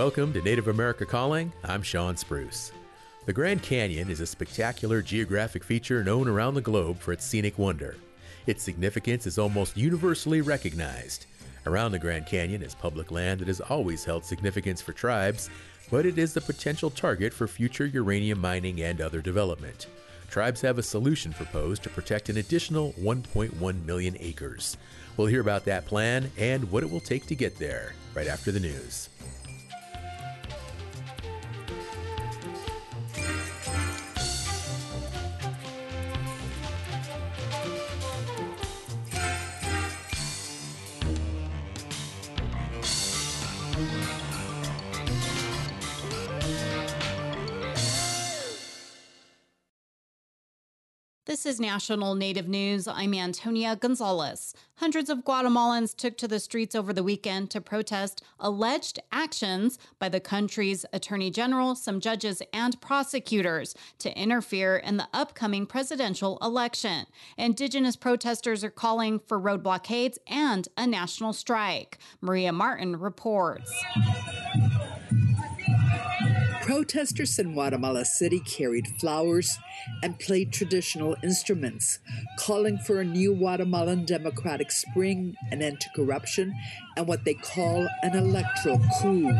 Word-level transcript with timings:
Welcome 0.00 0.32
to 0.32 0.40
Native 0.40 0.68
America 0.68 1.04
Calling. 1.04 1.52
I'm 1.62 1.82
Shawn 1.82 2.16
Spruce. 2.16 2.72
The 3.26 3.34
Grand 3.34 3.62
Canyon 3.62 4.08
is 4.08 4.20
a 4.20 4.26
spectacular 4.26 5.02
geographic 5.02 5.62
feature 5.62 6.02
known 6.02 6.26
around 6.26 6.54
the 6.54 6.62
globe 6.62 6.98
for 6.98 7.12
its 7.12 7.22
scenic 7.22 7.58
wonder. 7.58 7.96
Its 8.46 8.62
significance 8.62 9.26
is 9.26 9.36
almost 9.36 9.76
universally 9.76 10.40
recognized. 10.40 11.26
Around 11.66 11.92
the 11.92 11.98
Grand 11.98 12.24
Canyon 12.24 12.62
is 12.62 12.74
public 12.74 13.10
land 13.10 13.40
that 13.40 13.48
has 13.48 13.60
always 13.60 14.02
held 14.02 14.24
significance 14.24 14.80
for 14.80 14.94
tribes, 14.94 15.50
but 15.90 16.06
it 16.06 16.16
is 16.16 16.32
the 16.32 16.40
potential 16.40 16.88
target 16.88 17.34
for 17.34 17.46
future 17.46 17.84
uranium 17.84 18.40
mining 18.40 18.80
and 18.80 19.02
other 19.02 19.20
development. 19.20 19.86
Tribes 20.30 20.62
have 20.62 20.78
a 20.78 20.82
solution 20.82 21.34
proposed 21.34 21.82
to 21.82 21.90
protect 21.90 22.30
an 22.30 22.38
additional 22.38 22.94
1.1 22.94 23.84
million 23.84 24.16
acres. 24.18 24.78
We'll 25.18 25.26
hear 25.26 25.42
about 25.42 25.66
that 25.66 25.84
plan 25.84 26.32
and 26.38 26.70
what 26.70 26.84
it 26.84 26.90
will 26.90 27.00
take 27.00 27.26
to 27.26 27.34
get 27.34 27.58
there 27.58 27.92
right 28.14 28.28
after 28.28 28.50
the 28.50 28.60
news. 28.60 29.10
This 51.40 51.54
is 51.54 51.58
National 51.60 52.14
Native 52.14 52.48
News. 52.48 52.86
I'm 52.86 53.14
Antonia 53.14 53.74
Gonzalez. 53.74 54.52
Hundreds 54.74 55.08
of 55.08 55.24
Guatemalans 55.24 55.96
took 55.96 56.18
to 56.18 56.28
the 56.28 56.38
streets 56.38 56.74
over 56.74 56.92
the 56.92 57.02
weekend 57.02 57.50
to 57.52 57.62
protest 57.62 58.22
alleged 58.38 58.98
actions 59.10 59.78
by 59.98 60.10
the 60.10 60.20
country's 60.20 60.84
attorney 60.92 61.30
general, 61.30 61.74
some 61.74 61.98
judges, 61.98 62.42
and 62.52 62.78
prosecutors 62.82 63.74
to 64.00 64.14
interfere 64.18 64.76
in 64.76 64.98
the 64.98 65.08
upcoming 65.14 65.64
presidential 65.64 66.36
election. 66.42 67.06
Indigenous 67.38 67.96
protesters 67.96 68.62
are 68.62 68.68
calling 68.68 69.18
for 69.18 69.38
road 69.38 69.62
blockades 69.62 70.18
and 70.26 70.68
a 70.76 70.86
national 70.86 71.32
strike. 71.32 71.96
Maria 72.20 72.52
Martin 72.52 72.96
reports. 72.96 73.72
Protesters 76.70 77.36
in 77.40 77.54
Guatemala 77.54 78.04
City 78.04 78.38
carried 78.38 78.86
flowers 79.00 79.58
and 80.04 80.16
played 80.20 80.52
traditional 80.52 81.16
instruments, 81.20 81.98
calling 82.38 82.78
for 82.78 83.00
a 83.00 83.04
new 83.04 83.34
Guatemalan 83.34 84.04
democratic 84.04 84.70
spring, 84.70 85.34
an 85.50 85.62
end 85.62 85.80
to 85.80 85.90
corruption, 85.96 86.54
and 86.96 87.08
what 87.08 87.24
they 87.24 87.34
call 87.34 87.88
an 88.04 88.16
electoral 88.16 88.80
coup. 89.00 89.36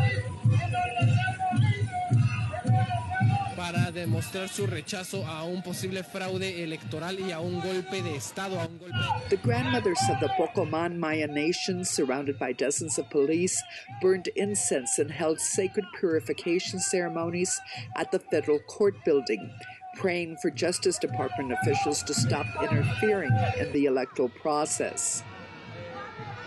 Para 3.71 3.91
demostrar 3.91 4.49
su 4.49 4.67
rechazo 4.67 5.25
a 5.25 5.43
un 5.43 5.61
posible 5.61 6.03
fraude 6.03 6.63
electoral 6.63 7.19
y 7.19 7.31
a 7.31 7.39
un 7.39 7.61
golpe 7.61 8.01
de 8.01 8.15
Estado, 8.15 8.59
a 8.59 8.65
un 8.65 8.77
golpe. 8.77 8.97
The 9.29 9.37
grandmothers 9.37 9.99
of 10.09 10.19
the 10.19 10.29
Pocoman 10.37 10.99
Maya 10.99 11.27
Nation, 11.27 11.85
surrounded 11.85 12.37
by 12.37 12.53
dozens 12.53 12.99
of 12.99 13.09
police, 13.09 13.61
burned 14.01 14.29
incense 14.35 14.99
and 14.99 15.09
held 15.09 15.39
sacred 15.39 15.85
purification 15.97 16.79
ceremonies 16.79 17.59
at 17.95 18.11
the 18.11 18.19
federal 18.19 18.59
court 18.59 18.95
building, 19.05 19.49
praying 19.95 20.37
for 20.41 20.51
Justice 20.51 20.97
Department 20.97 21.53
officials 21.53 22.03
to 22.03 22.13
stop 22.13 22.45
interfering 22.61 23.31
in 23.57 23.71
the 23.71 23.85
electoral 23.85 24.29
process. 24.29 25.23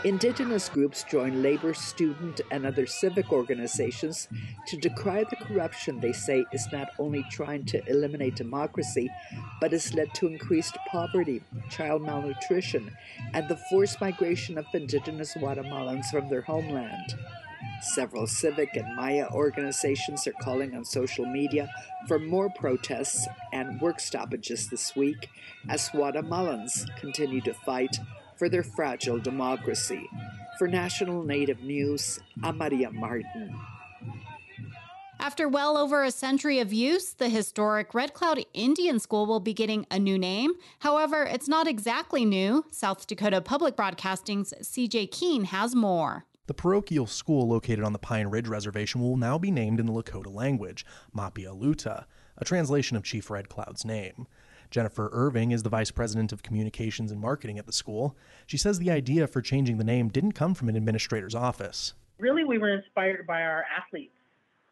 Indigenous 0.04 0.68
groups 0.68 1.02
join 1.04 1.42
labor, 1.42 1.72
student, 1.72 2.42
and 2.50 2.66
other 2.66 2.84
civic 2.84 3.32
organizations 3.32 4.28
to 4.66 4.76
decry 4.76 5.24
the 5.24 5.36
corruption 5.36 5.98
they 5.98 6.12
say 6.12 6.44
is 6.52 6.68
not 6.70 6.90
only 6.98 7.24
trying 7.30 7.64
to 7.64 7.82
eliminate 7.88 8.36
democracy, 8.36 9.08
but 9.62 9.72
has 9.72 9.94
led 9.94 10.12
to 10.12 10.26
increased 10.26 10.76
poverty, 10.90 11.42
child 11.70 12.02
malnutrition, 12.02 12.94
and 13.32 13.48
the 13.48 13.56
forced 13.70 13.98
migration 13.98 14.58
of 14.58 14.66
indigenous 14.74 15.32
Guatemalans 15.38 16.04
from 16.10 16.28
their 16.28 16.42
homeland. 16.42 17.14
Several 17.80 18.26
civic 18.26 18.76
and 18.76 18.94
Maya 18.96 19.26
organizations 19.32 20.26
are 20.26 20.34
calling 20.34 20.74
on 20.76 20.84
social 20.84 21.24
media 21.24 21.70
for 22.06 22.18
more 22.18 22.50
protests 22.50 23.26
and 23.54 23.80
work 23.80 24.00
stoppages 24.00 24.68
this 24.68 24.94
week 24.94 25.30
as 25.70 25.88
Guatemalans 25.88 26.86
continue 26.98 27.40
to 27.40 27.54
fight 27.54 27.96
for 28.44 28.50
their 28.50 28.62
fragile 28.62 29.18
democracy. 29.18 30.06
For 30.58 30.68
National 30.68 31.22
Native 31.22 31.62
News, 31.62 32.20
I'm 32.42 32.58
Maria 32.58 32.90
Martin. 32.90 33.58
After 35.18 35.48
well 35.48 35.78
over 35.78 36.04
a 36.04 36.10
century 36.10 36.58
of 36.58 36.70
use, 36.70 37.14
the 37.14 37.30
historic 37.30 37.94
Red 37.94 38.12
Cloud 38.12 38.44
Indian 38.52 38.98
School 38.98 39.24
will 39.24 39.40
be 39.40 39.54
getting 39.54 39.86
a 39.90 39.98
new 39.98 40.18
name. 40.18 40.52
However, 40.80 41.22
it's 41.22 41.48
not 41.48 41.66
exactly 41.66 42.26
new. 42.26 42.66
South 42.70 43.06
Dakota 43.06 43.40
Public 43.40 43.76
Broadcasting's 43.76 44.52
CJ 44.60 45.10
Keene 45.10 45.44
has 45.44 45.74
more. 45.74 46.26
The 46.46 46.52
parochial 46.52 47.06
school 47.06 47.48
located 47.48 47.82
on 47.82 47.94
the 47.94 47.98
Pine 47.98 48.26
Ridge 48.26 48.46
Reservation 48.48 49.00
will 49.00 49.16
now 49.16 49.38
be 49.38 49.50
named 49.50 49.80
in 49.80 49.86
the 49.86 49.92
Lakota 49.94 50.30
language, 50.30 50.84
Mapialuta, 51.16 52.04
a 52.36 52.44
translation 52.44 52.98
of 52.98 53.04
Chief 53.04 53.30
Red 53.30 53.48
Cloud's 53.48 53.86
name. 53.86 54.26
Jennifer 54.74 55.08
Irving 55.12 55.52
is 55.52 55.62
the 55.62 55.68
Vice 55.68 55.92
President 55.92 56.32
of 56.32 56.42
Communications 56.42 57.12
and 57.12 57.20
Marketing 57.20 57.60
at 57.60 57.66
the 57.66 57.72
school. 57.72 58.16
She 58.44 58.56
says 58.56 58.80
the 58.80 58.90
idea 58.90 59.28
for 59.28 59.40
changing 59.40 59.78
the 59.78 59.84
name 59.84 60.08
didn't 60.08 60.32
come 60.32 60.52
from 60.52 60.68
an 60.68 60.74
administrator's 60.74 61.36
office. 61.36 61.94
Really, 62.18 62.42
we 62.42 62.58
were 62.58 62.74
inspired 62.74 63.24
by 63.24 63.42
our 63.42 63.64
athletes 63.78 64.16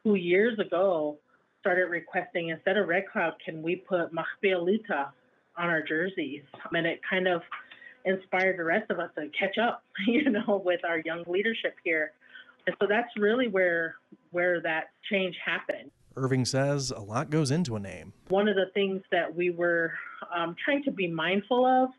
who 0.03 0.17
years 0.17 0.59
ago 0.59 1.19
started 1.61 1.85
requesting 1.85 2.49
instead 2.49 2.77
of 2.79 2.89
Red 2.89 3.05
Cloud, 3.13 3.35
can 3.45 3.63
we 3.63 3.77
put 3.77 4.13
Mahpialuta 4.13 5.11
on 5.57 5.69
our 5.69 5.85
jerseys? 5.85 6.43
And 6.73 6.85
it 6.85 6.99
kind 7.09 7.29
of 7.29 7.43
inspired 8.05 8.59
the 8.59 8.65
rest 8.65 8.91
of 8.91 8.99
us 8.99 9.11
to 9.15 9.29
catch 9.39 9.57
up, 9.57 9.85
you 10.09 10.29
know, 10.31 10.61
with 10.65 10.81
our 10.85 10.99
young 10.99 11.23
leadership 11.29 11.77
here. 11.85 12.11
And 12.67 12.75
so 12.81 12.89
that's 12.89 13.11
really 13.17 13.47
where 13.47 13.95
where 14.33 14.61
that 14.63 14.87
change 15.09 15.37
happened. 15.45 15.93
Irving 16.17 16.45
says 16.45 16.91
a 16.91 17.01
lot 17.01 17.31
goes 17.31 17.51
into 17.51 17.77
a 17.77 17.81
name. 17.81 18.13
One 18.29 18.49
of 18.49 18.57
the 18.57 18.67
things 18.75 19.03
that 19.11 19.35
we 19.35 19.51
were 19.51 19.93
um, 20.35 20.57
trying 20.65 20.83
to 20.85 20.91
be 20.91 21.09
mindful 21.09 21.65
of 21.65 21.91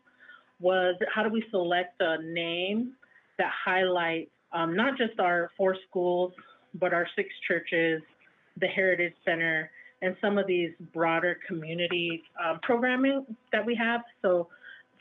was 0.60 0.94
how 1.12 1.22
do 1.22 1.30
we 1.30 1.44
select 1.50 2.00
a 2.00 2.22
name 2.22 2.94
that 3.38 3.50
highlights 3.64 4.30
um, 4.52 4.76
not 4.76 4.96
just 4.96 5.18
our 5.18 5.50
four 5.56 5.76
schools, 5.88 6.32
but 6.74 6.94
our 6.94 7.06
six 7.16 7.28
churches, 7.46 8.00
the 8.60 8.66
Heritage 8.68 9.14
Center, 9.24 9.70
and 10.00 10.16
some 10.20 10.38
of 10.38 10.46
these 10.46 10.70
broader 10.92 11.38
community 11.46 12.22
um, 12.42 12.60
programming 12.62 13.26
that 13.52 13.64
we 13.64 13.74
have. 13.74 14.02
So, 14.22 14.48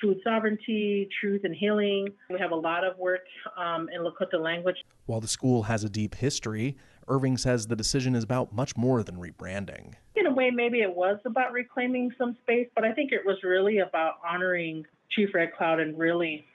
food 0.01 0.18
sovereignty, 0.24 1.07
truth 1.22 1.41
and 1.44 1.56
healing. 1.56 2.07
We 2.30 2.40
have 2.40 2.51
a 2.51 2.56
lot 2.56 2.84
of 2.84 2.97
work 2.97 3.22
um, 3.57 3.90
in 3.94 4.01
Lakota 4.01 4.41
language. 4.41 4.75
While 5.06 5.22
the 5.22 5.28
school 5.28 5.63
has 5.63 5.84
a 5.84 5.90
deep 5.90 6.16
history, 6.16 6.75
Irving 7.08 7.38
says 7.38 7.68
the 7.68 7.75
decision 7.75 8.16
is 8.16 8.24
about 8.24 8.53
much 8.53 8.75
more 8.78 9.03
than 9.03 9.16
rebranding. 9.16 9.94
In 10.16 10.25
a 10.25 10.34
way, 10.34 10.50
maybe 10.50 10.81
it 10.81 10.96
was 10.96 11.19
about 11.25 11.52
reclaiming 11.52 12.12
some 12.18 12.38
space, 12.44 12.68
but 12.75 12.84
I 12.84 12.91
think 12.94 13.12
it 13.12 13.25
was 13.25 13.38
really 13.44 13.80
about 13.80 14.16
honoring 14.28 14.86
Chief 15.12 15.30
Red 15.34 15.53
Cloud 15.58 15.80
and 15.80 15.97
really 15.97 16.46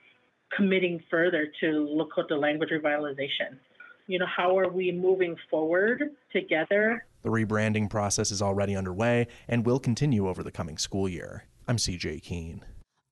committing 0.56 1.02
further 1.10 1.48
to 1.60 1.66
Lakota 1.66 2.38
language 2.40 2.70
revitalization. 2.70 3.58
You 4.06 4.18
know, 4.18 4.26
how 4.26 4.58
are 4.58 4.68
we 4.68 4.90
moving 4.90 5.36
forward 5.50 6.02
together? 6.32 7.04
The 7.22 7.28
rebranding 7.28 7.90
process 7.90 8.30
is 8.30 8.40
already 8.40 8.74
underway 8.74 9.26
and 9.48 9.66
will 9.66 9.78
continue 9.78 10.28
over 10.28 10.42
the 10.42 10.50
coming 10.50 10.78
school 10.78 11.08
year. 11.08 11.44
I'm 11.66 11.76
CJ 11.76 12.22
Keene. 12.22 12.64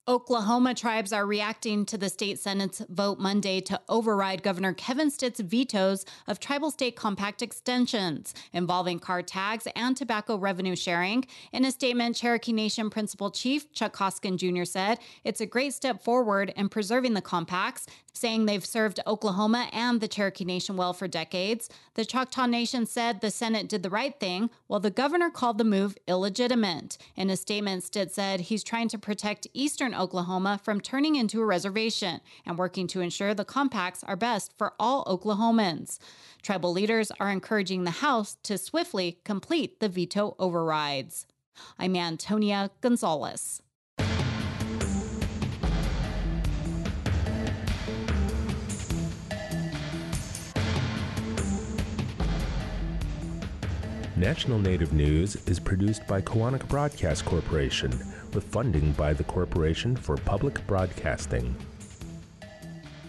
Oklahoma 0.09 0.73
tribes 0.73 1.13
are 1.13 1.27
reacting 1.27 1.85
to 1.87 1.99
the 1.99 2.09
state 2.09 2.39
Senate's 2.39 2.81
vote 2.89 3.19
Monday 3.19 3.61
to 3.63 3.81
override 3.89 4.45
Governor 4.45 4.73
Kevin 4.73 5.11
Stitt's 5.11 5.41
vetoes 5.41 6.05
of 6.29 6.39
tribal 6.39 6.71
state 6.71 6.95
compact 6.95 7.43
extensions 7.43 8.33
involving 8.53 9.01
car 9.01 9.21
tags 9.21 9.67
and 9.75 9.97
tobacco 9.97 10.37
revenue 10.37 10.77
sharing. 10.77 11.27
In 11.53 11.65
a 11.65 11.73
statement, 11.73 12.15
Cherokee 12.15 12.53
Nation 12.53 12.89
Principal 12.89 13.33
Chief 13.33 13.73
Chuck 13.73 13.97
Hoskin 13.97 14.37
Jr. 14.37 14.65
said 14.65 15.01
it's 15.25 15.41
a 15.41 15.47
great 15.47 15.75
step 15.75 16.05
forward 16.05 16.53
in 16.55 16.69
preserving 16.69 17.15
the 17.15 17.21
compacts, 17.21 17.87
saying 18.13 18.47
they've 18.47 18.65
served 18.65 19.01
Oklahoma 19.07 19.69
and 19.73 20.01
the 20.01 20.09
Cherokee 20.09 20.45
Nation 20.45 20.77
well 20.77 20.93
for 20.93 21.09
decades. 21.09 21.69
The 21.95 22.05
Choctaw 22.05 22.47
Nation 22.47 22.87
said 22.87 23.21
the 23.21 23.31
Senate 23.31 23.69
did 23.69 23.83
the 23.83 23.91
right 23.91 24.19
thing, 24.19 24.51
while 24.69 24.81
the 24.81 24.91
governor 24.91 25.31
called 25.31 25.59
the 25.59 25.65
move 25.65 25.99
illegitimate. 26.07 26.97
In 27.17 27.29
a 27.29 27.37
statement, 27.37 27.83
Stitt 27.83 28.13
said 28.13 28.41
he's 28.41 28.65
trying 28.65 28.89
to 28.89 28.99
protect 28.99 29.49
Eastern 29.53 29.93
Oklahoma 29.97 30.61
from 30.63 30.81
turning 30.81 31.17
into 31.17 31.41
a 31.41 31.47
reservation 31.47 32.21
and 32.45 32.59
working 32.59 32.87
to 32.89 33.01
ensure 33.01 33.35
the 33.35 33.45
compacts 33.45 34.05
are 34.05 34.17
best 34.17 34.53
for 34.57 34.75
all 34.79 35.05
Oklahomans. 35.05 35.99
Tribal 36.43 36.73
leaders 36.73 37.11
are 37.19 37.31
encouraging 37.31 37.85
the 37.85 37.91
House 37.91 38.37
to 38.45 38.59
swiftly 38.59 39.19
complete 39.25 39.81
the 39.81 39.89
veto 39.89 40.37
overrides. 40.39 41.27
I'm 41.79 41.97
Antonia 41.97 42.71
Gonzalez. 42.81 43.63
National 54.17 54.59
Native 54.59 54.95
News 54.95 55.37
is 55.47 55.61
produced 55.61 56.07
by 56.07 56.23
Koahnic 56.23 56.67
Broadcast 56.69 57.27
Corporation 57.27 57.93
with 58.37 58.45
funding 58.45 58.93
by 58.93 59.15
the 59.15 59.25
Corporation 59.25 59.97
for 59.97 60.15
Public 60.19 60.65
Broadcasting. 60.67 61.57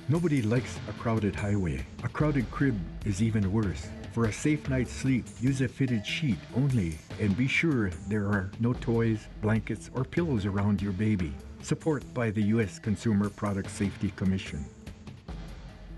Nobody 0.07 0.41
likes 0.41 0.79
a 0.88 0.94
crowded 0.94 1.35
highway. 1.35 1.85
A 2.06 2.07
crowded 2.07 2.50
crib 2.50 2.79
is 3.06 3.21
even 3.21 3.51
worse. 3.51 3.89
For 4.13 4.25
a 4.25 4.31
safe 4.31 4.69
night's 4.69 4.94
sleep, 4.94 5.25
use 5.41 5.59
a 5.59 5.68
fitted 5.68 6.07
sheet 6.07 6.38
only 6.56 6.97
and 7.19 7.35
be 7.35 7.45
sure 7.45 7.89
there 8.07 8.24
are 8.24 8.50
no 8.62 8.71
toys, 8.71 9.27
blankets, 9.41 9.91
or 9.94 10.06
pillows 10.06 10.45
around 10.45 10.81
your 10.81 10.94
baby. 10.94 11.33
Support 11.62 12.06
by 12.13 12.31
the 12.31 12.44
U.S. 12.44 12.79
Consumer 12.79 13.29
Product 13.29 13.69
Safety 13.69 14.13
Commission. 14.15 14.63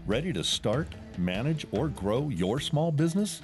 Ready 0.07 0.33
to 0.33 0.43
start, 0.43 0.87
manage, 1.19 1.67
or 1.71 1.89
grow 1.89 2.29
your 2.29 2.59
small 2.59 2.91
business? 2.91 3.43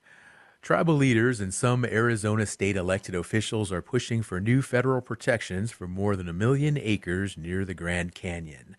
Tribal 0.61 0.93
leaders 0.93 1.39
and 1.39 1.51
some 1.51 1.83
Arizona 1.83 2.45
state 2.45 2.77
elected 2.77 3.15
officials 3.15 3.71
are 3.71 3.81
pushing 3.81 4.21
for 4.21 4.39
new 4.39 4.61
federal 4.61 5.01
protections 5.01 5.71
for 5.71 5.87
more 5.87 6.15
than 6.15 6.29
a 6.29 6.33
million 6.33 6.77
acres 6.77 7.35
near 7.35 7.65
the 7.65 7.73
Grand 7.73 8.13
Canyon. 8.13 8.77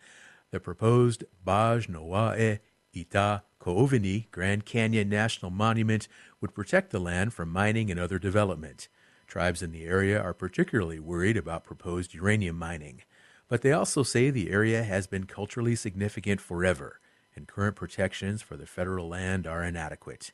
The 0.52 0.60
proposed 0.60 1.24
Baj 1.44 1.88
Noae 1.88 2.60
Ita 2.96 3.42
Ko'oveni 3.60 4.30
Grand 4.30 4.64
Canyon 4.64 5.08
National 5.08 5.50
Monument 5.50 6.06
would 6.40 6.54
protect 6.54 6.92
the 6.92 7.00
land 7.00 7.34
from 7.34 7.48
mining 7.48 7.90
and 7.90 7.98
other 7.98 8.20
development. 8.20 8.86
Tribes 9.26 9.60
in 9.60 9.72
the 9.72 9.86
area 9.86 10.22
are 10.22 10.34
particularly 10.34 11.00
worried 11.00 11.36
about 11.36 11.64
proposed 11.64 12.14
uranium 12.14 12.56
mining, 12.56 13.02
but 13.48 13.62
they 13.62 13.72
also 13.72 14.04
say 14.04 14.30
the 14.30 14.50
area 14.50 14.84
has 14.84 15.08
been 15.08 15.24
culturally 15.24 15.74
significant 15.74 16.40
forever, 16.40 17.00
and 17.34 17.48
current 17.48 17.74
protections 17.74 18.40
for 18.40 18.56
the 18.56 18.66
federal 18.66 19.08
land 19.08 19.48
are 19.48 19.64
inadequate. 19.64 20.30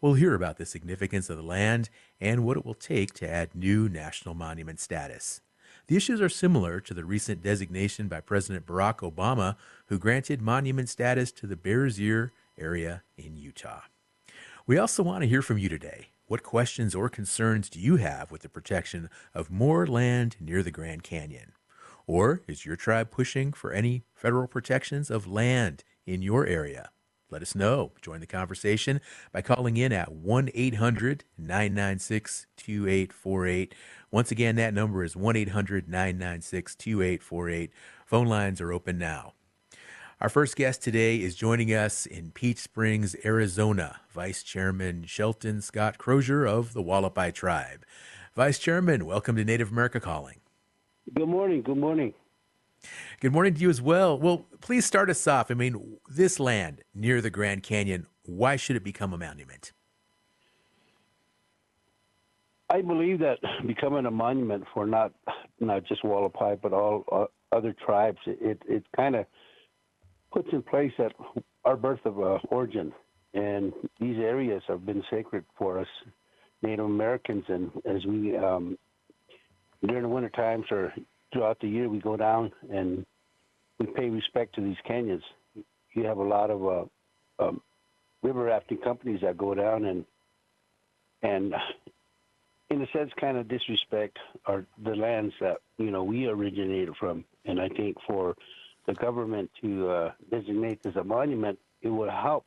We'll 0.00 0.14
hear 0.14 0.34
about 0.34 0.56
the 0.56 0.64
significance 0.64 1.28
of 1.28 1.36
the 1.36 1.42
land 1.42 1.90
and 2.20 2.42
what 2.42 2.56
it 2.56 2.64
will 2.64 2.74
take 2.74 3.12
to 3.14 3.28
add 3.28 3.54
new 3.54 3.86
national 3.86 4.34
monument 4.34 4.80
status. 4.80 5.42
The 5.88 5.96
issues 5.96 6.22
are 6.22 6.28
similar 6.30 6.80
to 6.80 6.94
the 6.94 7.04
recent 7.04 7.42
designation 7.42 8.08
by 8.08 8.20
President 8.20 8.64
Barack 8.64 8.98
Obama, 8.98 9.56
who 9.86 9.98
granted 9.98 10.40
monument 10.40 10.88
status 10.88 11.30
to 11.32 11.46
the 11.46 11.56
Bears 11.56 12.00
Ear 12.00 12.32
area 12.56 13.02
in 13.18 13.36
Utah. 13.36 13.82
We 14.66 14.78
also 14.78 15.02
want 15.02 15.22
to 15.22 15.28
hear 15.28 15.42
from 15.42 15.58
you 15.58 15.68
today. 15.68 16.08
What 16.26 16.42
questions 16.42 16.94
or 16.94 17.10
concerns 17.10 17.68
do 17.68 17.78
you 17.78 17.96
have 17.96 18.30
with 18.30 18.40
the 18.40 18.48
protection 18.48 19.10
of 19.34 19.50
more 19.50 19.86
land 19.86 20.36
near 20.40 20.62
the 20.62 20.70
Grand 20.70 21.02
Canyon? 21.02 21.52
Or 22.06 22.40
is 22.46 22.64
your 22.64 22.76
tribe 22.76 23.10
pushing 23.10 23.52
for 23.52 23.72
any 23.72 24.04
federal 24.14 24.46
protections 24.46 25.10
of 25.10 25.26
land 25.26 25.84
in 26.06 26.22
your 26.22 26.46
area? 26.46 26.90
Let 27.30 27.42
us 27.42 27.54
know. 27.54 27.92
Join 28.02 28.20
the 28.20 28.26
conversation 28.26 29.00
by 29.32 29.42
calling 29.42 29.76
in 29.76 29.92
at 29.92 30.12
1 30.12 30.50
800 30.52 31.24
996 31.38 32.46
2848. 32.56 33.74
Once 34.10 34.32
again, 34.32 34.56
that 34.56 34.74
number 34.74 35.04
is 35.04 35.14
1 35.14 35.36
800 35.36 35.88
996 35.88 36.74
2848. 36.74 37.70
Phone 38.04 38.26
lines 38.26 38.60
are 38.60 38.72
open 38.72 38.98
now. 38.98 39.34
Our 40.20 40.28
first 40.28 40.56
guest 40.56 40.82
today 40.82 41.16
is 41.16 41.34
joining 41.34 41.68
us 41.72 42.04
in 42.04 42.32
Peach 42.32 42.58
Springs, 42.58 43.16
Arizona, 43.24 44.00
Vice 44.10 44.42
Chairman 44.42 45.04
Shelton 45.04 45.62
Scott 45.62 45.96
Crozier 45.96 46.44
of 46.44 46.74
the 46.74 46.82
Hualapai 46.82 47.32
Tribe. 47.32 47.86
Vice 48.34 48.58
Chairman, 48.58 49.06
welcome 49.06 49.36
to 49.36 49.44
Native 49.44 49.70
America 49.70 49.98
Calling. 49.98 50.40
Good 51.14 51.28
morning. 51.28 51.62
Good 51.62 51.78
morning. 51.78 52.12
Good 53.20 53.32
morning 53.32 53.52
to 53.52 53.60
you 53.60 53.68
as 53.68 53.82
well. 53.82 54.18
Well, 54.18 54.46
please 54.62 54.86
start 54.86 55.10
us 55.10 55.26
off. 55.26 55.50
I 55.50 55.54
mean, 55.54 55.98
this 56.08 56.40
land 56.40 56.82
near 56.94 57.20
the 57.20 57.28
Grand 57.28 57.62
Canyon, 57.62 58.06
why 58.24 58.56
should 58.56 58.76
it 58.76 58.82
become 58.82 59.12
a 59.12 59.18
monument? 59.18 59.72
I 62.70 62.80
believe 62.80 63.18
that 63.18 63.38
becoming 63.66 64.06
a 64.06 64.10
monument 64.10 64.64
for 64.72 64.86
not 64.86 65.12
not 65.58 65.84
just 65.84 66.02
Hualapai 66.02 66.62
but 66.62 66.72
all 66.72 67.04
uh, 67.12 67.26
other 67.54 67.74
tribes, 67.84 68.18
it 68.26 68.62
it 68.66 68.84
kind 68.96 69.16
of 69.16 69.26
puts 70.32 70.48
in 70.52 70.62
place 70.62 70.92
that 70.96 71.12
our 71.66 71.76
birth 71.76 72.00
of 72.06 72.18
uh, 72.20 72.38
origin, 72.48 72.92
and 73.34 73.74
these 74.00 74.16
areas 74.16 74.62
have 74.66 74.86
been 74.86 75.02
sacred 75.10 75.44
for 75.58 75.78
us 75.78 75.88
Native 76.62 76.86
Americans, 76.86 77.44
and 77.48 77.70
as 77.84 78.06
we 78.06 78.34
um, 78.36 78.78
during 79.86 80.04
the 80.04 80.08
winter 80.08 80.30
times 80.30 80.64
or 80.70 80.94
throughout 81.32 81.60
the 81.60 81.68
year, 81.68 81.88
we 81.88 81.98
go 81.98 82.16
down 82.16 82.52
and 82.72 83.04
we 83.78 83.86
pay 83.86 84.10
respect 84.10 84.54
to 84.56 84.60
these 84.60 84.76
canyons. 84.86 85.22
You 85.94 86.04
have 86.04 86.18
a 86.18 86.22
lot 86.22 86.50
of 86.50 86.66
uh, 86.66 87.44
um, 87.44 87.60
river 88.22 88.44
rafting 88.44 88.78
companies 88.78 89.20
that 89.22 89.36
go 89.36 89.54
down 89.54 89.84
and 89.84 90.04
and 91.22 91.54
in 92.70 92.80
a 92.82 92.86
sense 92.92 93.10
kind 93.20 93.36
of 93.36 93.48
disrespect 93.48 94.18
our 94.46 94.64
the 94.84 94.94
lands 94.94 95.34
that 95.40 95.58
you 95.78 95.90
know 95.90 96.04
we 96.04 96.26
originated 96.26 96.94
from. 96.98 97.24
And 97.44 97.60
I 97.60 97.68
think 97.68 97.96
for 98.06 98.36
the 98.86 98.94
government 98.94 99.50
to 99.62 99.90
uh, 99.90 100.12
designate 100.30 100.80
as 100.84 100.96
a 100.96 101.04
monument, 101.04 101.58
it 101.82 101.88
would 101.88 102.10
help 102.10 102.46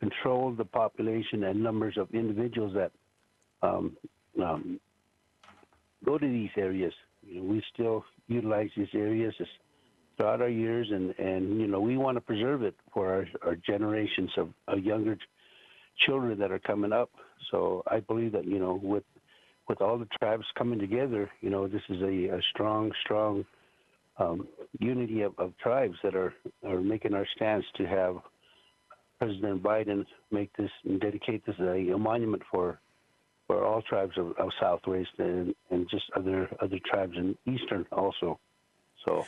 control 0.00 0.52
the 0.52 0.64
population 0.64 1.44
and 1.44 1.62
numbers 1.62 1.96
of 1.96 2.08
individuals 2.12 2.74
that 2.74 2.92
um, 3.62 3.96
um, 4.42 4.80
go 6.04 6.18
to 6.18 6.26
these 6.26 6.50
areas. 6.56 6.92
We 7.32 7.62
still 7.72 8.04
utilize 8.28 8.70
these 8.76 8.88
areas 8.94 9.34
throughout 10.16 10.40
our 10.40 10.48
years, 10.48 10.88
and, 10.90 11.14
and 11.18 11.60
you 11.60 11.66
know 11.66 11.80
we 11.80 11.96
want 11.96 12.16
to 12.16 12.20
preserve 12.20 12.62
it 12.62 12.74
for 12.92 13.12
our, 13.12 13.26
our 13.42 13.56
generations 13.56 14.30
of, 14.36 14.50
of 14.68 14.80
younger 14.80 15.16
children 16.06 16.38
that 16.38 16.50
are 16.50 16.58
coming 16.58 16.92
up. 16.92 17.10
So 17.50 17.82
I 17.86 18.00
believe 18.00 18.32
that 18.32 18.44
you 18.44 18.58
know 18.58 18.80
with 18.82 19.04
with 19.68 19.80
all 19.80 19.98
the 19.98 20.08
tribes 20.18 20.44
coming 20.56 20.78
together, 20.78 21.30
you 21.40 21.50
know 21.50 21.66
this 21.66 21.82
is 21.88 22.00
a, 22.02 22.36
a 22.36 22.40
strong, 22.52 22.92
strong 23.04 23.44
um, 24.18 24.46
unity 24.78 25.22
of, 25.22 25.32
of 25.38 25.56
tribes 25.58 25.96
that 26.02 26.14
are 26.14 26.34
are 26.64 26.80
making 26.80 27.14
our 27.14 27.26
stance 27.36 27.64
to 27.76 27.86
have 27.86 28.16
President 29.18 29.62
Biden 29.62 30.04
make 30.30 30.54
this 30.56 30.70
and 30.84 31.00
dedicate 31.00 31.44
this 31.46 31.56
a, 31.60 31.90
a 31.90 31.98
monument 31.98 32.42
for 32.50 32.80
for 33.46 33.64
all 33.64 33.82
tribes 33.82 34.16
of, 34.16 34.32
of 34.38 34.50
Southwest 34.60 35.10
and, 35.18 35.54
and 35.70 35.88
just 35.90 36.04
other 36.16 36.48
other 36.60 36.78
tribes 36.90 37.14
in 37.16 37.36
Eastern 37.46 37.86
also. 37.92 38.38
So, 39.04 39.24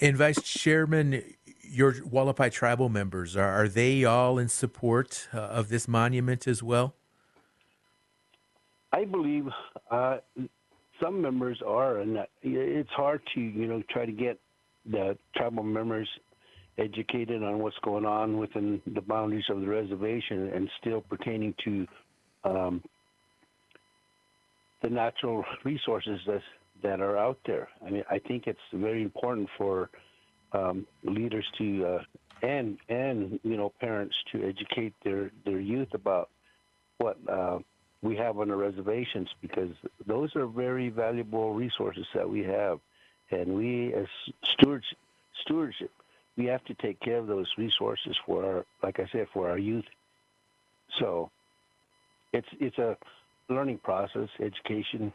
and 0.00 0.16
Vice 0.16 0.42
Chairman, 0.42 1.22
your 1.62 1.94
Hualapai 1.94 2.50
tribal 2.52 2.88
members 2.88 3.36
are 3.36 3.48
are 3.48 3.68
they 3.68 4.04
all 4.04 4.38
in 4.38 4.48
support 4.48 5.28
uh, 5.32 5.38
of 5.38 5.68
this 5.68 5.86
monument 5.86 6.46
as 6.46 6.62
well? 6.62 6.94
I 8.92 9.04
believe 9.04 9.46
uh, 9.90 10.18
some 11.02 11.20
members 11.20 11.60
are, 11.66 11.98
and 11.98 12.18
it's 12.42 12.90
hard 12.90 13.20
to 13.34 13.40
you 13.40 13.66
know 13.66 13.82
try 13.90 14.06
to 14.06 14.12
get 14.12 14.38
the 14.84 15.16
tribal 15.36 15.62
members 15.62 16.08
educated 16.78 17.42
on 17.42 17.58
what's 17.58 17.76
going 17.82 18.04
on 18.04 18.38
within 18.38 18.80
the 18.94 19.00
boundaries 19.00 19.44
of 19.48 19.60
the 19.60 19.66
reservation 19.66 20.50
and 20.54 20.68
still 20.80 21.00
pertaining 21.00 21.54
to 21.64 21.86
um, 22.44 22.82
the 24.82 24.90
natural 24.90 25.44
resources 25.64 26.20
that 26.26 26.42
that 26.82 27.00
are 27.00 27.16
out 27.16 27.38
there. 27.46 27.68
I 27.84 27.90
mean, 27.90 28.04
I 28.10 28.18
think 28.18 28.46
it's 28.46 28.58
very 28.72 29.02
important 29.02 29.48
for 29.56 29.88
um, 30.52 30.86
leaders 31.04 31.46
to 31.58 31.86
uh, 31.86 32.02
and 32.42 32.78
and 32.88 33.40
you 33.42 33.56
know 33.56 33.72
parents 33.80 34.14
to 34.32 34.46
educate 34.46 34.94
their 35.04 35.30
their 35.44 35.60
youth 35.60 35.94
about 35.94 36.30
what 36.98 37.16
uh, 37.28 37.58
we 38.02 38.16
have 38.16 38.38
on 38.38 38.48
the 38.48 38.56
reservations 38.56 39.28
because 39.40 39.70
those 40.06 40.34
are 40.36 40.46
very 40.46 40.88
valuable 40.88 41.54
resources 41.54 42.06
that 42.14 42.28
we 42.28 42.42
have, 42.44 42.78
and 43.30 43.54
we 43.54 43.94
as 43.94 44.06
stewards 44.44 44.86
stewardship 45.42 45.90
we 46.36 46.44
have 46.46 46.64
to 46.64 46.74
take 46.74 47.00
care 47.00 47.18
of 47.18 47.26
those 47.26 47.50
resources 47.56 48.16
for 48.26 48.44
our 48.44 48.64
like 48.82 49.00
I 49.00 49.06
said 49.10 49.26
for 49.32 49.48
our 49.50 49.58
youth. 49.58 49.84
So 51.00 51.30
it's 52.32 52.48
it's 52.60 52.78
a 52.78 52.96
learning 53.48 53.78
process, 53.78 54.28
education. 54.40 55.12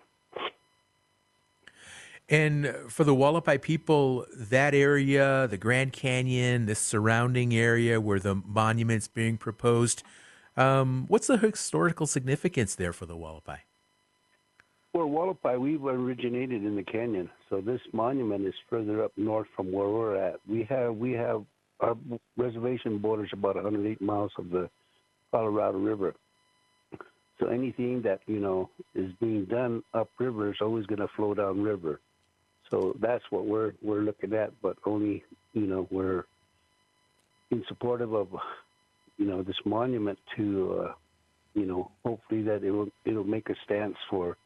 And 2.29 2.73
for 2.87 3.03
the 3.03 3.13
Hualapai 3.13 3.61
people, 3.61 4.25
that 4.33 4.73
area, 4.73 5.47
the 5.49 5.57
Grand 5.57 5.91
Canyon, 5.91 6.65
this 6.65 6.79
surrounding 6.79 7.53
area 7.53 7.99
where 7.99 8.19
the 8.19 8.35
monument's 8.35 9.09
being 9.09 9.37
proposed, 9.37 10.03
um, 10.55 11.05
what's 11.09 11.27
the 11.27 11.37
historical 11.37 12.07
significance 12.07 12.75
there 12.75 12.93
for 12.93 13.05
the 13.05 13.15
Hualapai? 13.15 13.59
Well, 14.93 15.07
Hualapai, 15.07 15.59
we've 15.59 15.83
originated 15.83 16.63
in 16.63 16.75
the 16.75 16.83
canyon, 16.83 17.29
so 17.49 17.61
this 17.61 17.81
monument 17.93 18.45
is 18.45 18.53
further 18.69 19.03
up 19.03 19.11
north 19.17 19.47
from 19.55 19.71
where 19.71 19.87
we're 19.87 20.15
at. 20.17 20.39
We 20.47 20.63
have 20.69 20.95
we 20.95 21.13
have 21.13 21.45
our 21.79 21.95
reservation 22.35 22.97
borders 22.97 23.29
about 23.31 23.55
108 23.55 24.01
miles 24.01 24.31
of 24.37 24.49
the 24.49 24.69
Colorado 25.31 25.77
River. 25.77 26.13
So 27.41 27.47
anything 27.47 28.03
that 28.03 28.21
you 28.27 28.39
know 28.39 28.69
is 28.93 29.11
being 29.19 29.45
done 29.45 29.83
upriver 29.93 30.51
is 30.51 30.57
always 30.61 30.85
going 30.85 30.99
to 30.99 31.07
flow 31.15 31.33
downriver. 31.33 31.99
So 32.69 32.95
that's 32.99 33.23
what 33.31 33.45
we're 33.45 33.73
we're 33.81 34.01
looking 34.01 34.33
at, 34.33 34.53
but 34.61 34.77
only 34.85 35.23
you 35.53 35.65
know 35.65 35.87
we're 35.89 36.25
in 37.49 37.63
supportive 37.67 38.13
of 38.13 38.27
you 39.17 39.25
know 39.25 39.41
this 39.41 39.55
monument 39.65 40.19
to 40.37 40.85
uh, 40.85 40.93
you 41.55 41.65
know 41.65 41.91
hopefully 42.05 42.43
that 42.43 42.63
it 42.63 42.71
will 42.71 42.89
it'll 43.05 43.23
make 43.23 43.49
a 43.49 43.55
stance 43.65 43.97
for 44.07 44.37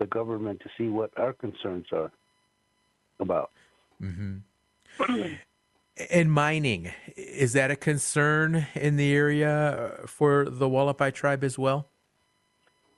the 0.00 0.06
government 0.06 0.60
to 0.60 0.68
see 0.76 0.88
what 0.88 1.10
our 1.16 1.32
concerns 1.32 1.86
are 1.92 2.10
about. 3.20 3.50
Mm-hmm. 4.02 5.32
and 6.10 6.32
mining 6.32 6.90
is 7.16 7.52
that 7.52 7.70
a 7.70 7.76
concern 7.76 8.66
in 8.74 8.96
the 8.96 9.14
area 9.14 10.00
for 10.06 10.44
the 10.44 10.68
Hualapai 10.68 11.14
tribe 11.14 11.44
as 11.44 11.56
well? 11.56 11.88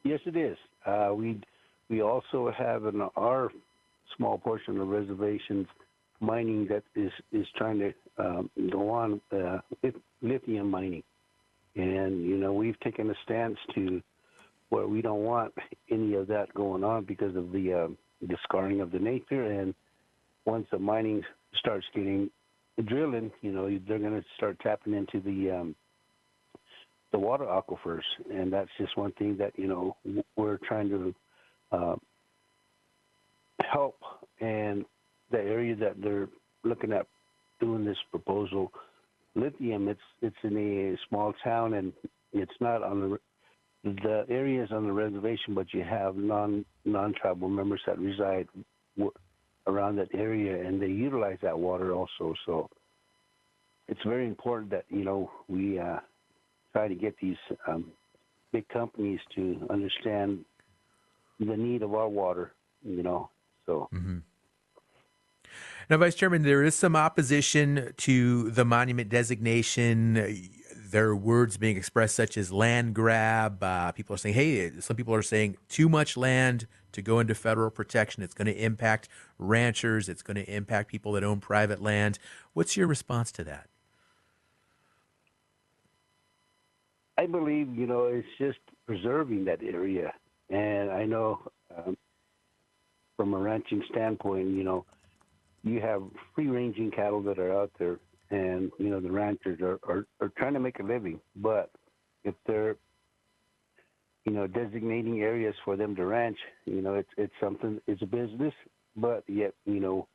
Yes, 0.08 0.20
it 0.24 0.36
is. 0.38 0.56
Uh, 0.86 1.10
we 1.14 1.38
we 1.90 2.00
also 2.00 2.50
have 2.56 2.86
in 2.86 3.02
our 3.14 3.50
small 4.16 4.38
portion 4.38 4.80
of 4.80 4.88
reservations 4.88 5.66
mining 6.20 6.66
that 6.70 6.82
is 6.96 7.12
is 7.30 7.46
trying 7.58 7.78
to 7.78 7.92
um, 8.16 8.50
go 8.70 8.88
on 8.88 9.20
uh, 9.30 9.58
lithium 10.22 10.70
mining, 10.70 11.02
and 11.76 12.24
you 12.24 12.38
know 12.38 12.54
we've 12.54 12.80
taken 12.80 13.10
a 13.10 13.14
stance 13.24 13.58
to 13.74 14.00
where 14.70 14.86
we 14.86 15.02
don't 15.02 15.24
want 15.24 15.52
any 15.90 16.14
of 16.14 16.26
that 16.28 16.54
going 16.54 16.84
on 16.84 17.04
because 17.04 17.36
of 17.36 17.52
the 17.52 17.74
uh, 17.74 17.88
the 18.26 18.36
scarring 18.44 18.80
of 18.80 18.90
the 18.90 18.98
nature. 18.98 19.60
And 19.60 19.74
once 20.46 20.66
the 20.70 20.78
mining 20.78 21.22
starts 21.58 21.84
getting 21.94 22.30
drilling, 22.86 23.30
you 23.42 23.52
know, 23.52 23.68
they're 23.86 23.98
going 23.98 24.18
to 24.18 24.24
start 24.38 24.58
tapping 24.60 24.94
into 24.94 25.20
the 25.20 25.50
um, 25.50 25.76
the 27.12 27.18
water 27.18 27.44
aquifers, 27.44 28.02
and 28.30 28.52
that's 28.52 28.70
just 28.78 28.96
one 28.96 29.12
thing 29.12 29.36
that 29.38 29.52
you 29.56 29.66
know 29.66 29.96
we're 30.36 30.58
trying 30.68 30.88
to 30.90 31.14
uh, 31.72 31.96
help. 33.72 33.98
And 34.40 34.84
the 35.30 35.38
area 35.38 35.74
that 35.76 36.00
they're 36.00 36.28
looking 36.64 36.92
at 36.92 37.06
doing 37.60 37.84
this 37.84 37.98
proposal, 38.10 38.72
lithium, 39.34 39.88
it's 39.88 40.00
it's 40.22 40.36
in 40.42 40.56
a 40.56 40.96
small 41.08 41.32
town 41.42 41.74
and 41.74 41.92
it's 42.32 42.52
not 42.60 42.82
on 42.82 43.00
the 43.00 43.18
the 43.84 44.24
areas 44.28 44.70
on 44.72 44.86
the 44.86 44.92
reservation, 44.92 45.54
but 45.54 45.72
you 45.72 45.82
have 45.82 46.16
non 46.16 46.64
non 46.84 47.14
tribal 47.14 47.48
members 47.48 47.80
that 47.86 47.98
reside 47.98 48.48
w- 48.96 49.12
around 49.66 49.96
that 49.96 50.08
area, 50.14 50.66
and 50.66 50.80
they 50.80 50.88
utilize 50.88 51.38
that 51.42 51.58
water 51.58 51.92
also. 51.94 52.34
So 52.44 52.68
it's 53.86 54.00
very 54.04 54.26
important 54.26 54.70
that 54.70 54.84
you 54.88 55.04
know 55.04 55.30
we 55.48 55.78
uh, 55.78 55.98
try 56.78 56.88
to 56.88 56.94
get 56.94 57.16
these 57.20 57.37
um, 57.66 57.90
big 58.52 58.68
companies 58.68 59.20
to 59.35 59.66
understand 59.70 60.44
the 61.40 61.56
need 61.56 61.82
of 61.82 61.94
our 61.94 62.08
water. 62.08 62.52
You 62.85 63.02
know, 63.02 63.30
so. 63.66 63.88
Mm-hmm. 63.92 64.18
Now, 65.90 65.97
Vice 65.97 66.14
Chairman, 66.14 66.42
there 66.42 66.62
is 66.62 66.75
some 66.75 66.94
opposition 66.94 67.94
to 67.97 68.50
the 68.50 68.64
monument 68.64 69.08
designation 69.08 70.50
there 70.90 71.08
are 71.08 71.16
words 71.16 71.58
being 71.58 71.76
expressed 71.76 72.14
such 72.14 72.38
as 72.38 72.50
land 72.50 72.94
grab. 72.94 73.62
Uh, 73.62 73.92
people 73.92 74.14
are 74.14 74.16
saying, 74.16 74.35
hey, 74.35 74.70
some 74.80 74.97
people 74.97 75.14
are 75.14 75.23
saying 75.23 75.56
too 75.68 75.87
much 75.87 76.16
land 76.16 76.66
to 76.92 77.02
go 77.02 77.20
into 77.20 77.35
federal 77.35 77.70
protection. 77.70 78.23
It's 78.23 78.32
going 78.32 78.47
to 78.47 78.56
impact 78.56 79.06
ranchers. 79.38 80.08
It's 80.08 80.23
going 80.23 80.37
to 80.37 80.50
impact 80.50 80.88
people 80.88 81.12
that 81.12 81.25
own 81.25 81.40
private 81.40 81.82
land. 81.82 82.18
What's 82.54 82.75
your 82.75 82.87
response 82.87 83.30
to 83.32 83.44
that? 83.44 83.68
I 87.18 87.26
believe, 87.26 87.75
you 87.75 87.87
know, 87.87 88.04
it's 88.04 88.26
just 88.38 88.58
preserving 88.87 89.44
that 89.46 89.62
area. 89.62 90.12
And 90.50 90.90
I 90.90 91.04
know 91.04 91.40
um, 91.76 91.96
from 93.16 93.34
a 93.34 93.38
ranching 93.38 93.82
standpoint, 93.90 94.48
you 94.48 94.64
know, 94.64 94.87
you 95.64 95.80
have 95.80 96.02
free 96.34 96.46
ranging 96.46 96.90
cattle 96.90 97.20
that 97.22 97.38
are 97.38 97.52
out 97.52 97.72
there 97.78 97.98
and 98.30 98.70
you 98.78 98.90
know 98.90 99.00
the 99.00 99.10
ranchers 99.10 99.60
are, 99.60 99.78
are, 99.88 100.06
are 100.20 100.30
trying 100.37 100.54
to 100.54 100.60
make 100.60 100.78
a 100.80 100.82
living. 100.82 101.20
But 101.37 101.70
if 102.25 102.34
they're 102.46 102.76
you 104.25 104.32
know 104.32 104.46
designating 104.46 105.20
areas 105.20 105.54
for 105.64 105.76
them 105.76 105.96
to 105.96 106.04
ranch, 106.04 106.38
you 106.66 106.82
know 106.82 106.94
it's 106.94 107.10
it's 107.16 107.32
something 107.40 107.80
it's 107.87 108.02
a 108.02 108.06
business, 108.06 108.54
but 108.96 109.25
yet 109.26 109.54
you 109.64 109.80
know 109.80 110.06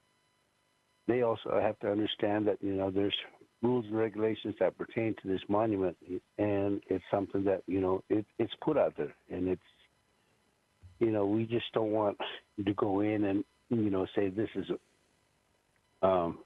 they 1.07 1.21
also 1.21 1.59
have 1.61 1.79
to 1.79 1.91
understand 1.91 2.47
that 2.47 2.57
you 2.61 2.73
know 2.73 2.91
there's 2.91 3.15
rules 3.63 3.85
and 3.85 3.97
regulations 3.97 4.55
that 4.59 4.77
pertain 4.77 5.15
to 5.21 5.27
this 5.27 5.41
monument, 5.47 5.97
and 6.37 6.81
it's 6.89 7.03
something 7.09 7.43
that 7.45 7.63
you 7.65 7.81
know 7.81 8.03
it, 8.09 8.25
it's 8.37 8.53
put 8.61 8.77
out 8.77 8.93
there, 8.97 9.15
and 9.31 9.47
it's 9.47 9.61
you 10.99 11.11
know 11.11 11.25
we 11.25 11.45
just 11.45 11.65
don't 11.73 11.91
want 11.91 12.17
to 12.63 12.73
go 12.73 12.99
in 12.99 13.23
and 13.23 13.43
you 13.69 13.89
know 13.89 14.05
say 14.15 14.29
this 14.29 14.49
is 14.55 14.65
um, 16.01 16.39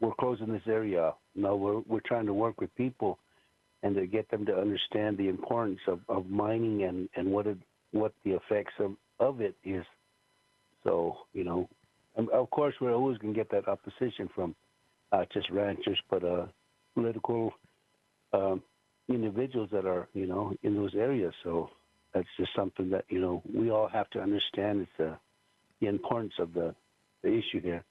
we're 0.00 0.14
closing 0.18 0.52
this 0.52 0.62
area. 0.66 1.12
No, 1.34 1.54
we're 1.56 1.80
we're 1.86 2.00
trying 2.00 2.26
to 2.26 2.34
work 2.34 2.60
with 2.60 2.74
people 2.76 3.18
and 3.82 3.94
to 3.94 4.06
get 4.06 4.28
them 4.30 4.44
to 4.46 4.58
understand 4.58 5.16
the 5.16 5.28
importance 5.28 5.80
of, 5.86 6.00
of 6.08 6.26
mining 6.28 6.82
and, 6.84 7.08
and 7.14 7.30
what 7.30 7.46
it, 7.46 7.58
what 7.92 8.12
the 8.24 8.32
effects 8.32 8.72
of, 8.80 8.92
of 9.20 9.40
it 9.40 9.54
is. 9.64 9.84
So, 10.82 11.18
you 11.32 11.44
know, 11.44 11.68
of 12.32 12.50
course 12.50 12.74
we're 12.80 12.94
always 12.94 13.18
going 13.18 13.34
to 13.34 13.38
get 13.38 13.50
that 13.50 13.68
opposition 13.68 14.28
from 14.34 14.54
uh, 15.16 15.24
just 15.32 15.50
ranchers, 15.50 15.98
but 16.10 16.24
uh, 16.24 16.46
political 16.94 17.52
um, 18.32 18.62
individuals 19.08 19.68
that 19.72 19.86
are, 19.86 20.08
you 20.14 20.26
know, 20.26 20.52
in 20.62 20.74
those 20.74 20.94
areas. 20.94 21.32
So 21.44 21.70
that's 22.12 22.28
just 22.38 22.50
something 22.54 22.90
that, 22.90 23.04
you 23.08 23.20
know, 23.20 23.42
we 23.52 23.70
all 23.70 23.88
have 23.88 24.10
to 24.10 24.20
understand 24.20 24.82
it's 24.82 25.00
uh, 25.00 25.16
the 25.80 25.86
importance 25.88 26.34
of 26.38 26.52
the, 26.54 26.74
the 27.22 27.28
issue 27.28 27.60
here. 27.60 27.84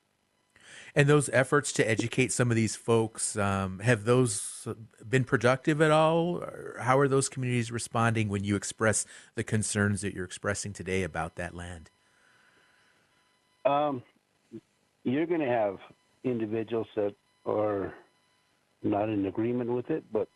And 0.95 1.07
those 1.07 1.29
efforts 1.29 1.71
to 1.73 1.87
educate 1.87 2.31
some 2.31 2.49
of 2.49 2.55
these 2.55 2.75
folks, 2.75 3.37
um, 3.37 3.79
have 3.79 4.05
those 4.05 4.67
been 5.07 5.23
productive 5.23 5.79
at 5.79 5.91
all? 5.91 6.43
How 6.79 6.97
are 6.97 7.07
those 7.07 7.29
communities 7.29 7.71
responding 7.71 8.29
when 8.29 8.43
you 8.43 8.55
express 8.55 9.05
the 9.35 9.43
concerns 9.43 10.01
that 10.01 10.13
you're 10.15 10.25
expressing 10.25 10.73
today 10.73 11.03
about 11.03 11.35
that 11.35 11.53
land? 11.53 11.91
Um, 13.63 14.01
you're 15.03 15.27
going 15.27 15.41
to 15.41 15.47
have 15.47 15.77
individuals 16.25 16.87
that 16.95 17.15
are 17.45 17.93
not 18.83 19.09
in 19.09 19.25
agreement 19.27 19.69
with 19.69 19.89
it, 19.89 20.03
but 20.11 20.27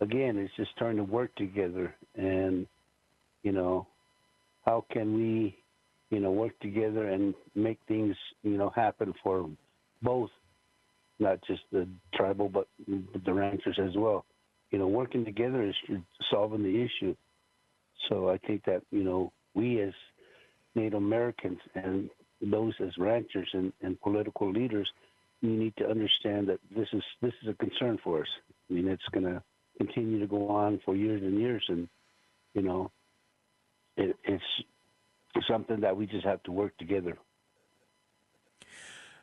again, 0.00 0.36
it's 0.36 0.54
just 0.56 0.76
trying 0.76 0.96
to 0.96 1.04
work 1.04 1.34
together. 1.36 1.94
And, 2.16 2.66
you 3.42 3.52
know, 3.52 3.86
how 4.66 4.84
can 4.92 5.14
we 5.14 5.56
you 6.14 6.20
know, 6.20 6.30
work 6.30 6.58
together 6.60 7.08
and 7.08 7.34
make 7.56 7.80
things, 7.88 8.14
you 8.44 8.56
know, 8.56 8.70
happen 8.76 9.12
for 9.20 9.50
both, 10.00 10.30
not 11.18 11.40
just 11.44 11.62
the 11.72 11.88
tribal, 12.14 12.48
but 12.48 12.68
the 12.86 13.32
ranchers 13.32 13.78
as 13.82 13.96
well. 13.96 14.24
You 14.70 14.78
know, 14.78 14.86
working 14.86 15.24
together 15.24 15.64
is 15.64 15.74
solving 16.30 16.62
the 16.62 16.82
issue. 16.82 17.16
So 18.08 18.30
I 18.30 18.38
think 18.46 18.64
that, 18.66 18.82
you 18.92 19.02
know, 19.02 19.32
we 19.54 19.80
as 19.82 19.92
Native 20.76 20.94
Americans 20.94 21.58
and 21.74 22.08
those 22.40 22.74
as 22.80 22.96
ranchers 22.98 23.48
and, 23.52 23.72
and 23.82 24.00
political 24.00 24.50
leaders, 24.50 24.88
we 25.42 25.50
need 25.50 25.76
to 25.76 25.88
understand 25.88 26.48
that 26.48 26.58
this 26.74 26.88
is 26.92 27.02
this 27.20 27.32
is 27.42 27.48
a 27.48 27.54
concern 27.54 27.98
for 28.02 28.22
us. 28.22 28.28
I 28.70 28.74
mean, 28.74 28.88
it's 28.88 29.02
going 29.12 29.26
to 29.26 29.42
continue 29.78 30.20
to 30.20 30.26
go 30.26 30.48
on 30.48 30.80
for 30.84 30.96
years 30.96 31.22
and 31.22 31.38
years, 31.38 31.64
and 31.68 31.88
you 32.54 32.62
know, 32.62 32.90
it, 33.96 34.16
it's 34.24 34.44
something 35.48 35.80
that 35.80 35.96
we 35.96 36.06
just 36.06 36.24
have 36.24 36.42
to 36.44 36.52
work 36.52 36.76
together. 36.78 37.18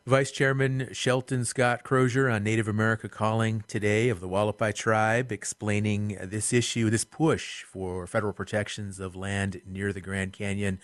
Vice 0.05 0.31
Chairman 0.31 0.89
Shelton 0.93 1.45
Scott 1.45 1.83
Crozier 1.83 2.27
on 2.27 2.43
Native 2.43 2.67
America 2.67 3.07
Calling 3.07 3.63
today 3.67 4.09
of 4.09 4.19
the 4.19 4.27
Hualapai 4.27 4.73
Tribe, 4.73 5.31
explaining 5.31 6.17
this 6.23 6.51
issue, 6.51 6.89
this 6.89 7.05
push 7.05 7.61
for 7.61 8.07
federal 8.07 8.33
protections 8.33 8.99
of 8.99 9.15
land 9.15 9.61
near 9.63 9.93
the 9.93 10.01
Grand 10.01 10.33
Canyon. 10.33 10.79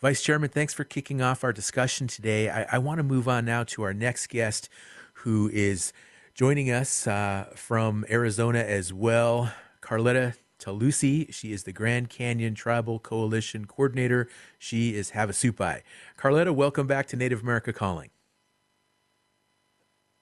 Vice 0.00 0.22
Chairman, 0.22 0.50
thanks 0.50 0.74
for 0.74 0.84
kicking 0.84 1.22
off 1.22 1.42
our 1.42 1.54
discussion 1.54 2.06
today. 2.06 2.50
I, 2.50 2.66
I 2.72 2.78
want 2.78 2.98
to 2.98 3.02
move 3.02 3.26
on 3.28 3.46
now 3.46 3.64
to 3.64 3.82
our 3.82 3.94
next 3.94 4.26
guest, 4.28 4.68
who 5.14 5.48
is 5.50 5.94
joining 6.34 6.70
us 6.70 7.06
uh, 7.06 7.46
from 7.54 8.04
Arizona 8.10 8.58
as 8.58 8.92
well. 8.92 9.52
Carletta 9.80 10.34
Tilousi. 10.58 11.32
She 11.32 11.50
is 11.50 11.62
the 11.62 11.72
Grand 11.72 12.10
Canyon 12.10 12.54
Tribal 12.54 12.98
Coalition 12.98 13.64
Coordinator. 13.64 14.28
She 14.58 14.94
is 14.94 15.12
Havasupai. 15.12 15.80
Carletta, 16.18 16.54
welcome 16.54 16.86
back 16.86 17.06
to 17.06 17.16
Native 17.16 17.40
America 17.40 17.72
Calling. 17.72 18.10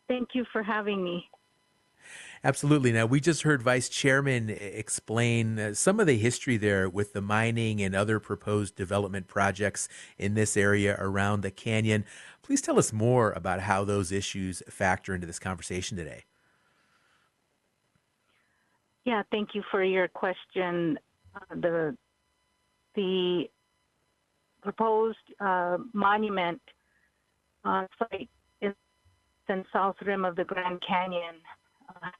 Thank 0.07 0.31
you 0.35 0.45
for 0.53 0.63
having 0.63 1.03
me. 1.03 1.29
Absolutely. 2.47 2.93
Now, 2.93 3.07
we 3.07 3.21
just 3.21 3.41
heard 3.41 3.63
Vice 3.63 3.89
Chairman 3.89 4.51
explain 4.51 5.59
uh, 5.59 5.73
some 5.73 5.99
of 5.99 6.07
the 6.07 6.19
history 6.19 6.59
there 6.59 6.91
with 6.91 7.15
the 7.15 7.23
mining 7.23 7.81
and 7.81 7.95
other 7.95 8.21
proposed 8.21 8.77
development 8.77 9.29
projects 9.29 9.89
in 10.19 10.35
this 10.35 10.55
area 10.55 10.95
around 10.99 11.41
the 11.41 11.51
canyon. 11.51 12.05
Please 12.43 12.61
tell 12.61 12.79
us 12.79 12.93
more 12.93 13.33
about 13.33 13.61
how 13.61 13.83
those 13.83 14.13
issues 14.13 14.63
factor 14.69 15.15
into 15.15 15.27
this 15.27 15.39
conversation 15.39 15.97
today. 15.97 16.25
Yeah, 19.07 19.23
thank 19.31 19.55
you 19.55 19.63
for 19.71 19.83
your 19.83 20.09
question. 20.09 20.99
Uh, 21.35 21.55
the 21.55 21.97
the 22.95 23.49
proposed 24.63 25.17
uh, 25.41 25.79
monument 25.95 26.61
uh, 27.65 27.87
site 27.99 28.29
in 28.61 28.75
the 29.49 29.65
south 29.73 29.97
rim 30.03 30.27
of 30.27 30.37
the 30.37 30.45
Grand 30.45 30.83
Canyon 30.87 31.37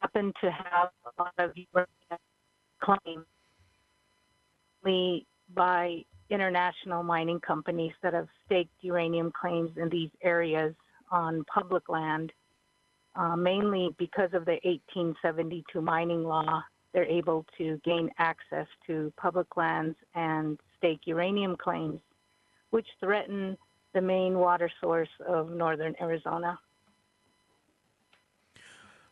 happened 0.01 0.35
to 0.41 0.51
have 0.51 0.91
a 1.07 1.23
lot 1.23 1.33
of 1.39 1.53
uranium 1.57 2.19
claims 2.81 3.27
by 5.55 6.05
international 6.31 7.03
mining 7.03 7.41
companies 7.41 7.93
that 8.03 8.15
have 8.15 8.29
staked 8.45 8.73
uranium 8.81 9.33
claims 9.39 9.71
in 9.77 9.89
these 9.89 10.11
areas 10.23 10.75
on 11.11 11.45
public 11.53 11.89
land, 11.89 12.33
uh, 13.15 13.37
mainly 13.37 13.95
because 13.99 14.31
of 14.33 14.45
the 14.45 14.59
1872 14.65 15.81
mining 15.81 16.25
law. 16.25 16.63
They're 16.93 17.05
able 17.05 17.45
to 17.59 17.81
gain 17.85 18.11
access 18.19 18.67
to 18.87 19.13
public 19.17 19.57
lands 19.57 19.97
and 20.15 20.59
stake 20.79 21.01
uranium 21.07 21.57
claims, 21.57 22.01
which 22.71 22.87
threaten 23.01 23.57
the 23.95 24.01
main 24.01 24.39
water 24.39 24.71
source 24.81 25.09
of 25.27 25.51
northern 25.51 25.95
Arizona. 26.01 26.59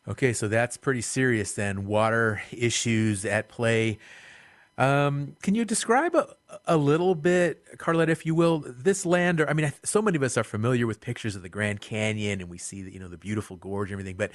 Okay, 0.09 0.33
so 0.33 0.49
that's 0.49 0.77
pretty 0.77 1.01
serious 1.01 1.53
then. 1.53 1.87
Water 1.87 2.43
issues 2.51 3.25
at 3.25 3.49
play. 3.49 3.99
Um, 4.79 5.37
can 5.43 5.55
you 5.55 5.65
describe 5.65 6.17
a, 6.17 6.35
a 6.67 6.77
little 6.77 7.15
bit, 7.15 7.79
Carletta, 7.79 8.09
if 8.09 8.27
you 8.27 8.35
will, 8.35 8.65
this 8.67 9.07
land? 9.07 9.41
Or 9.41 9.49
I 9.49 9.53
mean, 9.53 9.73
so 9.85 10.03
many 10.03 10.17
of 10.17 10.23
us 10.23 10.37
are 10.37 10.45
familiar 10.45 10.87
with 10.87 11.01
pictures 11.01 11.37
of 11.37 11.43
the 11.43 11.49
Grand 11.49 11.81
Canyon, 11.81 12.41
and 12.41 12.51
we 12.51 12.59
see 12.59 12.83
the, 12.83 12.93
you 12.93 12.99
know 12.99 13.09
the 13.09 13.19
beautiful 13.19 13.57
gorge 13.57 13.91
and 13.91 13.93
everything. 13.93 14.17
But 14.17 14.33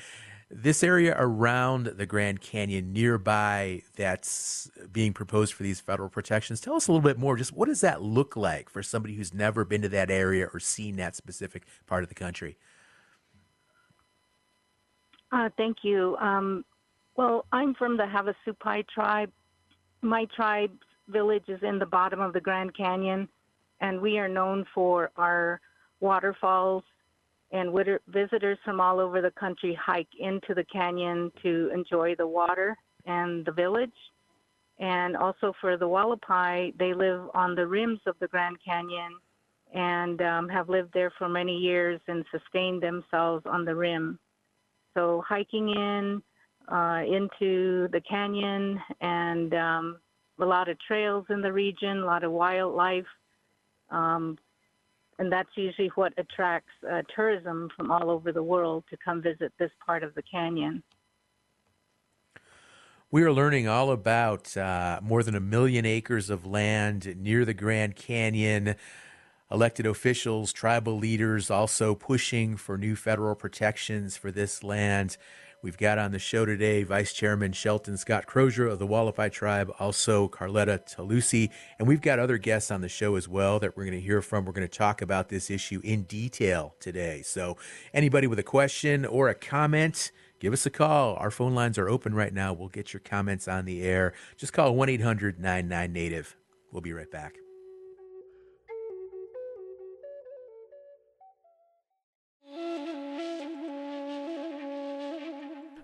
this 0.50 0.84
area 0.84 1.16
around 1.20 1.88
the 1.88 2.06
Grand 2.06 2.40
Canyon, 2.40 2.94
nearby, 2.94 3.82
that's 3.98 4.72
being 4.94 5.12
proposed 5.12 5.54
for 5.54 5.64
these 5.64 5.82
federal 5.82 6.08
protections. 6.08 6.62
Tell 6.62 6.76
us 6.76 6.88
a 6.88 6.92
little 6.94 7.04
bit 7.04 7.18
more. 7.18 7.36
Just 7.36 7.52
what 7.52 7.68
does 7.68 7.82
that 7.82 8.02
look 8.02 8.38
like 8.38 8.70
for 8.70 8.82
somebody 8.82 9.16
who's 9.16 9.34
never 9.34 9.66
been 9.66 9.82
to 9.82 9.90
that 9.90 10.10
area 10.10 10.48
or 10.54 10.62
seen 10.62 10.96
that 10.96 11.16
specific 11.16 11.64
part 11.88 12.04
of 12.04 12.10
the 12.10 12.16
country? 12.16 12.58
Uh, 15.32 15.50
thank 15.58 15.78
you. 15.84 16.16
Um, 16.18 16.64
well, 17.16 17.46
I'm 17.52 17.74
from 17.74 17.98
the 17.98 18.04
Havasupai 18.04 18.88
tribe. 18.88 19.32
My 20.02 20.26
tribe's 20.36 20.80
village 21.10 21.46
is 21.48 21.60
in 21.64 21.80
the 21.80 21.86
bottom 21.86 22.22
of 22.22 22.34
the 22.34 22.42
Grand 22.42 22.76
Canyon, 22.76 23.28
and 23.82 24.00
we 24.00 24.18
are 24.20 24.28
known 24.28 24.66
for 24.74 25.12
our 25.18 25.60
waterfalls. 26.00 26.84
And 27.52 27.72
visitors 28.08 28.58
from 28.66 28.82
all 28.82 29.00
over 29.00 29.22
the 29.22 29.32
country 29.32 29.74
hike 29.82 30.08
into 30.20 30.54
the 30.54 30.66
canyon 30.66 31.32
to 31.44 31.72
enjoy 31.74 32.14
the 32.16 32.28
water 32.28 32.78
and 33.06 33.46
the 33.46 33.54
village. 33.54 33.90
And 34.80 35.16
also 35.16 35.54
for 35.62 35.78
the 35.78 35.86
Hualapai, 35.88 36.78
they 36.78 36.94
live 36.94 37.22
on 37.34 37.56
the 37.56 37.66
rims 37.66 38.00
of 38.06 38.16
the 38.20 38.28
Grand 38.28 38.58
Canyon 38.64 39.14
and 39.74 40.22
um, 40.22 40.50
have 40.50 40.70
lived 40.70 40.94
there 40.94 41.12
for 41.18 41.30
many 41.30 41.58
years 41.58 42.00
and 42.08 42.26
sustained 42.32 42.84
themselves 42.84 43.46
on 43.46 43.66
the 43.66 43.76
rim. 43.76 44.20
So 44.98 45.24
hiking 45.28 45.70
in 45.70 46.24
uh, 46.68 47.04
into 47.08 47.88
the 47.92 48.02
canyon 48.10 48.80
and 49.00 49.54
um, 49.54 50.00
a 50.40 50.46
lot 50.46 50.70
of 50.70 50.78
trails 50.80 51.24
in 51.30 51.40
the 51.40 51.54
region, 51.54 52.00
a 52.00 52.06
lot 52.06 52.24
of 52.24 52.32
wildlife. 52.32 53.06
Um, 53.92 54.40
and 55.20 55.32
that's 55.32 55.50
usually 55.56 55.92
what 55.94 56.14
attracts 56.18 56.72
uh, 56.92 57.04
tourism 57.16 57.70
from 57.78 57.92
all 57.92 58.10
over 58.10 58.32
the 58.32 58.42
world 58.42 58.86
to 58.90 58.98
come 58.98 59.22
visit 59.22 59.54
this 59.60 59.72
part 59.86 60.02
of 60.04 60.16
the 60.16 60.24
canyon. 60.24 60.82
We 63.12 63.22
are 63.22 63.32
learning 63.32 63.68
all 63.68 63.92
about 63.92 64.58
uh, 64.58 65.00
more 65.04 65.22
than 65.22 65.36
a 65.36 65.40
million 65.40 65.86
acres 65.86 66.32
of 66.32 66.44
land 66.44 67.18
near 67.22 67.46
the 67.46 67.54
Grand 67.54 67.96
Canyon 67.96 68.76
elected 69.52 69.86
officials, 69.86 70.52
tribal 70.52 70.98
leaders 70.98 71.50
also 71.50 71.96
pushing 71.96 72.58
for 72.58 72.78
new 72.78 72.96
federal 72.96 73.36
protections 73.36 74.18
for 74.18 74.32
this 74.32 74.64
land. 74.64 75.18
We've 75.64 75.78
got 75.78 75.98
on 75.98 76.12
the 76.12 76.20
show 76.20 76.46
today 76.46 76.84
Vice 76.84 77.14
Chairman 77.14 77.52
Shelton 77.52 77.98
Scott 77.98 78.28
Crozier 78.28 78.68
of 78.68 78.78
the 78.78 78.88
Hualapai 78.88 79.32
Tribe, 79.32 79.72
also 79.80 80.28
Carletta 80.28 80.80
Tilousi, 80.88 81.50
and 81.80 81.88
we've 81.88 82.02
got 82.02 82.20
other 82.20 82.38
guests 82.38 82.70
on 82.70 82.82
the 82.82 82.90
show 82.90 83.16
as 83.16 83.28
well 83.28 83.60
that 83.60 83.76
we're 83.76 83.86
going 83.86 83.98
to 83.98 84.02
hear 84.02 84.22
from. 84.22 84.46
We're 84.46 84.54
going 84.54 84.68
to 84.68 84.78
talk 84.78 85.02
about 85.02 85.30
this 85.30 85.50
issue 85.50 85.82
in 85.84 86.04
detail 86.04 86.76
today. 86.80 87.24
So, 87.24 87.58
anybody 87.92 88.28
with 88.28 88.38
a 88.38 88.44
question 88.44 89.04
or 89.04 89.30
a 89.30 89.36
comment, 89.36 90.12
give 90.40 90.54
us 90.54 90.68
a 90.68 90.70
call. 90.70 91.16
Our 91.16 91.32
phone 91.32 91.56
lines 91.56 91.80
are 91.80 91.90
open 91.90 92.14
right 92.14 92.34
now. 92.34 92.54
We'll 92.54 92.70
get 92.70 92.94
your 92.94 93.02
comments 93.02 93.48
on 93.48 93.66
the 93.66 93.82
air. 93.82 94.14
Just 94.38 94.54
call 94.54 94.76
1 94.76 94.90
800 94.90 95.40
99 95.40 95.92
Native. 95.92 96.36
We'll 96.72 96.82
be 96.82 96.94
right 96.94 97.10
back. 97.10 97.38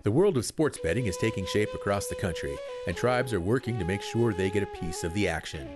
The 0.04 0.10
world 0.10 0.36
of 0.36 0.44
sports 0.44 0.78
betting 0.82 1.06
is 1.06 1.16
taking 1.16 1.46
shape 1.46 1.72
across 1.72 2.08
the 2.08 2.14
country, 2.14 2.58
and 2.86 2.94
tribes 2.94 3.32
are 3.32 3.40
working 3.40 3.78
to 3.78 3.86
make 3.86 4.02
sure 4.02 4.34
they 4.34 4.50
get 4.50 4.62
a 4.62 4.78
piece 4.78 5.02
of 5.02 5.14
the 5.14 5.26
action. 5.26 5.66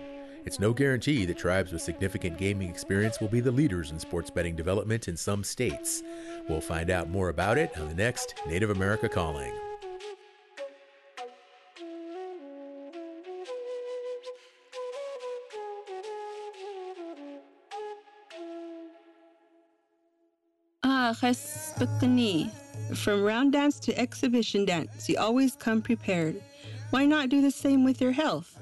It's 0.45 0.59
no 0.59 0.71
guarantee 0.71 1.25
that 1.25 1.39
tribes 1.39 1.71
with 1.71 1.81
significant 1.81 2.37
gaming 2.37 2.69
experience 2.69 3.19
will 3.19 3.27
be 3.27 3.39
the 3.39 3.51
leaders 3.51 3.89
in 3.89 3.97
sports 3.97 4.29
betting 4.29 4.55
development 4.55 5.07
in 5.07 5.17
some 5.17 5.43
states. 5.43 6.03
We'll 6.47 6.61
find 6.61 6.91
out 6.91 7.09
more 7.09 7.29
about 7.29 7.57
it 7.57 7.75
on 7.75 7.87
the 7.87 7.95
next 7.95 8.35
Native 8.45 8.69
America 8.69 9.09
Calling. 9.09 9.51
Ah, 20.83 21.15
from 22.95 23.23
round 23.23 23.53
dance 23.53 23.79
to 23.81 23.95
exhibition 23.97 24.65
dance, 24.65 25.09
you 25.09 25.17
always 25.17 25.55
come 25.55 25.81
prepared. 25.81 26.41
Why 26.89 27.05
not 27.05 27.29
do 27.29 27.41
the 27.41 27.51
same 27.51 27.83
with 27.83 28.01
your 28.01 28.11
health? 28.11 28.59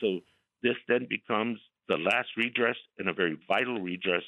So 0.00 0.20
this 0.62 0.76
then 0.88 1.06
becomes 1.08 1.60
the 1.86 1.96
last 1.96 2.30
redress 2.36 2.76
and 2.98 3.08
a 3.08 3.12
very 3.12 3.38
vital 3.46 3.80
redress 3.80 4.22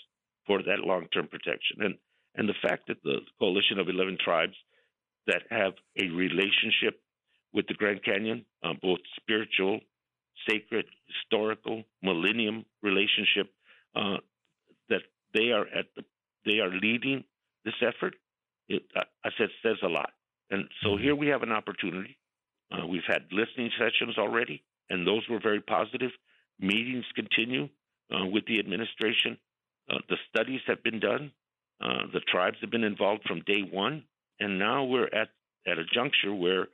for 0.47 0.63
that 0.63 0.81
long 0.81 1.07
term 1.13 1.29
protection. 1.29 1.79
And 1.81 1.95
And 2.35 2.49
the 2.49 2.61
fact 2.63 2.89
that 2.89 3.03
the 3.03 3.19
coalition 3.39 3.79
of 3.79 3.89
11 3.89 4.19
tribes 4.23 4.57
that 5.27 5.43
have 5.51 5.75
a 5.99 6.09
relationship 6.09 7.01
with 7.53 7.67
the 7.67 7.75
Grand 7.75 8.05
Canyon, 8.05 8.45
uh, 8.63 8.75
both 8.81 9.01
spiritual, 9.17 9.81
sacred, 10.49 10.87
historical, 11.07 11.85
millennium 12.03 12.65
relationship, 12.83 13.49
uh, 13.95 14.19
that 14.89 15.03
they 15.35 15.51
are 15.51 15.67
at 15.67 15.87
the, 15.97 16.05
they 16.45 16.59
are 16.61 16.71
leading 16.71 17.25
this 17.65 17.75
effort. 17.83 18.15
It, 18.69 18.83
I 18.95 19.31
said 19.39 19.49
says 19.63 19.79
a 19.83 19.89
lot. 19.89 20.11
And 20.51 20.69
so 20.83 20.91
mm-hmm. 20.91 21.03
here 21.03 21.17
we 21.17 21.29
have 21.29 21.43
an 21.43 21.53
opportunity. 21.53 22.19
Uh, 22.71 22.87
we've 22.87 23.07
had 23.07 23.23
listening 23.31 23.71
sessions 23.79 24.19
already, 24.19 24.63
and 24.91 25.07
those 25.07 25.23
were 25.29 25.41
very 25.41 25.61
positive. 25.61 26.11
Meetings 26.59 27.05
continue 27.15 27.69
uh, 28.13 28.27
with 28.27 28.45
the 28.47 28.59
administration. 28.59 29.39
Uh, 29.91 29.99
the 30.09 30.17
studies 30.29 30.61
have 30.67 30.83
been 30.83 31.01
done. 31.01 31.33
Uh, 31.81 32.07
the 32.13 32.21
tribes 32.21 32.57
have 32.61 32.71
been 32.71 32.85
involved 32.85 33.23
from 33.27 33.41
day 33.41 33.63
one, 33.71 34.05
and 34.41 34.59
now 34.59 34.85
we're 34.85 35.09
at 35.13 35.29
at 35.67 35.79
a 35.79 35.85
juncture 35.85 36.35
where 36.35 36.69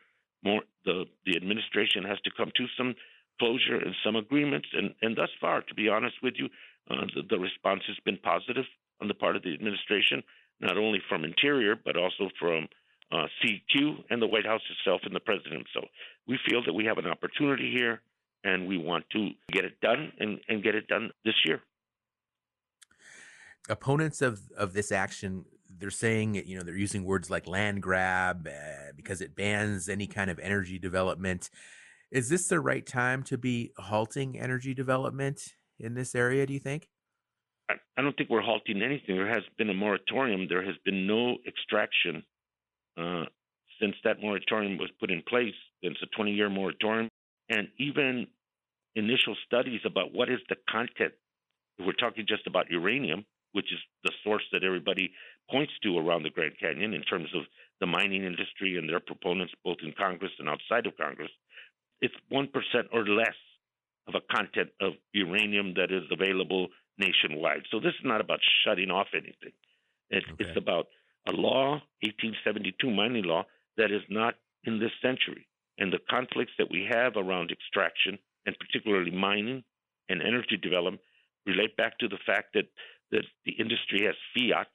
more 0.44 0.62
the 0.84 1.04
the 1.26 1.36
administration 1.36 2.04
has 2.04 2.18
to 2.20 2.30
come 2.36 2.50
to 2.56 2.66
some 2.76 2.94
closure 3.38 3.76
and 3.76 3.94
some 4.04 4.16
agreements. 4.16 4.68
And 4.72 4.94
and 5.02 5.16
thus 5.16 5.30
far, 5.40 5.62
to 5.62 5.74
be 5.74 5.88
honest 5.88 6.16
with 6.22 6.34
you, 6.36 6.48
uh, 6.90 7.06
the, 7.14 7.22
the 7.28 7.38
response 7.38 7.82
has 7.88 7.96
been 8.04 8.18
positive 8.18 8.64
on 9.00 9.08
the 9.08 9.14
part 9.14 9.36
of 9.36 9.42
the 9.42 9.52
administration, 9.52 10.22
not 10.60 10.76
only 10.76 11.00
from 11.08 11.24
Interior 11.24 11.76
but 11.76 11.96
also 11.96 12.30
from 12.38 12.68
uh, 13.10 13.26
CEQ 13.42 14.04
and 14.08 14.22
the 14.22 14.26
White 14.26 14.46
House 14.46 14.62
itself 14.70 15.02
and 15.04 15.14
the 15.14 15.20
president. 15.20 15.66
So 15.74 15.80
we 16.26 16.38
feel 16.48 16.62
that 16.64 16.72
we 16.72 16.86
have 16.86 16.98
an 16.98 17.06
opportunity 17.06 17.72
here, 17.76 18.00
and 18.44 18.68
we 18.68 18.78
want 18.78 19.04
to 19.10 19.30
get 19.50 19.64
it 19.64 19.80
done 19.80 20.12
and, 20.18 20.40
and 20.48 20.62
get 20.62 20.74
it 20.76 20.86
done 20.86 21.10
this 21.24 21.34
year 21.44 21.60
opponents 23.68 24.22
of 24.22 24.40
of 24.56 24.72
this 24.72 24.90
action 24.90 25.44
they're 25.78 25.90
saying 25.90 26.34
you 26.46 26.56
know 26.56 26.62
they're 26.62 26.76
using 26.76 27.04
words 27.04 27.30
like 27.30 27.46
land 27.46 27.82
grab 27.82 28.48
uh, 28.48 28.92
because 28.96 29.20
it 29.20 29.34
bans 29.34 29.88
any 29.88 30.06
kind 30.06 30.30
of 30.30 30.38
energy 30.38 30.78
development. 30.78 31.50
Is 32.10 32.28
this 32.28 32.48
the 32.48 32.60
right 32.60 32.86
time 32.86 33.22
to 33.24 33.38
be 33.38 33.72
halting 33.78 34.38
energy 34.38 34.74
development 34.74 35.40
in 35.78 35.94
this 35.94 36.14
area 36.14 36.46
do 36.46 36.52
you 36.52 36.60
think? 36.60 36.88
I, 37.70 37.74
I 37.96 38.02
don't 38.02 38.16
think 38.16 38.28
we're 38.28 38.42
halting 38.42 38.82
anything. 38.82 39.16
There 39.16 39.28
has 39.28 39.42
been 39.56 39.70
a 39.70 39.74
moratorium. 39.74 40.46
There 40.48 40.64
has 40.64 40.76
been 40.84 41.06
no 41.06 41.36
extraction 41.46 42.22
uh, 42.98 43.24
since 43.80 43.96
that 44.04 44.20
moratorium 44.20 44.78
was 44.78 44.90
put 45.00 45.10
in 45.10 45.22
place. 45.26 45.54
It's 45.80 46.02
a 46.02 46.06
20 46.14 46.32
year 46.32 46.50
moratorium. 46.50 47.08
And 47.48 47.68
even 47.78 48.26
initial 48.94 49.34
studies 49.46 49.80
about 49.84 50.12
what 50.12 50.28
is 50.28 50.38
the 50.48 50.56
content 50.70 51.12
if 51.78 51.86
we're 51.86 51.92
talking 51.92 52.26
just 52.28 52.46
about 52.46 52.70
uranium 52.70 53.24
which 53.52 53.72
is 53.72 53.78
the 54.04 54.12
source 54.24 54.42
that 54.52 54.64
everybody 54.64 55.12
points 55.50 55.72
to 55.82 55.98
around 55.98 56.22
the 56.22 56.30
Grand 56.30 56.54
Canyon 56.60 56.94
in 56.94 57.02
terms 57.02 57.28
of 57.34 57.42
the 57.80 57.86
mining 57.86 58.24
industry 58.24 58.78
and 58.78 58.88
their 58.88 59.00
proponents, 59.00 59.52
both 59.64 59.78
in 59.82 59.92
Congress 59.98 60.32
and 60.38 60.48
outside 60.48 60.86
of 60.86 60.96
Congress, 60.96 61.30
it's 62.00 62.14
1% 62.32 62.48
or 62.92 63.06
less 63.06 63.36
of 64.08 64.14
a 64.14 64.34
content 64.34 64.70
of 64.80 64.92
uranium 65.12 65.74
that 65.74 65.92
is 65.92 66.02
available 66.10 66.68
nationwide. 66.98 67.62
So 67.70 67.78
this 67.78 67.94
is 67.98 68.04
not 68.04 68.20
about 68.20 68.40
shutting 68.64 68.90
off 68.90 69.08
anything. 69.14 69.52
It's, 70.10 70.26
okay. 70.32 70.44
it's 70.44 70.56
about 70.56 70.86
a 71.28 71.32
law, 71.32 71.80
1872 72.02 72.90
mining 72.90 73.24
law, 73.24 73.44
that 73.76 73.90
is 73.90 74.02
not 74.08 74.34
in 74.64 74.78
this 74.78 74.90
century. 75.00 75.46
And 75.78 75.92
the 75.92 76.00
conflicts 76.10 76.52
that 76.58 76.70
we 76.70 76.86
have 76.90 77.16
around 77.16 77.50
extraction, 77.50 78.18
and 78.46 78.56
particularly 78.58 79.10
mining 79.10 79.62
and 80.08 80.20
energy 80.20 80.58
development, 80.60 81.00
relate 81.46 81.76
back 81.76 81.98
to 81.98 82.08
the 82.08 82.18
fact 82.26 82.54
that 82.54 82.66
that 83.12 83.24
the 83.44 83.52
industry 83.52 84.06
has 84.06 84.16
fiat 84.34 84.68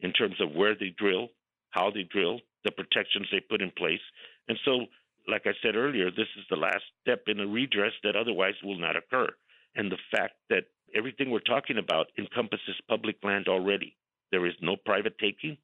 in 0.00 0.12
terms 0.12 0.40
of 0.40 0.52
where 0.52 0.74
they 0.74 0.94
drill, 0.96 1.28
how 1.70 1.90
they 1.90 2.04
drill, 2.10 2.40
the 2.64 2.70
protections 2.70 3.26
they 3.30 3.40
put 3.40 3.62
in 3.62 3.70
place. 3.76 4.00
And 4.48 4.58
so, 4.64 4.86
like 5.28 5.42
I 5.46 5.52
said 5.62 5.76
earlier, 5.76 6.10
this 6.10 6.28
is 6.38 6.44
the 6.48 6.56
last 6.56 6.82
step 7.02 7.24
in 7.26 7.40
a 7.40 7.46
redress 7.46 7.92
that 8.02 8.16
otherwise 8.16 8.54
will 8.64 8.78
not 8.78 8.96
occur. 8.96 9.28
And 9.76 9.90
the 9.90 9.98
fact 10.10 10.34
that 10.48 10.64
everything 10.94 11.30
we're 11.30 11.40
talking 11.40 11.78
about 11.78 12.08
encompasses 12.18 12.80
public 12.88 13.16
land 13.22 13.48
already. 13.48 13.96
There 14.32 14.46
is 14.46 14.54
no 14.60 14.76
private 14.76 15.18
taking, 15.18 15.58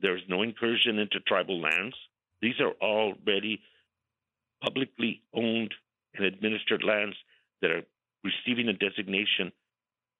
there 0.00 0.16
is 0.16 0.22
no 0.28 0.42
incursion 0.42 0.98
into 0.98 1.20
tribal 1.20 1.60
lands. 1.60 1.96
These 2.40 2.60
are 2.60 2.72
already 2.80 3.60
publicly 4.62 5.22
owned 5.34 5.74
and 6.14 6.24
administered 6.24 6.84
lands 6.84 7.16
that 7.62 7.70
are 7.70 7.82
receiving 8.24 8.68
a 8.68 8.72
designation 8.72 9.52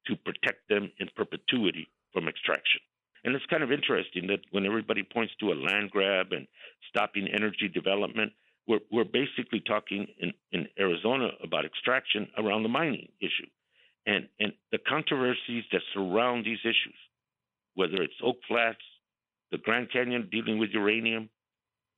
to 0.07 0.15
protect 0.15 0.67
them 0.69 0.91
in 0.99 1.07
perpetuity 1.15 1.89
from 2.13 2.27
extraction. 2.27 2.81
And 3.23 3.35
it's 3.35 3.45
kind 3.47 3.63
of 3.63 3.71
interesting 3.71 4.27
that 4.27 4.39
when 4.51 4.65
everybody 4.65 5.03
points 5.03 5.33
to 5.39 5.51
a 5.51 5.55
land 5.55 5.91
grab 5.91 6.27
and 6.31 6.47
stopping 6.89 7.27
energy 7.27 7.67
development, 7.67 8.31
we're, 8.67 8.79
we're 8.91 9.03
basically 9.03 9.61
talking 9.65 10.07
in, 10.19 10.31
in 10.51 10.67
Arizona 10.79 11.29
about 11.43 11.65
extraction 11.65 12.27
around 12.37 12.63
the 12.63 12.69
mining 12.69 13.09
issue. 13.19 13.49
And, 14.05 14.27
and 14.39 14.53
the 14.71 14.77
controversies 14.87 15.63
that 15.71 15.81
surround 15.93 16.45
these 16.45 16.59
issues, 16.63 16.95
whether 17.75 18.01
it's 18.01 18.13
Oak 18.23 18.37
Flats, 18.47 18.77
the 19.51 19.57
Grand 19.57 19.91
Canyon 19.91 20.29
dealing 20.31 20.59
with 20.59 20.69
uranium, 20.71 21.29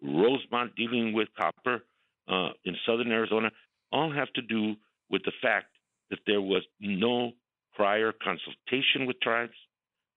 Rosemont 0.01 0.75
dealing 0.75 1.13
with 1.13 1.27
copper 1.37 1.83
uh, 2.27 2.49
in 2.65 2.75
southern 2.85 3.11
Arizona, 3.11 3.51
all 3.91 4.11
have 4.11 4.31
to 4.33 4.41
do 4.41 4.75
with 5.09 5.21
the 5.23 5.31
fact 5.41 5.67
that 6.09 6.19
there 6.25 6.41
was 6.41 6.63
no 6.79 7.31
prior 7.75 8.11
consultation 8.11 9.05
with 9.05 9.19
tribes, 9.21 9.55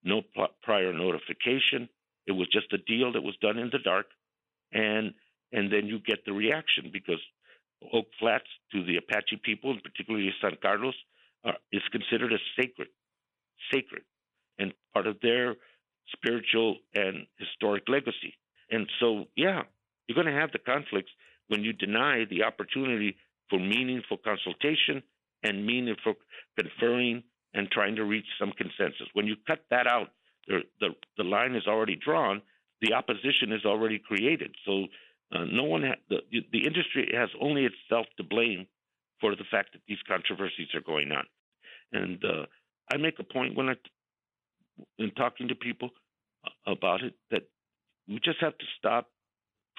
no 0.03 0.21
prior 0.63 0.93
notification. 0.93 1.89
It 2.27 2.33
was 2.33 2.47
just 2.47 2.73
a 2.73 2.77
deal 2.77 3.13
that 3.13 3.23
was 3.23 3.35
done 3.41 3.57
in 3.57 3.69
the 3.71 3.79
dark, 3.79 4.07
and 4.71 5.13
and 5.51 5.71
then 5.71 5.85
you 5.85 5.99
get 5.99 6.25
the 6.25 6.33
reaction 6.33 6.89
because 6.91 7.21
Oak 7.93 8.07
Flats 8.19 8.47
to 8.71 8.83
the 8.83 8.97
Apache 8.97 9.41
people, 9.43 9.71
and 9.71 9.83
particularly 9.83 10.33
San 10.41 10.57
Carlos, 10.61 10.95
is 11.71 11.83
considered 11.91 12.33
as 12.33 12.39
sacred, 12.59 12.87
sacred, 13.71 14.03
and 14.57 14.73
part 14.93 15.07
of 15.07 15.17
their 15.21 15.55
spiritual 16.11 16.77
and 16.93 17.27
historic 17.37 17.87
legacy. 17.87 18.33
And 18.69 18.89
so, 18.99 19.25
yeah, 19.35 19.63
you're 20.07 20.15
going 20.15 20.33
to 20.33 20.39
have 20.39 20.51
the 20.51 20.59
conflicts 20.59 21.11
when 21.47 21.63
you 21.63 21.73
deny 21.73 22.25
the 22.25 22.43
opportunity 22.43 23.17
for 23.49 23.59
meaningful 23.59 24.17
consultation 24.17 25.03
and 25.43 25.65
meaningful 25.65 26.15
conferring 26.57 27.23
and 27.55 27.71
trying 27.71 27.95
to 27.95 28.03
reach 28.03 28.27
some 28.37 28.51
consensus. 28.51 29.07
When 29.13 29.25
you 29.25 29.35
cut 29.47 29.65
that 29.71 29.87
out, 29.87 30.09
the, 30.47 30.59
the, 30.79 30.89
the 31.17 31.23
line 31.23 31.55
is 31.55 31.65
already 31.67 31.95
drawn, 31.95 32.41
the 32.81 32.93
opposition 32.93 33.51
is 33.51 33.65
already 33.65 33.97
created. 33.97 34.53
So 34.65 34.83
uh, 35.31 35.45
no 35.51 35.63
one, 35.63 35.83
ha- 35.83 36.03
the, 36.09 36.19
the 36.51 36.67
industry 36.67 37.11
has 37.15 37.29
only 37.41 37.65
itself 37.65 38.05
to 38.17 38.23
blame 38.23 38.67
for 39.21 39.35
the 39.35 39.45
fact 39.49 39.69
that 39.73 39.81
these 39.87 39.97
controversies 40.07 40.67
are 40.75 40.81
going 40.81 41.11
on. 41.11 41.25
And 41.93 42.23
uh, 42.23 42.45
I 42.91 42.97
make 42.97 43.17
a 43.19 43.23
point 43.23 43.55
when 43.55 43.69
I, 43.69 43.75
in 44.99 45.11
talking 45.11 45.47
to 45.47 45.55
people 45.55 45.89
uh, 46.45 46.71
about 46.71 47.01
it, 47.01 47.15
that 47.31 47.43
we 48.07 48.19
just 48.23 48.41
have 48.41 48.57
to 48.57 48.65
stop 48.77 49.09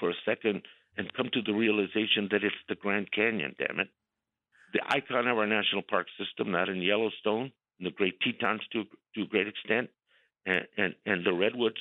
for 0.01 0.11
a 0.11 0.15
second 0.25 0.62
and 0.97 1.12
come 1.12 1.29
to 1.33 1.43
the 1.43 1.53
realization 1.53 2.29
that 2.31 2.43
it's 2.43 2.57
the 2.69 2.75
Grand 2.75 3.12
Canyon, 3.12 3.55
damn 3.59 3.81
it. 3.81 3.89
The 4.73 4.81
icon 4.89 5.29
of 5.29 5.37
our 5.39 5.47
national 5.47 5.83
park 5.83 6.07
system, 6.19 6.51
not 6.51 6.71
in 6.71 6.81
Yellowstone, 6.81 7.53
the 7.81 7.91
Great 7.91 8.21
Tetons 8.21 8.62
to 8.73 8.85
to 9.15 9.23
a 9.23 9.27
great 9.27 9.49
extent, 9.49 9.91
and, 10.45 10.67
and 10.77 10.95
and 11.05 11.25
the 11.25 11.33
redwoods, 11.33 11.77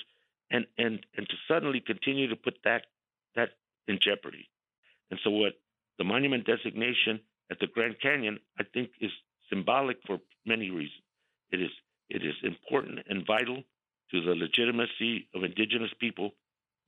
and 0.52 0.66
and 0.78 1.06
and 1.18 1.28
to 1.28 1.36
suddenly 1.48 1.80
continue 1.80 2.28
to 2.28 2.36
put 2.36 2.58
that 2.64 2.86
that 3.36 3.50
in 3.88 4.00
jeopardy. 4.02 4.50
And 5.12 5.20
so, 5.24 5.30
what 5.30 5.54
the 5.98 6.04
monument 6.04 6.46
designation 6.46 7.20
at 7.52 7.60
the 7.60 7.68
Grand 7.68 8.00
Canyon, 8.02 8.40
I 8.60 8.64
think, 8.64 8.90
is 9.00 9.12
symbolic 9.50 9.98
for 10.06 10.20
many 10.46 10.70
reasons. 10.70 11.04
It 11.52 11.62
is 11.62 11.72
it 12.10 12.24
is 12.24 12.36
important 12.44 13.00
and 13.10 13.26
vital 13.26 13.64
to 14.12 14.22
the 14.22 14.36
legitimacy 14.36 15.28
of 15.34 15.44
indigenous 15.44 15.92
people, 16.00 16.32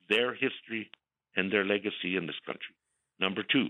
their 0.09 0.33
history, 0.33 0.89
and 1.35 1.51
their 1.51 1.65
legacy 1.65 2.15
in 2.15 2.27
this 2.27 2.39
country. 2.45 2.75
Number 3.19 3.43
two, 3.43 3.67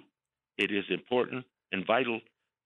it 0.58 0.72
is 0.72 0.84
important 0.90 1.46
and 1.72 1.86
vital 1.86 2.20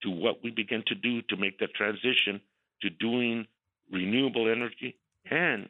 to 0.04 0.10
what 0.10 0.44
we 0.44 0.52
begin 0.52 0.84
to 0.88 0.96
do 0.96 1.22
to 1.24 1.38
make 1.38 1.60
that 1.60 1.74
transition 1.76 2.42
to 2.82 2.90
doing 2.90 3.48
renewable 3.92 4.52
energy 4.52 4.96
and 5.30 5.70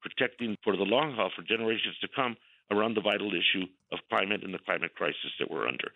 protecting 0.00 0.56
for 0.62 0.76
the 0.76 0.82
long 0.82 1.14
haul 1.14 1.30
for 1.34 1.42
generations 1.42 1.96
to 2.00 2.08
come 2.14 2.36
around 2.70 2.94
the 2.94 3.00
vital 3.00 3.28
issue 3.28 3.66
of 3.92 3.98
climate 4.08 4.42
and 4.42 4.52
the 4.52 4.58
climate 4.58 4.94
crisis 4.94 5.30
that 5.38 5.50
we're 5.50 5.66
under. 5.66 5.92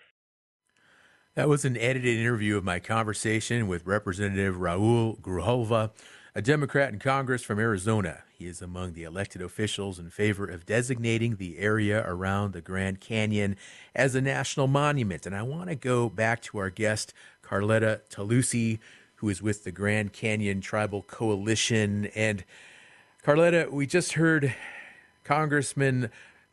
That 1.34 1.48
was 1.48 1.64
an 1.64 1.76
edited 1.76 2.18
interview 2.18 2.56
of 2.56 2.64
my 2.64 2.78
conversation 2.78 3.68
with 3.68 3.84
Representative 3.84 4.56
Raul 4.56 5.20
Grijalva, 5.20 5.90
a 6.34 6.42
Democrat 6.42 6.92
in 6.92 6.98
Congress 6.98 7.42
from 7.42 7.58
Arizona. 7.58 8.22
He 8.32 8.46
is 8.46 8.62
among 8.62 8.92
the 8.92 9.04
elected 9.04 9.42
officials 9.42 9.98
in 9.98 10.10
favor 10.10 10.46
of 10.46 10.66
designating 10.66 11.36
the 11.36 11.58
area 11.58 12.04
around 12.06 12.52
the 12.52 12.60
Grand 12.60 13.00
Canyon 13.00 13.56
as 13.94 14.14
a 14.14 14.20
national 14.20 14.66
monument. 14.66 15.26
And 15.26 15.34
I 15.34 15.42
want 15.42 15.68
to 15.68 15.74
go 15.74 16.08
back 16.08 16.42
to 16.42 16.58
our 16.58 16.70
guest, 16.70 17.12
Carletta 17.42 18.00
Tilousi, 18.10 18.78
who 19.16 19.28
is 19.28 19.42
with 19.42 19.64
the 19.64 19.72
Grand 19.72 20.12
Canyon 20.12 20.60
Tribal 20.60 21.02
Coalition. 21.02 22.06
And 22.14 22.44
Carletta, 23.24 23.70
we 23.70 23.86
just 23.86 24.12
heard 24.12 24.54
Congressman 25.24 26.10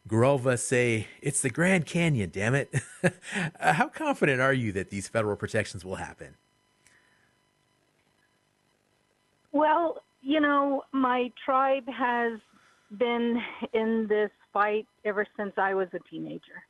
Grijalva 0.08 0.58
say, 0.58 1.08
It's 1.22 1.42
the 1.42 1.50
Grand 1.50 1.86
Canyon, 1.86 2.30
damn 2.32 2.56
it. 2.56 2.74
Uh, 3.60 3.74
how 3.74 3.90
confident 3.90 4.40
are 4.40 4.54
you 4.54 4.72
that 4.72 4.90
these 4.90 5.10
federal 5.10 5.36
protections 5.36 5.84
will 5.84 5.96
happen? 5.96 6.36
Well, 9.52 10.02
you 10.22 10.40
know, 10.40 10.84
my 10.94 11.32
tribe 11.44 11.88
has 11.88 12.40
been 12.98 13.42
in 13.74 14.08
this 14.08 14.32
fight 14.54 14.88
ever 15.04 15.26
since 15.38 15.52
I 15.58 15.74
was 15.74 15.90
a 15.94 16.00
teenager. 16.10 16.64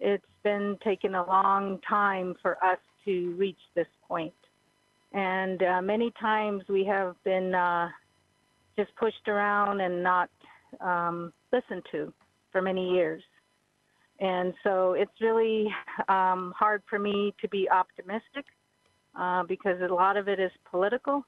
It's 0.00 0.24
been 0.42 0.76
taking 0.84 1.14
a 1.14 1.24
long 1.24 1.80
time 1.88 2.34
for 2.42 2.62
us 2.62 2.78
to 3.06 3.34
reach 3.36 3.58
this 3.74 3.86
point. 4.06 4.34
And 5.14 5.62
uh, 5.62 5.80
many 5.80 6.12
times 6.20 6.64
we 6.68 6.84
have 6.86 7.14
been 7.24 7.54
uh, 7.54 7.88
just 8.76 8.94
pushed 8.96 9.28
around 9.28 9.80
and 9.80 10.02
not 10.02 10.28
um, 10.80 11.32
listened 11.52 11.84
to 11.92 12.12
for 12.50 12.60
many 12.60 12.90
years. 12.90 13.22
And 14.20 14.52
so 14.64 14.92
it's 14.92 15.20
really 15.20 15.68
um, 16.08 16.52
hard 16.56 16.82
for 16.90 16.98
me 16.98 17.32
to 17.40 17.48
be 17.48 17.68
optimistic 17.70 18.44
uh, 19.18 19.44
because 19.44 19.80
a 19.80 19.92
lot 19.92 20.16
of 20.16 20.28
it 20.28 20.40
is 20.40 20.50
political. 20.68 21.24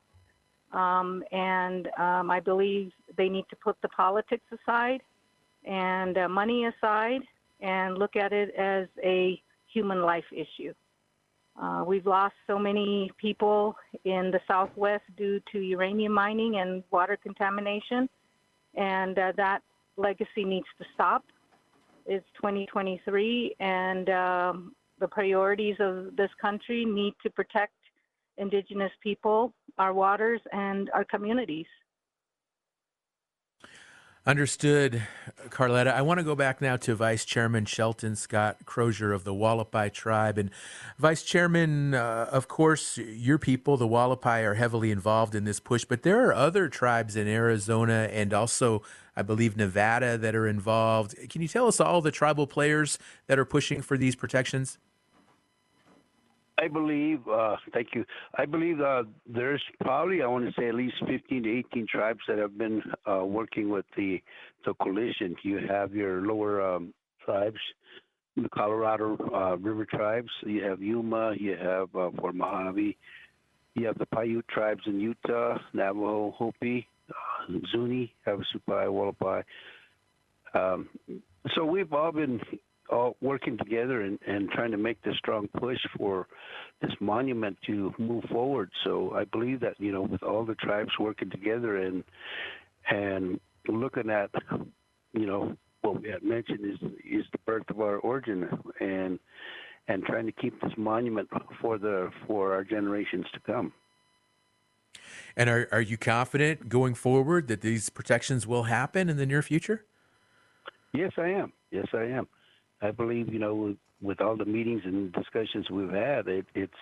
Um, 0.72 1.22
and 1.31 1.88
um, 1.99 2.31
I 2.31 2.40
believe 2.40 2.90
they 3.16 3.29
need 3.29 3.44
to 3.51 3.57
put 3.57 3.77
the 3.83 3.88
politics 3.88 4.44
aside 4.53 5.01
and 5.64 6.18
uh, 6.18 6.29
money 6.29 6.66
aside 6.66 7.20
and 7.61 7.99
look 7.99 8.16
at 8.16 8.33
it 8.33 8.53
as 8.57 8.88
a 9.03 9.40
human 9.72 10.03
life 10.03 10.25
issue. 10.33 10.75
Uh, 11.61 11.83
we've 11.87 12.07
lost 12.07 12.35
so 12.47 12.59
many 12.59 13.11
people 13.19 13.75
in 14.05 14.31
the 14.31 14.40
Southwest 14.47 15.05
due 15.16 15.40
to 15.53 15.59
uranium 15.59 16.12
mining 16.12 16.59
and 16.59 16.85
water 16.90 17.16
contamination, 17.23 18.09
and 18.75 19.19
uh, 19.19 19.33
that 19.37 19.62
legacy 19.97 20.45
needs 20.45 20.66
to 20.79 20.85
stop. 20.95 21.25
It's 22.05 22.27
2023, 22.37 23.57
and 23.59 24.11
um, 24.11 24.75
the 25.01 25.09
priorities 25.09 25.77
of 25.81 26.14
this 26.16 26.31
country 26.40 26.85
need 26.85 27.14
to 27.23 27.31
protect 27.31 27.73
Indigenous 28.38 28.92
people, 29.03 29.53
our 29.79 29.95
waters, 29.95 30.40
and 30.53 30.90
our 30.92 31.05
communities. 31.05 31.66
Understood, 34.26 35.06
Carletta. 35.50 35.94
I 35.94 36.02
want 36.02 36.18
to 36.18 36.24
go 36.24 36.34
back 36.34 36.60
now 36.60 36.76
to 36.78 36.96
Vice 36.96 37.24
Chairman 37.24 37.64
Shelton 37.64 38.16
Scott 38.16 38.56
Crozier 38.66 39.12
of 39.12 39.22
the 39.22 39.32
Hualapai 39.32 39.92
Tribe. 39.92 40.36
And 40.36 40.50
Vice 40.98 41.22
Chairman, 41.22 41.94
uh, 41.94 42.28
of 42.32 42.48
course, 42.48 42.98
your 42.98 43.38
people, 43.38 43.76
the 43.76 43.86
Hualapai, 43.86 44.42
are 44.42 44.54
heavily 44.54 44.90
involved 44.90 45.36
in 45.36 45.44
this 45.44 45.60
push, 45.60 45.84
but 45.84 46.02
there 46.02 46.26
are 46.26 46.34
other 46.34 46.68
tribes 46.68 47.14
in 47.14 47.28
Arizona 47.28 48.08
and 48.10 48.34
also, 48.34 48.82
I 49.14 49.22
believe, 49.22 49.56
Nevada 49.56 50.18
that 50.18 50.34
are 50.34 50.48
involved. 50.48 51.14
Can 51.30 51.40
you 51.40 51.46
tell 51.46 51.68
us 51.68 51.78
all 51.78 52.00
the 52.00 52.10
tribal 52.10 52.48
players 52.48 52.98
that 53.28 53.38
are 53.38 53.44
pushing 53.44 53.80
for 53.80 53.96
these 53.96 54.16
protections? 54.16 54.76
I 56.59 56.69
believe, 56.69 57.21
uh, 57.29 57.57
thank 57.75 57.88
you. 57.95 58.05
I 58.37 58.47
believe 58.47 58.81
uh, 58.81 59.03
there's 59.27 59.62
probably, 59.83 60.23
I 60.23 60.27
want 60.27 60.47
to 60.47 60.53
say, 60.59 60.69
at 60.69 60.75
least 60.75 60.95
15 61.07 61.42
to 61.42 61.59
18 61.59 61.87
tribes 61.87 62.21
that 62.29 62.38
have 62.38 62.57
been 62.57 62.83
uh, 63.11 63.25
working 63.25 63.69
with 63.69 63.85
the 63.97 64.23
the 64.64 64.75
coalition. 64.83 65.37
You 65.42 65.61
have 65.69 65.95
your 65.95 66.23
lower 66.23 66.77
um, 66.77 66.95
tribes, 67.25 67.61
the 68.37 68.49
Colorado 68.49 69.16
uh, 69.35 69.57
River 69.59 69.85
tribes. 69.85 70.31
You 70.45 70.64
have 70.64 70.81
Yuma. 70.81 71.35
You 71.38 71.57
have 71.57 71.95
uh, 71.95 72.11
Fort 72.19 72.35
Mojave. 72.35 72.97
You 73.75 73.87
have 73.87 73.99
the 73.99 74.07
Paiute 74.07 74.49
tribes 74.49 74.83
in 74.87 74.99
Utah, 74.99 75.59
Navajo, 75.75 76.35
Hopi, 76.37 76.88
uh, 77.11 77.53
Zuni, 77.71 78.14
Havasupai, 78.27 78.87
Hualapai. 78.87 79.45
Um, 80.55 80.88
so 81.55 81.64
we've 81.64 81.92
all 81.92 82.12
been 82.12 82.40
all 82.90 83.16
working 83.20 83.59
together 83.59 84.03
and, 84.03 84.18
and 84.27 84.51
trying 84.51 84.70
to 84.70 84.77
make 84.77 85.03
this 85.03 85.16
strong 85.18 85.49
push 85.59 85.79
for 85.96 86.27
this 86.81 86.92
monument 87.01 87.57
to 87.66 87.92
move 87.99 88.25
forward. 88.25 88.70
So 88.85 89.12
I 89.14 89.25
believe 89.25 89.61
that 89.61 89.75
you 89.79 89.92
know, 89.92 90.03
with 90.03 90.22
all 90.22 90.44
the 90.44 90.55
tribes 90.57 90.92
working 90.99 91.31
together 91.31 91.77
and 91.77 92.05
and 92.88 93.40
looking 93.68 94.11
at, 94.11 94.31
you 95.12 95.27
know, 95.27 95.57
what 95.83 96.01
we 96.01 96.09
had 96.09 96.22
mentioned 96.22 96.61
is 96.64 96.90
is 97.05 97.25
the 97.33 97.38
birth 97.44 97.68
of 97.70 97.81
our 97.81 97.99
origin 97.99 98.49
and 98.81 99.18
and 99.88 100.05
trying 100.05 100.27
to 100.27 100.33
keep 100.33 100.61
this 100.61 100.72
monument 100.77 101.29
for 101.61 101.79
the 101.79 102.11
for 102.27 102.53
our 102.53 102.64
generations 102.64 103.27
to 103.33 103.40
come. 103.40 103.72
And 105.37 105.49
are 105.51 105.68
are 105.72 105.81
you 105.81 105.96
confident 105.96 106.68
going 106.68 106.94
forward 106.94 107.49
that 107.49 107.61
these 107.61 107.90
protections 107.90 108.46
will 108.46 108.64
happen 108.64 109.09
in 109.09 109.16
the 109.16 109.27
near 109.27 109.42
future? 109.42 109.85
Yes, 110.92 111.12
I 111.18 111.29
am. 111.29 111.53
Yes, 111.70 111.87
I 111.92 112.05
am. 112.05 112.27
I 112.87 112.90
believe 112.92 113.33
you 113.33 113.38
know 113.38 113.75
with 114.01 114.20
all 114.20 114.37
the 114.37 114.44
meetings 114.44 114.83
and 114.85 115.12
discussions 115.12 115.70
we've 115.70 115.90
had, 115.90 116.29
it, 116.29 116.46
it's 116.55 116.72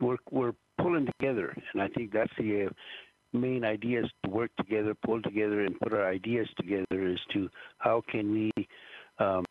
we're 0.00 0.16
we're 0.30 0.54
pulling 0.78 1.06
together, 1.06 1.56
and 1.72 1.82
I 1.82 1.88
think 1.88 2.12
that's 2.12 2.32
the 2.38 2.66
uh, 2.66 2.70
main 3.32 3.64
idea 3.64 4.04
is 4.04 4.10
to 4.24 4.30
work 4.30 4.50
together, 4.56 4.94
pull 4.94 5.20
together, 5.22 5.62
and 5.62 5.78
put 5.80 5.92
our 5.92 6.06
ideas 6.06 6.48
together 6.56 7.06
as 7.06 7.18
to 7.32 7.48
how 7.78 8.02
can 8.08 8.32
we 8.32 8.68
um, 9.18 9.44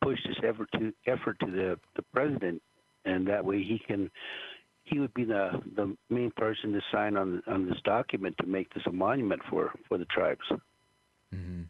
push 0.00 0.18
this 0.26 0.36
effort 0.44 0.68
to 0.72 0.92
effort 1.06 1.38
to 1.40 1.50
the 1.50 1.78
the 1.96 2.02
president, 2.14 2.62
and 3.04 3.26
that 3.26 3.44
way 3.44 3.62
he 3.62 3.78
can 3.78 4.10
he 4.84 4.98
would 4.98 5.14
be 5.14 5.24
the 5.24 5.60
the 5.74 5.96
main 6.10 6.30
person 6.36 6.72
to 6.72 6.80
sign 6.92 7.16
on 7.16 7.42
on 7.46 7.66
this 7.68 7.78
document 7.84 8.36
to 8.38 8.46
make 8.46 8.72
this 8.74 8.84
a 8.86 8.92
monument 8.92 9.42
for 9.50 9.72
for 9.88 9.98
the 9.98 10.06
tribes. 10.06 10.44
Mm-hmm. 11.34 11.62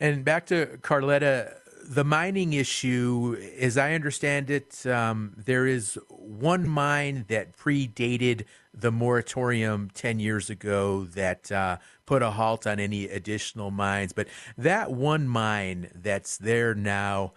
And 0.00 0.24
back 0.24 0.46
to 0.46 0.78
Carletta 0.82 1.56
the 1.88 2.04
mining 2.04 2.52
issue, 2.52 3.36
as 3.58 3.78
I 3.78 3.94
understand 3.94 4.50
it, 4.50 4.84
um, 4.86 5.34
there 5.36 5.66
is 5.66 5.98
one 6.08 6.68
mine 6.68 7.24
that 7.28 7.56
predated 7.56 8.44
the 8.74 8.92
moratorium 8.92 9.90
10 9.94 10.20
years 10.20 10.50
ago 10.50 11.04
that 11.04 11.50
uh, 11.50 11.78
put 12.04 12.22
a 12.22 12.32
halt 12.32 12.66
on 12.66 12.78
any 12.78 13.04
additional 13.04 13.70
mines. 13.70 14.12
But 14.12 14.28
that 14.58 14.92
one 14.92 15.28
mine 15.28 15.90
that's 15.94 16.36
there 16.36 16.74
now, 16.74 17.32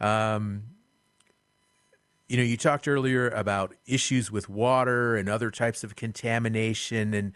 um, 0.00 0.62
you 2.28 2.36
know, 2.36 2.42
you 2.42 2.56
talked 2.56 2.86
earlier 2.86 3.28
about 3.30 3.74
issues 3.86 4.30
with 4.30 4.48
water 4.48 5.16
and 5.16 5.28
other 5.28 5.50
types 5.50 5.82
of 5.84 5.96
contamination. 5.96 7.14
And 7.14 7.32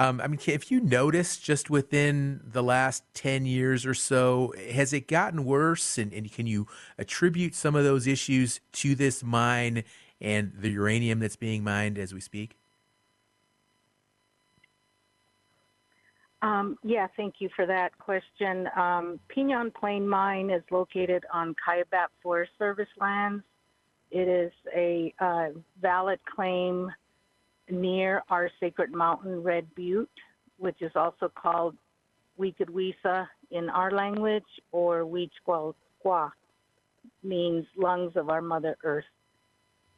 um, 0.00 0.18
I 0.18 0.28
mean, 0.28 0.40
if 0.46 0.70
you 0.70 0.80
notice 0.80 1.36
just 1.36 1.68
within 1.68 2.40
the 2.42 2.62
last 2.62 3.04
10 3.12 3.44
years 3.44 3.84
or 3.84 3.92
so, 3.92 4.54
has 4.70 4.94
it 4.94 5.06
gotten 5.06 5.44
worse? 5.44 5.98
And, 5.98 6.10
and 6.14 6.32
can 6.32 6.46
you 6.46 6.66
attribute 6.96 7.54
some 7.54 7.76
of 7.76 7.84
those 7.84 8.06
issues 8.06 8.60
to 8.72 8.94
this 8.94 9.22
mine 9.22 9.84
and 10.18 10.52
the 10.58 10.70
uranium 10.70 11.18
that's 11.18 11.36
being 11.36 11.62
mined 11.62 11.98
as 11.98 12.14
we 12.14 12.20
speak? 12.20 12.56
Um, 16.40 16.78
yeah, 16.82 17.06
thank 17.18 17.34
you 17.40 17.50
for 17.54 17.66
that 17.66 17.98
question. 17.98 18.70
Um, 18.74 19.20
Pinyon 19.28 19.70
Plain 19.70 20.08
Mine 20.08 20.48
is 20.48 20.62
located 20.70 21.26
on 21.30 21.54
Kaibab 21.62 22.06
Forest 22.22 22.52
Service 22.58 22.88
lands. 22.98 23.44
It 24.10 24.28
is 24.28 24.52
a 24.74 25.12
uh, 25.20 25.48
valid 25.78 26.20
claim 26.24 26.90
near 27.70 28.22
our 28.28 28.50
sacred 28.60 28.92
mountain, 28.92 29.42
Red 29.42 29.66
Butte, 29.74 30.10
which 30.58 30.80
is 30.80 30.92
also 30.94 31.30
called 31.34 31.76
Wikidwisa 32.38 33.26
in 33.50 33.68
our 33.70 33.90
language, 33.90 34.44
or 34.72 35.04
Wichqualqua, 35.04 36.30
means 37.22 37.66
lungs 37.76 38.12
of 38.16 38.28
our 38.28 38.42
Mother 38.42 38.76
Earth. 38.84 39.04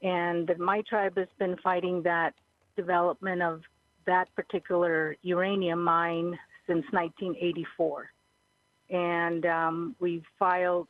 And 0.03 0.51
my 0.59 0.83
tribe 0.89 1.17
has 1.17 1.29
been 1.39 1.57
fighting 1.63 2.03
that 2.03 2.35
development 2.77 3.43
of 3.43 3.63
that 4.07 4.35
particular 4.35 5.17
uranium 5.23 5.83
mine 5.83 6.39
since 6.67 6.85
1984. 6.91 8.11
And 8.91 9.47
um, 9.47 9.97
we've 10.01 10.25
filed 10.39 10.89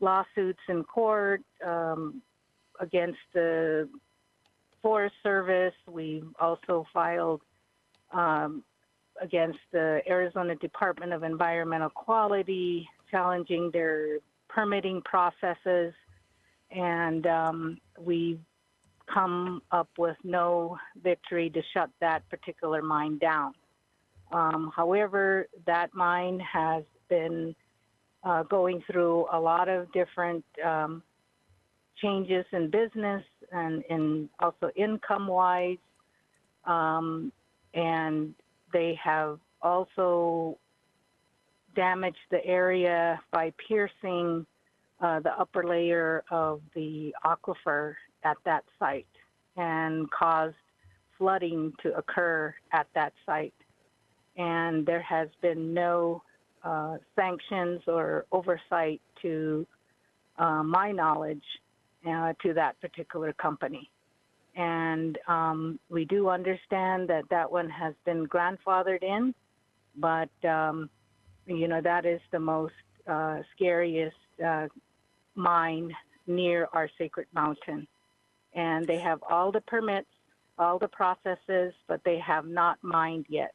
lawsuits 0.00 0.60
in 0.68 0.84
court 0.84 1.42
um, 1.64 2.20
against 2.80 3.18
the 3.32 3.88
Forest 4.86 5.16
Service. 5.24 5.74
We 5.88 6.22
also 6.38 6.86
filed 6.94 7.40
um, 8.12 8.62
against 9.20 9.58
the 9.72 10.00
Arizona 10.08 10.54
Department 10.54 11.12
of 11.12 11.24
Environmental 11.24 11.90
Quality, 11.90 12.88
challenging 13.10 13.72
their 13.72 14.18
permitting 14.48 15.02
processes, 15.04 15.92
and 16.70 17.26
um, 17.26 17.78
we've 17.98 18.38
come 19.12 19.60
up 19.72 19.88
with 19.98 20.16
no 20.22 20.78
victory 21.02 21.50
to 21.50 21.62
shut 21.74 21.90
that 22.00 22.22
particular 22.28 22.80
mine 22.80 23.18
down. 23.18 23.54
Um, 24.30 24.70
however, 24.76 25.48
that 25.66 25.94
mine 25.94 26.38
has 26.38 26.84
been 27.08 27.56
uh, 28.22 28.44
going 28.44 28.84
through 28.88 29.26
a 29.32 29.40
lot 29.40 29.68
of 29.68 29.90
different 29.90 30.44
um, 30.64 31.02
changes 32.02 32.44
in 32.52 32.70
business 32.70 33.24
and 33.52 33.82
in 33.88 34.28
also 34.40 34.70
income 34.76 35.26
wise. 35.26 35.78
Um, 36.64 37.32
and 37.74 38.34
they 38.72 38.98
have 39.02 39.38
also 39.62 40.58
damaged 41.74 42.18
the 42.30 42.44
area 42.44 43.20
by 43.30 43.52
piercing 43.68 44.46
uh, 45.00 45.20
the 45.20 45.30
upper 45.38 45.64
layer 45.64 46.24
of 46.30 46.60
the 46.74 47.14
aquifer 47.24 47.94
at 48.24 48.36
that 48.44 48.64
site 48.78 49.06
and 49.56 50.10
caused 50.10 50.56
flooding 51.18 51.72
to 51.82 51.94
occur 51.96 52.54
at 52.72 52.86
that 52.94 53.12
site. 53.24 53.54
And 54.36 54.84
there 54.84 55.02
has 55.02 55.28
been 55.40 55.72
no 55.72 56.22
uh, 56.64 56.96
sanctions 57.14 57.82
or 57.86 58.26
oversight 58.32 59.00
to 59.22 59.66
uh, 60.38 60.62
my 60.62 60.92
knowledge 60.92 61.44
uh, 62.06 62.32
to 62.42 62.54
that 62.54 62.80
particular 62.80 63.32
company. 63.32 63.90
And 64.54 65.18
um, 65.28 65.78
we 65.90 66.04
do 66.04 66.28
understand 66.28 67.08
that 67.08 67.24
that 67.30 67.50
one 67.50 67.68
has 67.68 67.94
been 68.04 68.26
grandfathered 68.26 69.02
in, 69.02 69.34
but 69.96 70.30
um, 70.48 70.88
you 71.46 71.68
know 71.68 71.80
that 71.82 72.06
is 72.06 72.20
the 72.32 72.40
most 72.40 72.72
uh, 73.06 73.40
scariest 73.54 74.16
uh, 74.44 74.68
mine 75.34 75.94
near 76.26 76.68
our 76.72 76.88
sacred 76.98 77.26
mountain. 77.34 77.86
And 78.54 78.86
they 78.86 78.98
have 78.98 79.22
all 79.28 79.52
the 79.52 79.60
permits, 79.60 80.08
all 80.58 80.78
the 80.78 80.88
processes, 80.88 81.74
but 81.86 82.00
they 82.04 82.18
have 82.18 82.46
not 82.46 82.78
mined 82.82 83.26
yet. 83.28 83.54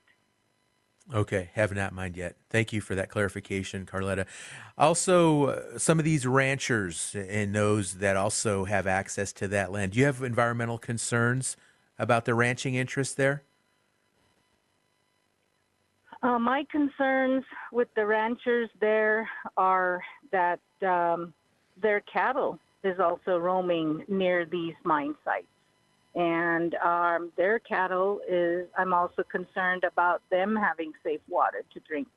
Okay, 1.13 1.49
have 1.53 1.73
not 1.73 1.93
mined 1.93 2.15
yet. 2.15 2.37
Thank 2.49 2.71
you 2.71 2.79
for 2.79 2.95
that 2.95 3.09
clarification, 3.09 3.85
Carletta. 3.85 4.25
Also, 4.77 5.45
uh, 5.45 5.77
some 5.77 5.99
of 5.99 6.05
these 6.05 6.25
ranchers 6.25 7.15
and 7.15 7.53
those 7.53 7.95
that 7.95 8.15
also 8.15 8.63
have 8.63 8.87
access 8.87 9.33
to 9.33 9.47
that 9.49 9.71
land, 9.71 9.91
do 9.91 9.99
you 9.99 10.05
have 10.05 10.21
environmental 10.21 10.77
concerns 10.77 11.57
about 11.99 12.23
the 12.25 12.33
ranching 12.33 12.75
interest 12.75 13.17
there? 13.17 13.43
Uh, 16.23 16.39
my 16.39 16.65
concerns 16.71 17.43
with 17.71 17.87
the 17.95 18.05
ranchers 18.05 18.69
there 18.79 19.27
are 19.57 20.01
that 20.31 20.59
um, 20.87 21.33
their 21.81 22.01
cattle 22.01 22.57
is 22.83 22.99
also 22.99 23.37
roaming 23.37 24.05
near 24.07 24.45
these 24.45 24.75
mine 24.83 25.15
sites. 25.25 25.47
And 26.13 26.76
um, 26.76 27.32
their 27.38 27.60
cattle 27.60 28.19
is, 28.28 28.67
I'm 28.78 28.93
also 28.93 29.24
concerned 29.24 29.86
about 29.86 30.21
them 30.30 30.56
having 30.56 30.91
safe 31.04 31.21
water 31.30 31.63
to 31.74 31.80
drink 31.82 32.08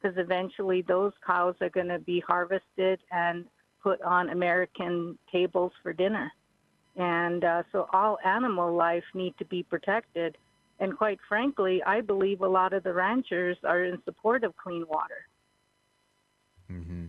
because 0.00 0.16
eventually 0.18 0.82
those 0.82 1.12
cows 1.26 1.54
are 1.60 1.70
going 1.70 1.88
to 1.88 1.98
be 1.98 2.20
harvested 2.20 3.00
and 3.10 3.46
put 3.82 4.00
on 4.02 4.30
American 4.30 5.18
tables 5.32 5.72
for 5.82 5.92
dinner. 5.92 6.30
And 6.96 7.44
uh, 7.44 7.62
so 7.72 7.88
all 7.92 8.18
animal 8.24 8.74
life 8.74 9.04
need 9.14 9.34
to 9.38 9.44
be 9.44 9.62
protected. 9.62 10.36
And 10.78 10.96
quite 10.96 11.18
frankly, 11.28 11.82
I 11.82 12.00
believe 12.00 12.40
a 12.40 12.48
lot 12.48 12.72
of 12.72 12.82
the 12.82 12.92
ranchers 12.92 13.56
are 13.64 13.84
in 13.84 14.02
support 14.04 14.44
of 14.44 14.56
clean 14.56 14.84
water. 14.88 15.26
Mm-hmm. 16.70 17.06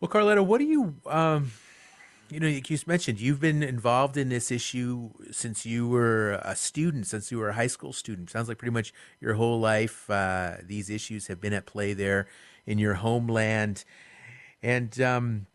Well, 0.00 0.08
Carletta, 0.08 0.44
what 0.44 0.58
do 0.58 0.64
you, 0.64 0.94
um, 1.06 1.52
you 2.30 2.40
know, 2.40 2.46
you 2.46 2.62
mentioned 2.86 3.20
you've 3.20 3.40
been 3.40 3.62
involved 3.62 4.16
in 4.16 4.28
this 4.28 4.50
issue 4.50 5.10
since 5.30 5.66
you 5.66 5.88
were 5.88 6.40
a 6.42 6.54
student, 6.54 7.06
since 7.06 7.32
you 7.32 7.38
were 7.38 7.48
a 7.48 7.54
high 7.54 7.66
school 7.66 7.92
student. 7.92 8.30
Sounds 8.30 8.48
like 8.48 8.58
pretty 8.58 8.72
much 8.72 8.92
your 9.20 9.34
whole 9.34 9.58
life 9.58 10.08
uh, 10.08 10.56
these 10.62 10.90
issues 10.90 11.26
have 11.26 11.40
been 11.40 11.52
at 11.52 11.66
play 11.66 11.92
there 11.92 12.26
in 12.66 12.78
your 12.78 12.94
homeland. 12.94 13.84
And 14.62 15.00
um, 15.00 15.46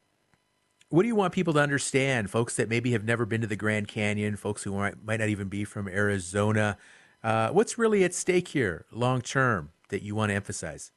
what 0.89 1.03
do 1.03 1.07
you 1.07 1.15
want 1.15 1.33
people 1.33 1.53
to 1.53 1.59
understand, 1.59 2.29
folks 2.29 2.55
that 2.57 2.69
maybe 2.69 2.91
have 2.91 3.03
never 3.03 3.25
been 3.25 3.41
to 3.41 3.47
the 3.47 3.55
Grand 3.55 3.87
Canyon, 3.87 4.35
folks 4.35 4.63
who 4.63 4.73
might, 4.73 5.03
might 5.03 5.19
not 5.19 5.29
even 5.29 5.47
be 5.47 5.63
from 5.63 5.87
Arizona? 5.87 6.77
Uh, 7.23 7.49
what's 7.49 7.77
really 7.77 8.03
at 8.03 8.13
stake 8.13 8.49
here 8.49 8.85
long 8.91 9.21
term 9.21 9.71
that 9.89 10.01
you 10.03 10.13
want 10.15 10.29
to 10.29 10.35
emphasize? 10.35 10.91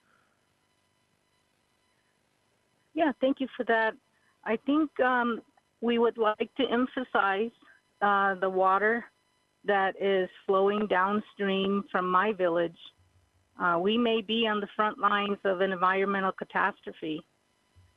Yeah, 2.95 3.13
thank 3.21 3.41
you 3.41 3.47
for 3.57 3.65
that. 3.65 3.95
I 4.45 4.57
think 4.57 4.99
um, 5.01 5.41
we 5.81 5.99
would 5.99 6.19
like 6.19 6.51
to 6.57 6.65
emphasize 6.71 7.51
uh, 8.03 8.35
the 8.37 8.49
water 8.49 9.05
that 9.65 10.01
is 10.01 10.29
flowing 10.47 10.87
downstream 10.87 11.85
from 11.91 12.09
my 12.09 12.33
village. 12.33 12.79
Uh, 13.61 13.79
we 13.81 13.99
may 13.99 14.21
be 14.21 14.47
on 14.47 14.61
the 14.61 14.69
front 14.77 14.99
lines 14.99 15.39
of 15.45 15.61
an 15.61 15.73
environmental 15.73 16.33
catastrophe, 16.33 17.21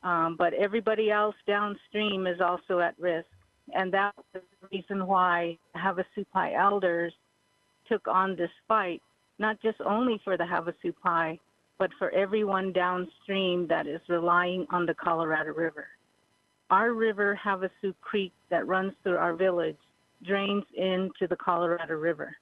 um, 0.04 0.36
but 0.38 0.54
everybody 0.54 1.12
else 1.12 1.36
downstream 1.48 2.26
is 2.26 2.42
also 2.42 2.80
at 2.80 2.96
risk. 3.00 3.28
And 3.74 3.94
that 3.94 4.14
was 4.18 4.26
the 4.34 4.68
reason 4.72 5.06
why 5.06 5.58
Havasupai 5.76 6.58
elders 6.58 7.14
took 7.88 8.08
on 8.08 8.36
this 8.36 8.50
fight, 8.68 9.02
not 9.40 9.62
just 9.62 9.80
only 9.82 10.20
for 10.24 10.36
the 10.36 10.44
Havasupai, 10.44 11.40
but 11.78 11.92
for 11.98 12.10
everyone 12.12 12.74
downstream 12.74 13.68
that 13.68 13.88
is 13.88 14.02
relying 14.10 14.66
on 14.72 14.86
the 14.86 14.94
Colorado 14.94 15.54
River. 15.54 15.88
Our 16.72 16.94
river, 16.94 17.40
Havasu 17.44 17.94
Creek, 18.02 18.32
that 18.50 18.66
runs 18.66 18.94
through 19.04 19.18
our 19.18 19.36
village, 19.36 19.78
drains 20.26 20.64
into 20.74 21.28
the 21.30 21.36
Colorado 21.36 21.96
River. 21.96 22.36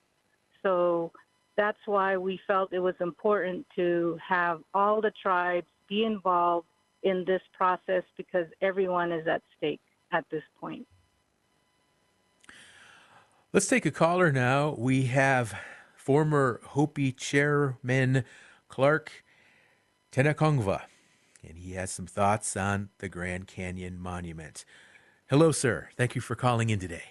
So 0.61 1.11
that's 1.57 1.79
why 1.85 2.15
we 2.15 2.39
felt 2.47 2.71
it 2.71 2.79
was 2.79 2.95
important 3.01 3.65
to 3.75 4.17
have 4.25 4.61
all 4.73 5.01
the 5.01 5.11
tribes 5.21 5.67
be 5.87 6.05
involved 6.05 6.67
in 7.03 7.23
this 7.25 7.41
process 7.57 8.03
because 8.17 8.45
everyone 8.61 9.11
is 9.11 9.27
at 9.27 9.41
stake 9.57 9.81
at 10.11 10.25
this 10.29 10.43
point. 10.59 10.85
Let's 13.51 13.67
take 13.67 13.85
a 13.85 13.91
caller 13.91 14.31
now. 14.31 14.75
We 14.77 15.05
have 15.05 15.55
former 15.95 16.61
Hopi 16.63 17.11
Chairman 17.11 18.23
Clark 18.67 19.23
Tenakhongva, 20.11 20.81
and 21.49 21.57
he 21.57 21.73
has 21.73 21.91
some 21.91 22.05
thoughts 22.05 22.55
on 22.55 22.89
the 22.99 23.09
Grand 23.09 23.47
Canyon 23.47 23.99
Monument. 23.99 24.63
Hello, 25.29 25.51
sir. 25.51 25.89
Thank 25.97 26.15
you 26.15 26.21
for 26.21 26.35
calling 26.35 26.69
in 26.69 26.79
today. 26.79 27.03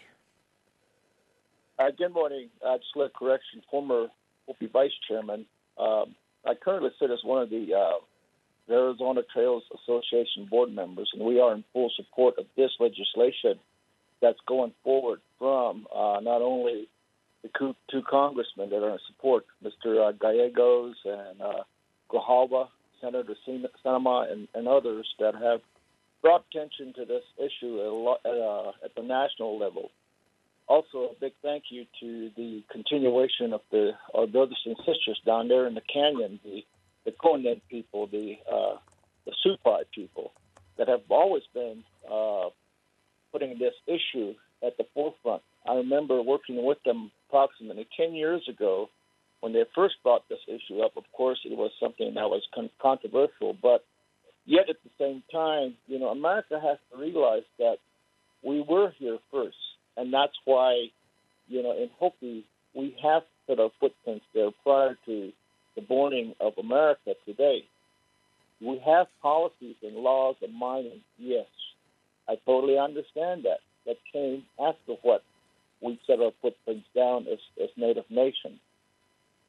Uh, 1.78 1.90
good 1.96 2.12
morning. 2.12 2.48
Uh, 2.64 2.78
just 2.78 2.96
a 2.96 3.08
correction, 3.16 3.62
former 3.70 4.06
Hopi 4.46 4.68
Vice 4.72 4.92
Chairman. 5.08 5.44
Um, 5.78 6.14
I 6.46 6.54
currently 6.54 6.90
sit 6.98 7.10
as 7.10 7.18
one 7.24 7.42
of 7.42 7.50
the 7.50 7.74
uh, 7.74 8.72
Arizona 8.72 9.22
Trails 9.32 9.64
Association 9.82 10.46
board 10.48 10.72
members, 10.72 11.10
and 11.12 11.22
we 11.22 11.40
are 11.40 11.54
in 11.54 11.64
full 11.72 11.90
support 11.96 12.38
of 12.38 12.46
this 12.56 12.70
legislation 12.80 13.58
that's 14.20 14.38
going 14.46 14.72
forward 14.82 15.20
from 15.38 15.86
uh, 15.94 16.18
not 16.22 16.42
only 16.42 16.88
the 17.42 17.74
two 17.90 18.02
congressmen 18.08 18.70
that 18.70 18.82
are 18.82 18.90
in 18.90 18.98
support, 19.06 19.46
Mr. 19.64 20.08
Uh, 20.08 20.12
Gallegos 20.12 20.96
and 21.04 21.40
uh, 21.40 21.62
Grijalva, 22.10 22.68
Senator 23.00 23.34
Sinema 23.46 24.30
and, 24.30 24.48
and 24.54 24.68
others 24.68 25.06
that 25.18 25.34
have 25.34 25.60
brought 26.22 26.44
attention 26.52 26.92
to 26.94 27.04
this 27.04 27.22
issue 27.38 27.80
at, 27.80 27.92
lot, 27.92 28.20
uh, 28.24 28.72
at 28.84 28.94
the 28.96 29.02
national 29.02 29.58
level. 29.58 29.90
Also, 30.68 31.10
a 31.10 31.20
big 31.20 31.32
thank 31.42 31.64
you 31.70 31.86
to 32.00 32.30
the 32.36 32.62
continuation 32.70 33.52
of 33.54 33.62
the 33.70 33.92
our 34.14 34.26
brothers 34.26 34.60
and 34.66 34.76
sisters 34.78 35.20
down 35.24 35.48
there 35.48 35.66
in 35.66 35.74
the 35.74 35.80
canyon, 35.80 36.38
the 36.44 36.64
the 37.06 37.60
people, 37.70 38.06
the 38.06 38.36
uh, 38.50 38.76
the 39.24 39.32
Supai 39.42 39.84
people, 39.94 40.32
that 40.76 40.88
have 40.88 41.00
always 41.08 41.44
been 41.54 41.84
uh, 42.10 42.50
putting 43.32 43.58
this 43.58 43.74
issue 43.86 44.34
at 44.62 44.76
the 44.76 44.84
forefront. 44.92 45.42
I 45.66 45.74
remember 45.74 46.20
working 46.22 46.62
with 46.64 46.82
them 46.84 47.10
approximately 47.28 47.86
10 47.96 48.14
years 48.14 48.46
ago 48.48 48.90
when 49.40 49.52
they 49.52 49.64
first 49.74 49.96
brought 50.02 50.28
this 50.28 50.40
issue 50.48 50.80
up, 50.80 50.96
of 50.96 51.04
course, 51.12 51.38
it 51.44 51.56
was 51.56 51.70
something 51.80 52.14
that 52.14 52.28
was 52.28 52.42
con- 52.54 52.70
controversial. 52.80 53.56
But 53.60 53.84
yet, 54.46 54.68
at 54.68 54.76
the 54.82 54.90
same 54.98 55.22
time, 55.32 55.74
you 55.86 55.98
know, 55.98 56.08
America 56.08 56.60
has 56.60 56.78
to 56.92 56.98
realize 57.00 57.44
that 57.58 57.76
we 58.42 58.60
were 58.60 58.92
here 58.98 59.18
first, 59.30 59.56
and 59.96 60.12
that's 60.12 60.36
why, 60.44 60.88
you 61.48 61.62
know, 61.62 61.72
in 61.72 61.88
Hopi, 61.98 62.44
we 62.74 62.96
have 63.02 63.22
put 63.46 63.58
our 63.58 63.70
footprints 63.80 64.24
there 64.34 64.50
prior 64.62 64.96
to 65.06 65.32
the 65.74 65.82
borning 65.82 66.34
of 66.40 66.52
America 66.58 67.14
today. 67.24 67.64
We 68.60 68.82
have 68.84 69.06
policies 69.22 69.76
and 69.82 69.96
laws 69.96 70.36
of 70.42 70.50
mining, 70.52 71.00
yes. 71.16 71.46
I 72.28 72.34
totally 72.44 72.78
understand 72.78 73.44
that. 73.44 73.60
That 73.86 73.96
came 74.12 74.42
after 74.60 74.94
what 75.02 75.22
we 75.80 75.98
set 76.06 76.20
our 76.20 76.32
footprints 76.42 76.86
down 76.94 77.26
as, 77.26 77.38
as 77.62 77.70
Native 77.76 78.04
nations. 78.10 78.58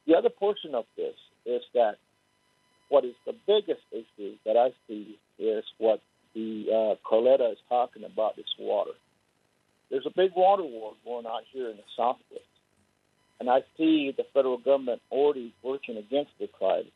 The 0.09 0.17
other 0.17 0.31
portion 0.31 0.73
of 0.73 0.85
this 0.97 1.13
is 1.45 1.61
that 1.75 1.97
what 2.89 3.05
is 3.05 3.13
the 3.27 3.35
biggest 3.45 3.83
issue 3.91 4.33
that 4.43 4.57
I 4.57 4.71
see 4.87 5.19
is 5.37 5.63
what 5.77 6.01
the 6.33 6.65
uh, 6.67 7.07
Carletta 7.07 7.51
is 7.51 7.59
talking 7.69 8.03
about 8.03 8.39
is 8.39 8.47
water. 8.57 8.93
There's 9.91 10.07
a 10.07 10.13
big 10.15 10.31
water 10.35 10.63
war 10.63 10.93
going 11.05 11.27
on 11.27 11.43
here 11.53 11.69
in 11.69 11.77
the 11.77 11.83
Southwest. 11.95 12.41
And 13.39 13.51
I 13.51 13.59
see 13.77 14.11
the 14.17 14.25
federal 14.33 14.57
government 14.57 14.99
already 15.11 15.53
working 15.61 15.97
against 15.97 16.31
the 16.39 16.47
tribes. 16.57 16.89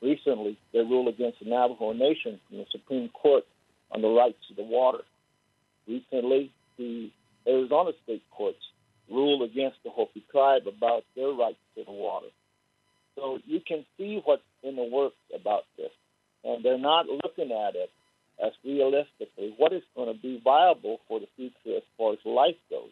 Recently, 0.00 0.56
they 0.72 0.78
ruled 0.78 1.08
against 1.08 1.40
the 1.40 1.50
Navajo 1.50 1.92
Nation 1.94 2.38
from 2.46 2.58
the 2.58 2.66
Supreme 2.70 3.08
Court 3.08 3.42
on 3.90 4.02
the 4.02 4.08
rights 4.08 4.38
to 4.50 4.54
the 4.54 4.62
water. 4.62 5.02
Recently, 5.88 6.52
the 6.78 7.10
Arizona 7.44 7.90
state 8.04 8.22
courts 8.30 8.62
rule 9.10 9.42
against 9.42 9.78
the 9.84 9.90
Hopi 9.90 10.24
tribe 10.30 10.62
about 10.66 11.04
their 11.16 11.30
rights 11.32 11.58
to 11.76 11.84
the 11.84 11.92
water. 11.92 12.28
So 13.16 13.38
you 13.44 13.60
can 13.66 13.84
see 13.98 14.20
what's 14.24 14.42
in 14.62 14.76
the 14.76 14.84
works 14.84 15.16
about 15.34 15.64
this, 15.76 15.90
and 16.44 16.64
they're 16.64 16.78
not 16.78 17.06
looking 17.06 17.52
at 17.52 17.74
it 17.74 17.90
as 18.42 18.52
realistically 18.64 19.54
what 19.56 19.72
is 19.72 19.82
going 19.94 20.14
to 20.14 20.20
be 20.20 20.40
viable 20.42 20.98
for 21.08 21.20
the 21.20 21.26
future 21.36 21.76
as 21.76 21.82
far 21.98 22.12
as 22.12 22.18
life 22.24 22.56
goes. 22.70 22.90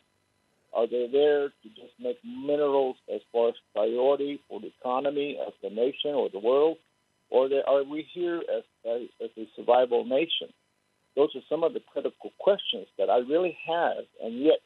Are 0.74 0.86
they 0.86 1.08
there 1.10 1.48
to 1.48 1.68
just 1.70 1.94
make 1.98 2.18
minerals 2.24 2.96
as 3.12 3.20
far 3.32 3.48
as 3.48 3.54
priority 3.74 4.40
for 4.48 4.60
the 4.60 4.70
economy 4.80 5.38
of 5.44 5.54
the 5.62 5.70
nation 5.70 6.10
or 6.10 6.28
the 6.28 6.38
world? 6.38 6.76
Or 7.30 7.48
are 7.66 7.84
we 7.84 8.06
here 8.12 8.36
as, 8.36 8.64
as, 8.84 9.02
as 9.22 9.30
a 9.36 9.48
survival 9.56 10.04
nation? 10.04 10.48
Those 11.16 11.30
are 11.34 11.42
some 11.48 11.64
of 11.64 11.74
the 11.74 11.80
critical 11.80 12.32
questions 12.38 12.86
that 12.98 13.10
I 13.10 13.18
really 13.18 13.56
have, 13.66 14.04
and 14.22 14.38
yet, 14.40 14.60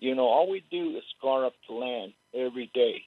you 0.00 0.14
know, 0.14 0.26
all 0.26 0.50
we 0.50 0.64
do 0.70 0.96
is 0.96 1.02
scar 1.18 1.44
up 1.44 1.52
the 1.68 1.74
land 1.74 2.12
every 2.34 2.70
day, 2.74 3.02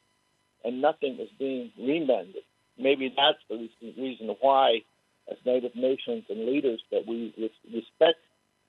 and 0.64 0.82
nothing 0.82 1.18
is 1.20 1.30
being 1.38 1.72
remended. 1.78 2.44
Maybe 2.78 3.14
that's 3.16 3.40
the 3.50 3.70
reason 3.98 4.36
why, 4.40 4.82
as 5.30 5.38
Native 5.46 5.76
nations 5.76 6.26
and 6.30 6.46
leaders, 6.46 6.82
that 6.92 7.06
we 7.08 7.34
respect 7.74 8.20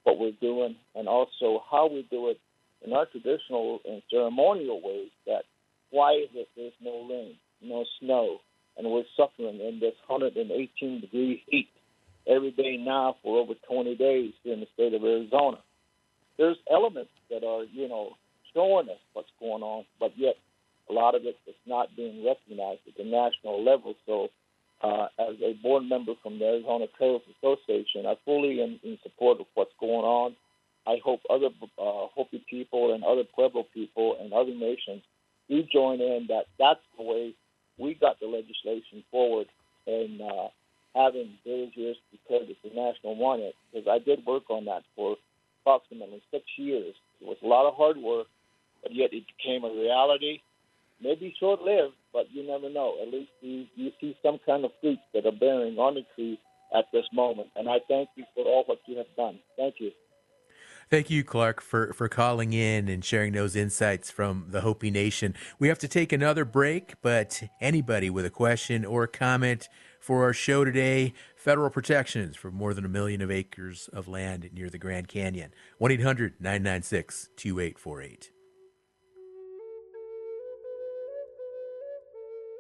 what 0.05 0.19
we're 0.19 0.33
doing 0.41 0.77
and 0.95 1.09
also 1.09 1.63
how 1.71 1.89
we 1.89 2.07
do 2.11 2.29
it 2.29 2.41
in 2.85 2.93
our 2.93 3.07
traditional 3.07 3.81
and 3.89 4.03
ceremonial 4.11 4.81
ways 4.83 5.11
that 5.27 5.45
why 5.91 6.13
is 6.13 6.29
it 6.35 6.49
there's 6.57 6.73
no 6.83 7.07
rain, 7.09 7.37
no 7.63 7.85
snow, 8.01 8.41
and 8.77 8.91
we're 8.91 9.05
suffering 9.17 9.61
in 9.61 9.81
this 9.81 9.95
118 10.07 11.01
degree 11.01 11.43
heat 11.49 11.71
every 12.27 12.51
day 12.51 12.77
now 12.77 13.17
for 13.23 13.41
over 13.41 13.55
20 13.69 13.95
days 13.97 14.33
here 14.43 14.55
in 14.55 14.61
the 14.61 14.67
state 14.75 14.93
of 14.93 15.03
Arizona. 15.03 15.59
There's 16.37 16.57
elements 16.71 17.11
that 17.31 17.45
are, 17.45 17.65
you 17.65 17.89
know, 17.89 18.17
showing 18.55 18.89
us 18.89 18.99
what's 19.13 19.31
going 19.41 19.63
on, 19.63 19.85
but 19.99 20.13
yet 20.17 20.37
a 20.89 20.93
lot 20.93 21.15
of 21.15 21.23
it 21.25 21.37
is 21.47 21.55
not 21.67 21.97
being 21.97 22.25
recognized 22.25 22.81
at 22.87 22.97
the 22.97 23.05
national 23.05 23.65
level. 23.65 23.95
So, 24.07 24.29
uh, 24.83 25.07
as 25.19 25.37
a 25.43 25.55
board 25.63 25.85
member 25.85 26.13
from 26.23 26.39
the 26.39 26.45
Arizona 26.45 26.87
Trails 26.99 27.23
Association, 27.39 28.07
I 28.07 28.17
fully 28.25 28.61
am 28.61 28.79
in 28.83 28.99
support 29.03 29.41
of 29.41 29.47
what's 29.55 29.73
going 29.81 30.05
on. 30.05 30.37
I 30.87 31.01
hope 31.03 31.21
other 31.31 31.49
uh, 31.79 32.13
Hopi 32.15 32.45
people 32.51 32.93
and 32.93 33.03
other 33.03 33.25
Pueblo 33.25 33.65
people 33.73 34.17
and 34.21 34.33
other 34.33 34.55
nations 34.55 35.03
do 35.49 35.63
join 35.73 36.01
in. 36.01 36.27
That 36.29 36.45
that's 36.59 36.85
the 36.99 37.05
way 37.05 37.35
we 37.79 37.95
got 37.95 38.21
the 38.21 38.27
legislation 38.27 39.03
forward 39.11 39.47
and 39.87 40.21
uh, 40.21 40.49
having 40.95 41.39
Ears 41.47 41.97
declared 42.13 42.51
as 42.51 42.71
a 42.71 42.75
national 42.75 43.15
monument. 43.15 43.55
Because 43.73 43.89
I 43.89 43.99
did 43.99 44.27
work 44.27 44.51
on 44.51 44.67
that 44.67 44.83
for 44.95 45.17
approximately 45.63 46.23
six 46.31 46.45
years. 46.57 46.95
It 47.21 47.27
was 47.27 47.37
a 47.43 47.47
lot 47.47 47.67
of 47.69 47.75
hard 47.75 47.97
work, 47.97 48.27
but 48.83 48.95
yet 48.95 49.13
it 49.13 49.25
became 49.37 49.65
a 49.65 49.73
reality. 49.75 50.41
Maybe 51.01 51.35
short-lived, 51.39 51.95
but 52.13 52.27
you 52.31 52.47
never 52.47 52.71
know. 52.71 52.97
At 53.03 53.13
least 53.13 53.31
you, 53.41 53.67
you 53.75 53.91
see 54.01 54.17
some 54.23 54.39
kind 54.47 54.65
of 54.65 54.71
fruits 54.81 55.03
that 55.13 55.27
are 55.27 55.33
bearing 55.33 55.77
on 55.79 55.95
the 55.95 56.03
tree 56.15 56.39
at 56.75 56.85
this 56.93 57.05
moment. 57.13 57.49
And 57.57 57.69
I 57.69 57.79
thank 57.89 58.09
you 58.17 58.25
for 58.35 58.45
all 58.45 58.65
what 58.67 58.79
you 58.87 58.97
have 58.99 59.07
done. 59.17 59.39
Thank 59.57 59.77
you. 59.79 59.91
Thank 60.91 61.11
you, 61.11 61.25
Clark, 61.25 61.61
for, 61.61 61.93
for 61.95 62.09
calling 62.09 62.53
in 62.53 62.89
and 62.89 63.05
sharing 63.05 63.33
those 63.33 63.57
insights 63.57 64.11
from 64.11 64.47
the 64.51 64.61
Hopi 64.61 64.91
Nation. 64.91 65.35
We 65.59 65.69
have 65.69 65.79
to 65.79 65.89
take 65.89 66.13
another 66.13 66.45
break, 66.45 66.95
but 67.01 67.43
anybody 67.61 68.11
with 68.11 68.27
a 68.27 68.31
question 68.31 68.85
or 68.85 69.07
comment 69.07 69.69
for 70.05 70.23
our 70.23 70.35
show 70.35 70.67
today, 70.67 71.15
federal 71.35 71.71
protections 71.71 72.37
for 72.37 72.51
more 72.51 72.75
than 72.75 72.85
a 72.85 72.89
million 72.91 73.23
of 73.23 73.31
acres 73.31 73.89
of 73.91 74.07
land 74.07 74.51
near 74.53 74.69
the 74.69 74.77
Grand 74.77 75.09
Canyon. 75.09 75.51
1 75.79 75.93
800 75.93 76.35
996 76.39 77.31
2848. 77.37 78.31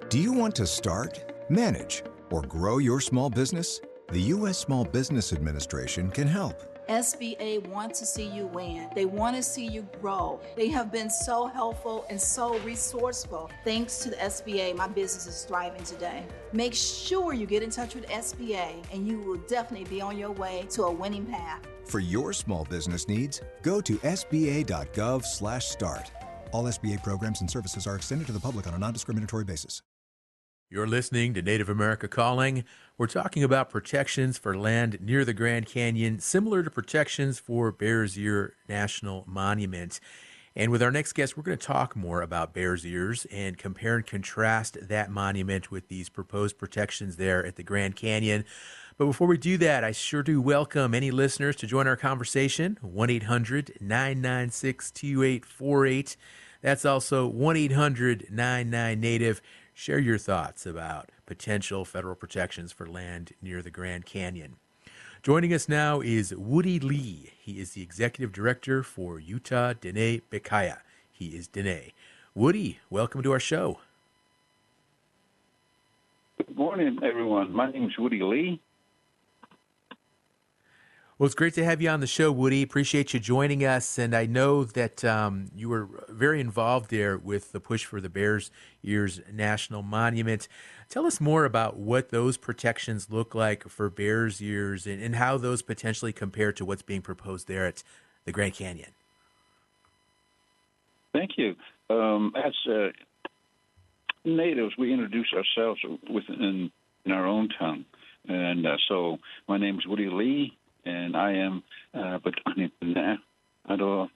Do 0.08 0.18
you 0.18 0.32
want 0.32 0.54
to 0.54 0.66
start, 0.66 1.34
manage, 1.50 2.02
or 2.30 2.40
grow 2.40 2.78
your 2.78 3.02
small 3.02 3.28
business? 3.28 3.78
The 4.08 4.20
U.S. 4.20 4.56
Small 4.56 4.86
Business 4.86 5.34
Administration 5.34 6.10
can 6.10 6.26
help. 6.26 6.73
SBA 6.88 7.68
wants 7.68 8.00
to 8.00 8.06
see 8.06 8.26
you 8.26 8.46
win. 8.46 8.88
They 8.94 9.06
want 9.06 9.36
to 9.36 9.42
see 9.42 9.66
you 9.66 9.88
grow. 10.00 10.40
They 10.56 10.68
have 10.68 10.92
been 10.92 11.08
so 11.08 11.46
helpful 11.46 12.04
and 12.10 12.20
so 12.20 12.58
resourceful. 12.58 13.50
Thanks 13.64 14.00
to 14.00 14.10
the 14.10 14.16
SBA, 14.16 14.76
my 14.76 14.88
business 14.88 15.26
is 15.26 15.44
thriving 15.44 15.82
today. 15.82 16.26
Make 16.52 16.74
sure 16.74 17.32
you 17.32 17.46
get 17.46 17.62
in 17.62 17.70
touch 17.70 17.94
with 17.94 18.06
SBA 18.08 18.84
and 18.92 19.08
you 19.08 19.20
will 19.20 19.38
definitely 19.48 19.88
be 19.88 20.02
on 20.02 20.18
your 20.18 20.32
way 20.32 20.66
to 20.70 20.82
a 20.84 20.92
winning 20.92 21.24
path. 21.24 21.62
For 21.86 22.00
your 22.00 22.32
small 22.32 22.64
business 22.64 23.06
needs, 23.08 23.40
go 23.62 23.80
to 23.80 23.96
sba.gov/start. 23.96 26.10
All 26.52 26.64
SBA 26.64 27.02
programs 27.02 27.40
and 27.40 27.50
services 27.50 27.86
are 27.86 27.96
extended 27.96 28.26
to 28.26 28.32
the 28.32 28.40
public 28.40 28.66
on 28.66 28.74
a 28.74 28.78
non-discriminatory 28.78 29.44
basis. 29.44 29.80
You're 30.74 30.88
listening 30.88 31.34
to 31.34 31.40
Native 31.40 31.68
America 31.68 32.08
Calling. 32.08 32.64
We're 32.98 33.06
talking 33.06 33.44
about 33.44 33.70
protections 33.70 34.38
for 34.38 34.58
land 34.58 34.98
near 35.00 35.24
the 35.24 35.32
Grand 35.32 35.66
Canyon, 35.66 36.18
similar 36.18 36.64
to 36.64 36.70
protections 36.70 37.38
for 37.38 37.70
Bears 37.70 38.18
Ear 38.18 38.54
National 38.68 39.22
Monument. 39.28 40.00
And 40.56 40.72
with 40.72 40.82
our 40.82 40.90
next 40.90 41.12
guest, 41.12 41.36
we're 41.36 41.44
going 41.44 41.56
to 41.56 41.64
talk 41.64 41.94
more 41.94 42.22
about 42.22 42.54
Bears 42.54 42.84
Ears 42.84 43.24
and 43.30 43.56
compare 43.56 43.94
and 43.94 44.04
contrast 44.04 44.76
that 44.82 45.12
monument 45.12 45.70
with 45.70 45.86
these 45.86 46.08
proposed 46.08 46.58
protections 46.58 47.18
there 47.18 47.46
at 47.46 47.54
the 47.54 47.62
Grand 47.62 47.94
Canyon. 47.94 48.44
But 48.98 49.06
before 49.06 49.28
we 49.28 49.38
do 49.38 49.56
that, 49.58 49.84
I 49.84 49.92
sure 49.92 50.24
do 50.24 50.40
welcome 50.40 50.92
any 50.92 51.12
listeners 51.12 51.54
to 51.56 51.68
join 51.68 51.86
our 51.86 51.96
conversation. 51.96 52.78
1 52.80 53.10
800 53.10 53.76
996 53.80 54.90
2848. 54.90 56.16
That's 56.62 56.84
also 56.84 57.28
1 57.28 57.56
800 57.56 58.26
99 58.28 58.98
Native. 58.98 59.40
Share 59.76 59.98
your 59.98 60.18
thoughts 60.18 60.66
about 60.66 61.10
potential 61.26 61.84
federal 61.84 62.14
protections 62.14 62.70
for 62.70 62.86
land 62.86 63.32
near 63.42 63.60
the 63.60 63.72
Grand 63.72 64.06
Canyon. 64.06 64.54
Joining 65.20 65.52
us 65.52 65.68
now 65.68 66.00
is 66.00 66.32
Woody 66.32 66.78
Lee. 66.78 67.32
He 67.40 67.58
is 67.58 67.72
the 67.72 67.82
executive 67.82 68.30
director 68.30 68.84
for 68.84 69.18
Utah 69.18 69.72
Diné 69.72 70.22
Bikéyah. 70.30 70.78
He 71.10 71.36
is 71.36 71.48
Dene. 71.48 71.90
Woody, 72.36 72.78
welcome 72.88 73.20
to 73.24 73.32
our 73.32 73.40
show. 73.40 73.80
Good 76.38 76.56
morning, 76.56 76.96
everyone. 77.02 77.52
My 77.52 77.68
name 77.72 77.86
is 77.86 77.98
Woody 77.98 78.22
Lee. 78.22 78.60
Well, 81.16 81.26
it's 81.26 81.36
great 81.36 81.54
to 81.54 81.64
have 81.64 81.80
you 81.80 81.88
on 81.90 82.00
the 82.00 82.08
show, 82.08 82.32
Woody. 82.32 82.60
Appreciate 82.60 83.14
you 83.14 83.20
joining 83.20 83.64
us. 83.64 83.98
And 83.98 84.16
I 84.16 84.26
know 84.26 84.64
that 84.64 85.04
um, 85.04 85.46
you 85.54 85.68
were 85.68 85.88
very 86.08 86.40
involved 86.40 86.90
there 86.90 87.16
with 87.16 87.52
the 87.52 87.60
push 87.60 87.84
for 87.84 88.00
the 88.00 88.08
Bears 88.08 88.50
Ears 88.82 89.20
National 89.32 89.82
Monument. 89.82 90.48
Tell 90.88 91.06
us 91.06 91.20
more 91.20 91.44
about 91.44 91.76
what 91.76 92.10
those 92.10 92.36
protections 92.36 93.10
look 93.10 93.32
like 93.32 93.68
for 93.68 93.88
Bears 93.90 94.42
Ears 94.42 94.88
and, 94.88 95.00
and 95.00 95.14
how 95.14 95.38
those 95.38 95.62
potentially 95.62 96.12
compare 96.12 96.52
to 96.52 96.64
what's 96.64 96.82
being 96.82 97.02
proposed 97.02 97.46
there 97.46 97.64
at 97.64 97.84
the 98.24 98.32
Grand 98.32 98.54
Canyon. 98.54 98.90
Thank 101.12 101.38
you. 101.38 101.54
Um, 101.90 102.32
as 102.34 102.54
uh, 102.68 102.88
natives, 104.24 104.74
we 104.76 104.92
introduce 104.92 105.32
ourselves 105.32 105.80
within 106.12 106.72
in 107.04 107.12
our 107.12 107.26
own 107.26 107.50
tongue. 107.56 107.84
And 108.26 108.66
uh, 108.66 108.78
so 108.88 109.18
my 109.46 109.58
name 109.58 109.78
is 109.78 109.86
Woody 109.86 110.08
Lee 110.08 110.58
and 110.84 111.16
I 111.16 111.32
am 111.32 111.62
uh, 111.94 112.18
but 112.22 112.34
anitne 112.46 113.18
ado 113.68 114.08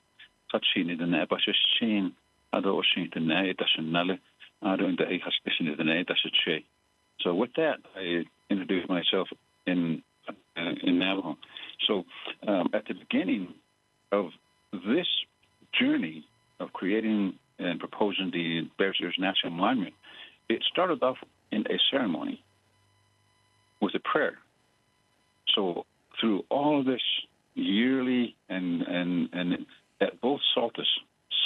tatsini 0.52 0.98
dene 0.98 1.26
basishin 1.26 2.12
ado 2.52 2.80
oshin 2.80 3.10
dene 3.12 3.54
itasinale 3.54 4.18
ado 4.62 4.84
inda 4.84 5.10
ei 5.10 5.20
haskesini 5.20 5.76
dene 5.76 6.04
itasitche. 6.04 6.64
So 7.20 7.34
with 7.34 7.50
that, 7.56 7.78
I 7.96 8.24
introduce 8.50 8.88
myself 8.88 9.28
in 9.66 10.02
uh, 10.28 10.74
in 10.82 10.98
Navajo. 10.98 11.36
So 11.86 12.04
um, 12.46 12.68
at 12.74 12.84
the 12.86 12.94
beginning 12.94 13.54
of 14.12 14.26
this 14.72 15.06
journey 15.78 16.24
of 16.60 16.72
creating 16.72 17.34
and 17.58 17.78
proposing 17.80 18.30
the 18.32 18.68
Bears 18.78 18.98
Ears 19.02 19.16
National 19.18 19.52
Monument, 19.52 19.94
it 20.48 20.62
started 20.70 21.02
off 21.02 21.16
in 21.50 21.62
a 21.66 21.78
ceremony 21.90 22.42
with 23.80 23.94
a 23.94 24.00
prayer. 24.00 24.38
So 25.54 25.86
through 26.20 26.44
all 26.50 26.80
of 26.80 26.86
this 26.86 27.02
yearly 27.54 28.36
and 28.48 28.82
and 28.82 29.28
and 29.32 29.66
at 30.00 30.20
both 30.20 30.40
solstice, 30.54 30.88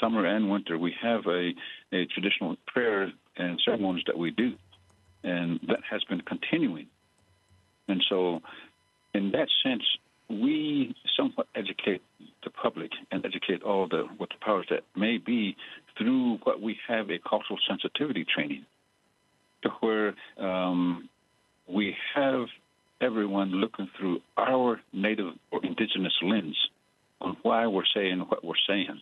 summer 0.00 0.26
and 0.26 0.50
winter, 0.50 0.78
we 0.78 0.94
have 1.00 1.26
a, 1.26 1.52
a 1.92 2.06
traditional 2.06 2.56
prayer 2.66 3.10
and 3.36 3.60
ceremonies 3.64 4.04
that 4.06 4.18
we 4.18 4.30
do, 4.30 4.52
and 5.22 5.60
that 5.68 5.78
has 5.90 6.02
been 6.04 6.20
continuing. 6.20 6.86
And 7.88 8.04
so, 8.08 8.40
in 9.14 9.32
that 9.32 9.48
sense, 9.62 9.82
we 10.28 10.94
somewhat 11.16 11.46
educate 11.54 12.02
the 12.44 12.50
public 12.50 12.90
and 13.10 13.24
educate 13.24 13.62
all 13.62 13.88
the 13.88 14.06
what 14.18 14.30
the 14.30 14.44
powers 14.44 14.66
that 14.70 14.84
may 14.96 15.18
be 15.18 15.56
through 15.98 16.38
what 16.42 16.60
we 16.60 16.76
have 16.88 17.10
a 17.10 17.18
cultural 17.18 17.58
sensitivity 17.68 18.24
training, 18.24 18.64
to 19.62 19.70
where 19.80 20.14
um, 20.38 21.08
we 21.68 21.94
have 22.14 22.46
everyone 23.02 23.50
looking 23.50 23.88
through 23.98 24.20
our 24.36 24.80
native 24.92 25.34
or 25.50 25.64
indigenous 25.64 26.14
lens 26.22 26.56
on 27.20 27.36
why 27.42 27.66
we're 27.66 27.82
saying 27.94 28.20
what 28.28 28.44
we're 28.44 28.54
saying 28.68 29.00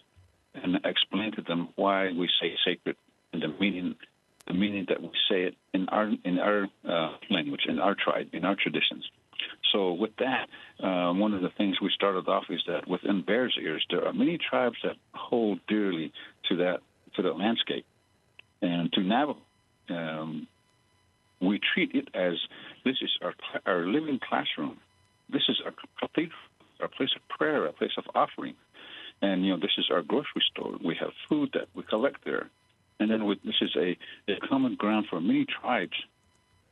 and 0.54 0.76
explain 0.84 1.32
to 1.32 1.42
them 1.42 1.68
why 1.76 2.10
we 2.12 2.28
say 2.40 2.52
sacred 2.64 2.96
and 3.32 3.42
the 3.42 3.48
meaning 3.60 3.94
the 4.46 4.54
meaning 4.54 4.86
that 4.88 5.00
we 5.00 5.10
say 5.28 5.42
it 5.42 5.54
in 5.72 5.88
our 5.90 6.10
in 6.24 6.38
our 6.38 6.66
uh, 6.88 7.12
language, 7.30 7.60
in 7.68 7.78
our 7.78 7.94
tribe, 7.94 8.28
in 8.32 8.44
our 8.44 8.56
traditions. 8.56 9.08
So 9.72 9.92
with 9.92 10.10
that, 10.18 10.48
uh, 10.84 11.12
one 11.12 11.34
of 11.34 11.42
the 11.42 11.50
things 11.56 11.80
we 11.80 11.90
started 11.94 12.26
off 12.28 12.44
is 12.50 12.60
that 12.66 12.88
within 12.88 13.22
Bears 13.22 13.56
Ears, 13.62 13.84
there 13.90 14.06
are 14.06 14.12
many 14.12 14.38
tribes 14.38 14.76
that 14.82 14.96
hold 15.14 15.60
dearly 15.68 16.12
to 16.48 16.56
that 16.56 16.80
to 17.16 17.22
the 17.22 17.30
landscape, 17.30 17.86
and 18.60 18.92
to 18.92 19.00
Navajo, 19.02 19.38
um, 19.90 20.48
we 21.40 21.60
treat 21.74 21.94
it 21.94 22.08
as 22.14 22.34
this 22.84 22.96
is 23.02 23.10
our 23.22 23.34
our 23.66 23.86
living 23.86 24.18
classroom. 24.18 24.78
This 25.28 25.42
is 25.48 25.60
a 25.66 25.72
cathedral, 26.00 26.38
our 26.80 26.88
place 26.88 27.10
of 27.14 27.26
prayer, 27.28 27.66
a 27.66 27.72
place 27.72 27.92
of 27.96 28.04
offering, 28.14 28.54
and 29.22 29.44
you 29.44 29.52
know 29.52 29.58
this 29.58 29.76
is 29.78 29.88
our 29.90 30.02
grocery 30.02 30.42
store. 30.50 30.76
We 30.84 30.96
have 30.96 31.10
food 31.28 31.50
that 31.54 31.68
we 31.74 31.82
collect 31.82 32.24
there, 32.24 32.48
and 32.98 33.10
then 33.10 33.26
we, 33.26 33.38
this 33.44 33.60
is 33.60 33.74
a, 33.76 33.96
a 34.30 34.40
common 34.48 34.74
ground 34.76 35.06
for 35.08 35.20
many 35.20 35.44
tribes 35.44 35.96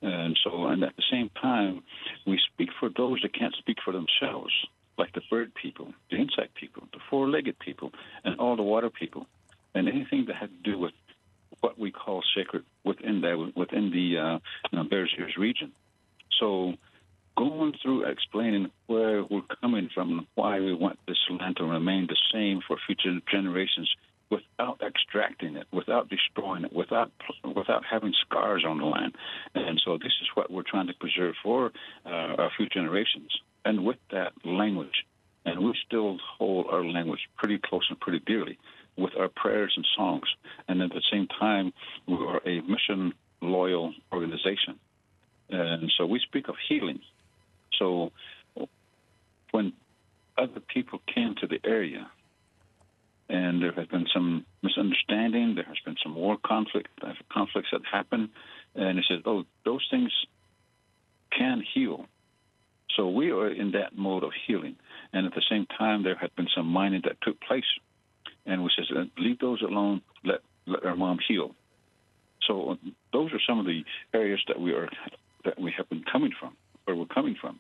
and 0.01 0.39
so, 0.45 0.67
and 0.67 0.85
at 0.85 0.97
the 0.97 1.03
same 1.11 1.31
time, 1.41 1.83
we 2.27 2.39
speak 2.53 2.71
for 2.79 2.89
those 2.89 3.21
that 3.23 3.35
can't 3.35 3.55
speak 3.57 3.79
for 3.85 3.93
themselves, 3.93 4.53
like 4.97 5.13
the 5.13 5.23
bird 5.29 5.53
people, 5.55 5.93
the 6.11 6.17
insect 6.17 6.55
people, 6.55 6.85
the 6.93 7.01
four 7.11 7.29
legged 7.29 7.59
people, 7.59 7.93
and 8.25 8.39
all 8.39 8.55
the 8.57 8.63
water 8.63 8.91
people, 8.91 9.27
and 9.75 9.89
anything 9.89 10.27
that 10.27 10.37
had 10.37 10.51
to 10.51 10.71
do 10.71 10.79
with 10.79 10.93
what 11.61 11.79
we 11.79 11.91
call 11.91 12.23
sacred 12.37 12.65
within 12.85 13.21
that 13.23 13.53
within 13.57 13.91
the 13.91 14.19
uh, 14.19 14.39
you 14.71 14.79
know, 14.79 14.85
Bears 14.85 15.13
Ears 15.19 15.37
region. 15.37 15.73
So, 16.39 16.75
going 17.37 17.75
through 17.83 18.05
explaining 18.05 18.71
where 18.87 19.23
we're 19.23 19.43
coming 19.61 19.89
from, 19.95 20.19
and 20.19 20.27
why 20.35 20.61
we 20.61 20.75
want 20.75 20.99
this 21.07 21.19
land 21.31 21.57
to 21.59 21.65
remain 21.65 22.07
the 22.09 22.17
same 22.33 22.61
for 22.67 22.77
future 22.87 23.19
generations 23.31 23.89
without 24.31 24.81
extracting 24.83 25.57
it, 25.57 25.67
without 25.73 26.09
destroying 26.09 26.65
it, 26.65 26.73
without 26.73 27.11
without 27.45 27.85
having 27.85 28.13
scars 28.21 28.65
on 28.67 28.79
the 28.79 28.85
land. 28.85 29.15
And 29.55 29.81
so 29.85 29.97
this 29.99 30.13
is 30.21 30.29
what 30.35 30.51
we're 30.51 30.63
trying 30.63 30.89
to 30.89 30.95
preserve 30.95 31.35
for 31.43 31.73
uh, 32.05 32.09
our 32.09 32.51
future 32.57 32.75
generations. 32.75 33.33
And 33.65 33.85
with 33.85 33.99
that 34.11 34.33
language, 34.45 35.05
and 35.45 35.61
we 35.61 35.75
still 35.87 36.19
hold 36.39 36.67
our 36.71 36.85
language 36.85 37.21
pretty 37.37 37.59
close 37.59 37.87
and 37.89 37.99
pretty 37.99 38.21
dearly 38.21 38.59
with 38.97 39.13
our 39.19 39.29
prayers 39.29 39.73
and 39.77 39.87
songs. 39.97 40.27
And 40.67 40.83
at 40.83 40.91
the 40.91 41.03
same 41.11 41.27
time, 41.29 41.73
we 42.07 42.15
are 42.15 42.41
a 42.45 42.61
mission 42.63 43.15
loyal 43.41 43.95
organization. 44.13 44.79
And 45.51 45.93
so 45.97 46.07
we 46.07 46.21
speak 46.21 46.49
of 46.49 46.57
healing. 46.69 47.01
So 47.79 48.13
when 49.51 49.73
other 50.37 50.61
people 50.61 51.01
came 51.13 51.35
to 51.41 51.47
the 51.47 51.59
area, 51.65 52.11
and 53.29 53.63
there 53.63 53.73
has 53.73 53.87
been 53.89 54.07
some 54.13 54.47
misunderstanding. 54.63 55.55
There 55.55 55.65
has 55.65 55.77
been 55.85 55.97
some 56.03 56.15
war 56.15 56.39
conflict, 56.43 56.89
uh, 57.03 57.13
conflicts 57.31 57.69
that 57.73 57.83
happen, 57.91 58.31
and 58.75 58.99
he 58.99 59.05
said, 59.07 59.23
"Oh, 59.27 59.45
those 59.65 59.87
things 59.91 60.13
can 61.31 61.61
heal." 61.61 62.09
So 62.97 63.09
we 63.09 63.31
are 63.31 63.49
in 63.49 63.73
that 63.73 63.97
mode 63.97 64.25
of 64.25 64.33
healing, 64.47 64.77
and 65.13 65.27
at 65.27 65.35
the 65.35 65.43
same 65.43 65.67
time, 65.67 66.03
there 66.03 66.15
had 66.15 66.35
been 66.37 66.49
some 66.49 66.67
mining 66.67 67.03
that 67.03 67.21
took 67.21 67.39
place, 67.41 67.71
and 68.47 68.65
we 68.65 68.71
said, 68.75 68.97
uh, 68.97 69.05
"Leave 69.19 69.39
those 69.41 69.61
alone. 69.63 70.01
Let 70.25 70.41
let 70.67 70.85
our 70.85 70.97
mom 70.97 71.19
heal." 71.19 71.55
So 72.47 72.79
those 73.13 73.33
are 73.35 73.41
some 73.41 73.59
of 73.59 73.67
the 73.67 73.85
areas 74.15 74.43
that 74.49 74.59
we 74.59 74.73
are 74.73 74.89
that 75.49 75.59
we 75.59 75.73
have 75.77 75.89
been 75.89 76.05
coming 76.13 76.33
from, 76.39 76.53
where 76.85 76.97
we're 76.99 77.07
coming 77.19 77.37
from. 77.41 77.59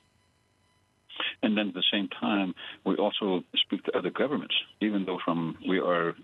And 1.42 1.56
then 1.56 1.68
at 1.68 1.74
the 1.74 1.88
same 1.94 2.08
time, 2.08 2.54
we 2.84 2.94
also 2.96 3.42
speak 3.64 3.84
to 3.84 3.96
other 3.98 4.10
governments, 4.10 4.54
even 4.80 5.04
though 5.06 5.20
from 5.24 5.56
we 5.66 5.78
are 5.80 6.14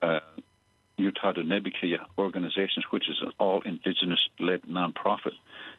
uh, 0.00 0.20
Utah 0.96 1.32
Diné 1.32 1.58
Bikéyah 1.66 2.04
organizations, 2.18 2.84
which 2.90 3.06
is 3.08 3.18
an 3.20 3.32
all 3.38 3.60
indigenous-led 3.72 4.62
nonprofit. 4.62 5.36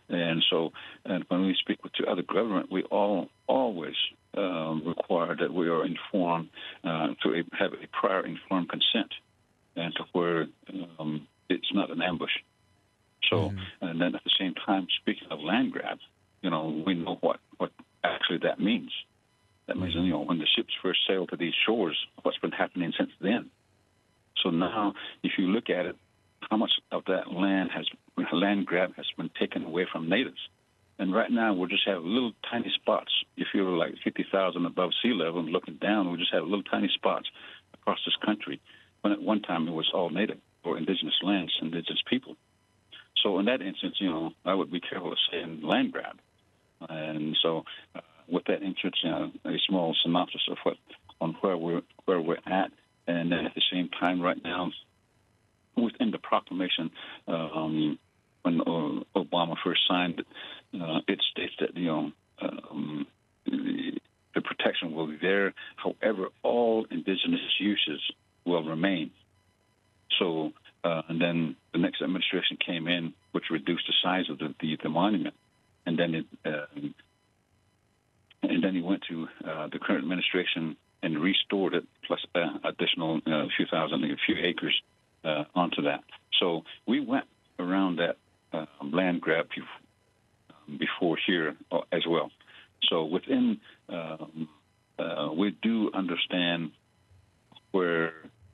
And 0.10 0.44
so, 0.50 0.72
and 1.06 1.24
when 1.30 1.42
we 1.48 1.56
speak 1.64 1.84
with 1.84 1.94
to 1.94 2.06
other 2.06 2.24
government, 2.24 2.72
we 2.72 2.84
all 2.84 3.30
always 3.48 3.96
um, 4.36 4.84
require 4.86 5.36
that 5.36 5.54
we 5.54 5.68
are 5.70 5.86
informed 5.86 6.50
uh, 6.84 7.10
to 7.24 7.44
have 7.62 7.72
a 7.74 7.88
prior 8.00 8.26
informed 8.26 8.70
consent, 8.70 9.12
and 9.76 9.94
to 9.96 10.04
where 10.12 10.48
um, 11.00 11.28
it's 11.50 11.72
not 11.74 11.90
an 11.92 12.02
ambush. 12.02 12.36
So, 13.34 13.50
mm-hmm. 13.50 13.86
and 13.88 14.02
then 14.02 14.16
at 14.16 14.24
the 14.24 14.32
same 14.40 14.54
time, 14.66 14.88
speaking 15.02 15.28
of 15.32 15.40
land 15.40 15.72
grab, 15.72 15.98
you 16.42 16.50
know, 16.50 16.84
we 16.86 16.94
know 16.94 17.18
what 17.22 17.40
what 17.58 17.72
actually 18.04 18.40
that 18.44 18.60
means. 18.60 18.92
That 19.68 19.78
means, 19.78 19.96
you 19.96 20.10
know, 20.10 20.20
when 20.20 20.40
the 20.40 20.48
ships 20.56 20.74
first 20.82 21.00
sailed 21.08 21.30
to 21.30 21.38
these 21.38 21.54
shores, 21.66 21.98
what's 22.22 22.38
been 22.40 22.52
happening 22.52 22.92
since 22.98 23.12
then. 23.22 23.50
So 24.44 24.50
now, 24.50 24.94
if 25.24 25.34
you 25.38 25.48
look 25.48 25.70
at 25.70 25.86
it, 25.86 25.96
how 26.50 26.58
much 26.58 26.72
of 26.92 27.06
that 27.06 27.32
land 27.32 27.70
has 27.74 27.86
land 28.34 28.66
grab 28.66 28.94
has 28.98 29.06
been 29.18 29.30
taken 29.40 29.64
away 29.64 29.88
from 29.90 30.10
natives? 30.10 30.40
And 31.00 31.14
right 31.14 31.32
now, 31.32 31.54
we 31.54 31.68
just 31.70 31.88
have 31.88 32.04
little 32.04 32.34
tiny 32.52 32.72
spots. 32.76 33.12
If 33.38 33.48
you're 33.54 33.78
like 33.78 33.96
50,000 34.04 34.66
above 34.66 34.92
sea 35.02 35.14
level 35.14 35.40
and 35.40 35.50
looking 35.50 35.76
down, 35.76 36.12
we 36.12 36.18
just 36.18 36.34
have 36.34 36.44
little 36.44 36.64
tiny 36.64 36.90
spots 36.94 37.28
across 37.74 38.00
this 38.06 38.16
country. 38.24 38.62
When 39.02 39.14
at 39.14 39.22
one 39.22 39.42
time 39.42 39.68
it 39.68 39.72
was 39.72 39.90
all 39.94 40.10
native 40.10 40.40
or 40.64 40.78
indigenous 40.78 41.16
lands, 41.24 41.54
indigenous 41.62 42.04
people. 42.10 42.36
So 43.22 43.40
in 43.40 43.46
that 43.46 43.62
instance, 43.62 43.96
you 44.00 44.10
know, 44.10 44.32
I 44.46 44.54
would 44.54 44.72
be 44.72 44.80
careful 44.80 45.12
of 45.12 45.18
saying 45.32 45.62
land 45.64 45.92
grab. 45.92 46.18
And 46.90 47.38
so, 47.42 47.64
uh, 47.96 48.02
with 48.28 48.46
that 48.46 48.62
interest, 48.62 48.98
you 49.04 49.10
know, 49.10 49.32
a 49.46 49.58
small 49.68 49.96
synopsis 50.04 50.42
of 50.50 50.58
what 50.64 50.78
on 51.22 51.36
where 51.42 51.58
we're 51.58 51.82
where 52.06 52.20
we're 52.20 52.38
at, 52.46 52.72
and 53.08 53.32
then 53.32 53.46
at 53.46 53.56
the 53.56 53.62
same 53.72 53.90
time, 54.00 54.22
right 54.22 54.42
now, 54.44 54.72
within 55.78 56.12
the 56.12 56.18
proclamation, 56.18 56.92
um, 57.28 57.98
when 58.42 58.60
Obama 58.60 59.56
first 59.64 59.82
signed 59.88 60.20
it, 60.20 60.28
uh, 60.82 61.00
it 61.08 61.22
states 61.32 61.54
that 61.60 61.76
you 61.78 61.88
know. 61.88 62.12
Um, 62.42 63.08
the, 63.46 64.00
the 64.36 64.42
protection 64.42 64.94
will 64.94 65.08
be 65.08 65.18
there. 65.22 65.54
However, 65.76 66.30
all 66.42 66.86
indigenous 66.90 67.42
uses 67.60 68.02
will 68.46 68.64
remain. 68.64 69.12
So, 70.20 70.54
uh, 70.84 71.02
and 71.10 71.22
then 71.22 71.56
the 71.72 71.80
next 71.80 72.02
administration 72.02 72.58
came 72.66 72.88
in, 72.88 73.14
which 73.32 73.46
reduced 73.50 73.88
the 73.88 73.94
size 74.04 74.30
of 74.30 74.38
the, 74.40 74.54
the, 74.60 74.78
the 74.84 74.90
monument 74.90 75.36
and 75.86 75.98
then 76.00 76.16
it, 76.16 76.26
uh, 76.46 76.66
and 78.44 78.64
then 78.64 78.76
he 78.76 78.82
went 78.82 79.04
to 79.10 79.28
uh, 79.48 79.68
the 79.72 79.80
current 79.80 80.04
administration 80.04 80.76
and 81.02 81.20
restored 81.20 81.74
it 81.74 81.84
plus 82.08 82.20
uh, 82.36 82.40
additional 82.64 83.20
uh, 83.26 83.46
few 83.56 83.66
thousand, 83.70 84.04
a 84.04 84.16
few 84.26 84.36
acres 84.42 84.82
uh, 85.24 85.44
onto 85.56 85.82
that. 85.84 86.04
So 86.40 86.64
we 86.88 87.00
went 87.00 87.26
around 87.60 87.98
that 87.98 88.18
uh, 88.52 88.66
land 88.82 89.22
grab 89.22 89.48
before 90.78 91.18
here 91.26 91.56
as 91.92 92.04
well. 92.08 92.32
So 92.90 93.06
within, 93.06 93.60
um, 93.90 94.50
we 95.38 95.56
do 95.62 95.92
understand 95.94 96.72
where 97.72 98.14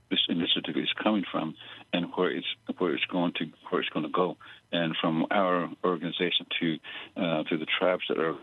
this 0.09 0.19
initiative 0.29 0.75
is 0.77 0.89
coming 1.03 1.23
from 1.31 1.55
and 1.93 2.07
where 2.15 2.31
it's 2.31 2.47
where 2.77 2.93
it's 2.93 3.05
going 3.05 3.33
to 3.33 3.45
where 3.69 3.81
it's 3.81 3.89
going 3.89 4.05
to 4.05 4.11
go. 4.11 4.37
And 4.71 4.95
from 5.01 5.25
our 5.31 5.69
organization 5.83 6.45
to 6.59 6.77
uh, 7.17 7.43
to 7.43 7.57
the 7.57 7.65
tribes 7.65 8.03
that 8.09 8.19
are 8.19 8.35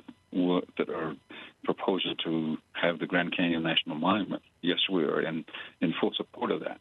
that 0.79 0.89
are 0.89 1.15
proposing 1.65 2.17
to 2.25 2.59
have 2.73 2.99
the 2.99 3.07
Grand 3.07 3.37
Canyon 3.37 3.63
National 3.63 3.97
Monument, 3.97 4.43
yes, 4.63 4.79
we 4.91 5.05
are 5.05 5.21
in 5.21 5.45
in 5.81 5.95
full 6.01 6.13
support 6.17 6.51
of 6.51 6.61
that. 6.61 6.81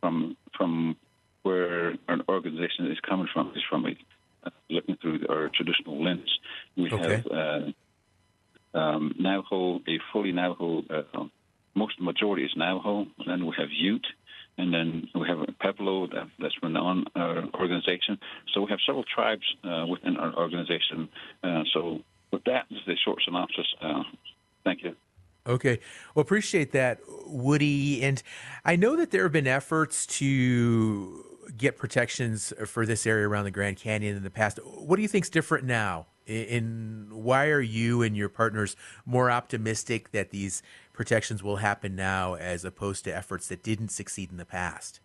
From 0.00 0.36
from 0.56 0.96
where 1.42 1.90
an 2.08 2.22
organization 2.28 2.90
is 2.90 2.98
coming 3.08 3.28
from 3.32 3.52
is 3.54 3.62
from 3.70 3.86
a, 3.86 3.96
uh, 4.44 4.50
looking 4.68 4.96
through 4.96 5.26
our 5.28 5.48
traditional 5.54 6.02
lens. 6.02 6.38
We 6.76 6.90
okay. 6.90 7.22
have 7.22 7.26
uh, 7.26 8.78
um, 8.78 9.14
Navajo, 9.18 9.80
a 9.86 9.98
fully 10.12 10.32
Navajo 10.32 10.82
uh, 10.90 11.24
most 11.76 12.00
majority 12.00 12.44
is 12.44 12.52
Navajo. 12.56 13.06
And 13.18 13.28
then 13.28 13.46
we 13.46 13.54
have 13.58 13.68
Ute, 13.70 14.06
and 14.58 14.72
then 14.72 15.08
we 15.14 15.26
have 15.28 15.38
Pueblo 15.60 16.06
that, 16.08 16.28
that's 16.38 16.54
on 16.62 17.04
our 17.14 17.44
organization. 17.54 18.18
So 18.52 18.62
we 18.62 18.70
have 18.70 18.78
several 18.86 19.04
tribes 19.04 19.44
uh, 19.64 19.86
within 19.88 20.16
our 20.16 20.34
organization. 20.34 21.08
Uh, 21.42 21.62
so 21.72 22.00
with 22.32 22.44
that 22.44 22.66
is 22.70 22.78
the 22.86 22.96
short 23.04 23.18
synopsis. 23.24 23.66
Uh, 23.80 24.02
thank 24.64 24.82
you. 24.82 24.94
Okay. 25.46 25.78
Well, 26.14 26.22
appreciate 26.22 26.72
that, 26.72 27.00
Woody. 27.26 28.02
And 28.02 28.22
I 28.64 28.76
know 28.76 28.96
that 28.96 29.10
there 29.10 29.22
have 29.22 29.32
been 29.32 29.46
efforts 29.46 30.06
to 30.06 31.24
get 31.56 31.76
protections 31.76 32.52
for 32.66 32.84
this 32.84 33.06
area 33.06 33.28
around 33.28 33.44
the 33.44 33.50
Grand 33.50 33.76
Canyon 33.76 34.16
in 34.16 34.24
the 34.24 34.30
past. 34.30 34.58
What 34.64 34.96
do 34.96 35.02
you 35.02 35.08
think 35.08 35.24
is 35.24 35.30
different 35.30 35.64
now? 35.64 36.06
And 36.26 37.12
why 37.12 37.46
are 37.50 37.60
you 37.60 38.02
and 38.02 38.16
your 38.16 38.28
partners 38.28 38.74
more 39.04 39.30
optimistic 39.30 40.10
that 40.10 40.30
these 40.30 40.60
protections 40.96 41.42
will 41.42 41.56
happen 41.56 41.94
now 41.94 42.34
as 42.34 42.64
opposed 42.64 43.04
to 43.04 43.14
efforts 43.14 43.46
that 43.48 43.62
didn't 43.62 43.90
succeed 43.90 44.30
in 44.30 44.38
the 44.38 44.46
past? 44.46 45.00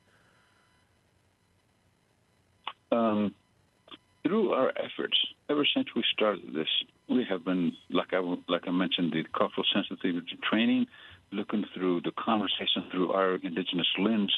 Um, 2.92 3.36
through 4.24 4.54
our 4.54 4.70
efforts, 4.70 5.18
ever 5.50 5.66
since 5.76 5.88
we 5.96 6.04
started 6.14 6.54
this, 6.54 6.68
we 7.10 7.26
have 7.30 7.44
been, 7.44 7.74
like 7.90 8.14
I, 8.14 8.20
like 8.48 8.68
I 8.68 8.72
mentioned, 8.72 9.12
the 9.12 9.24
cultural 9.38 9.66
sensitivity 9.74 10.38
training, 10.50 10.88
looking 11.32 11.66
through 11.74 12.02
the 12.02 12.12
conversation 12.12 12.84
through 12.90 13.12
our 13.12 13.36
indigenous 13.36 13.88
lens, 14.00 14.34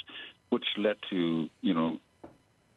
which 0.49 0.65
led 0.77 0.97
to, 1.11 1.49
you 1.61 1.73
know, 1.73 1.99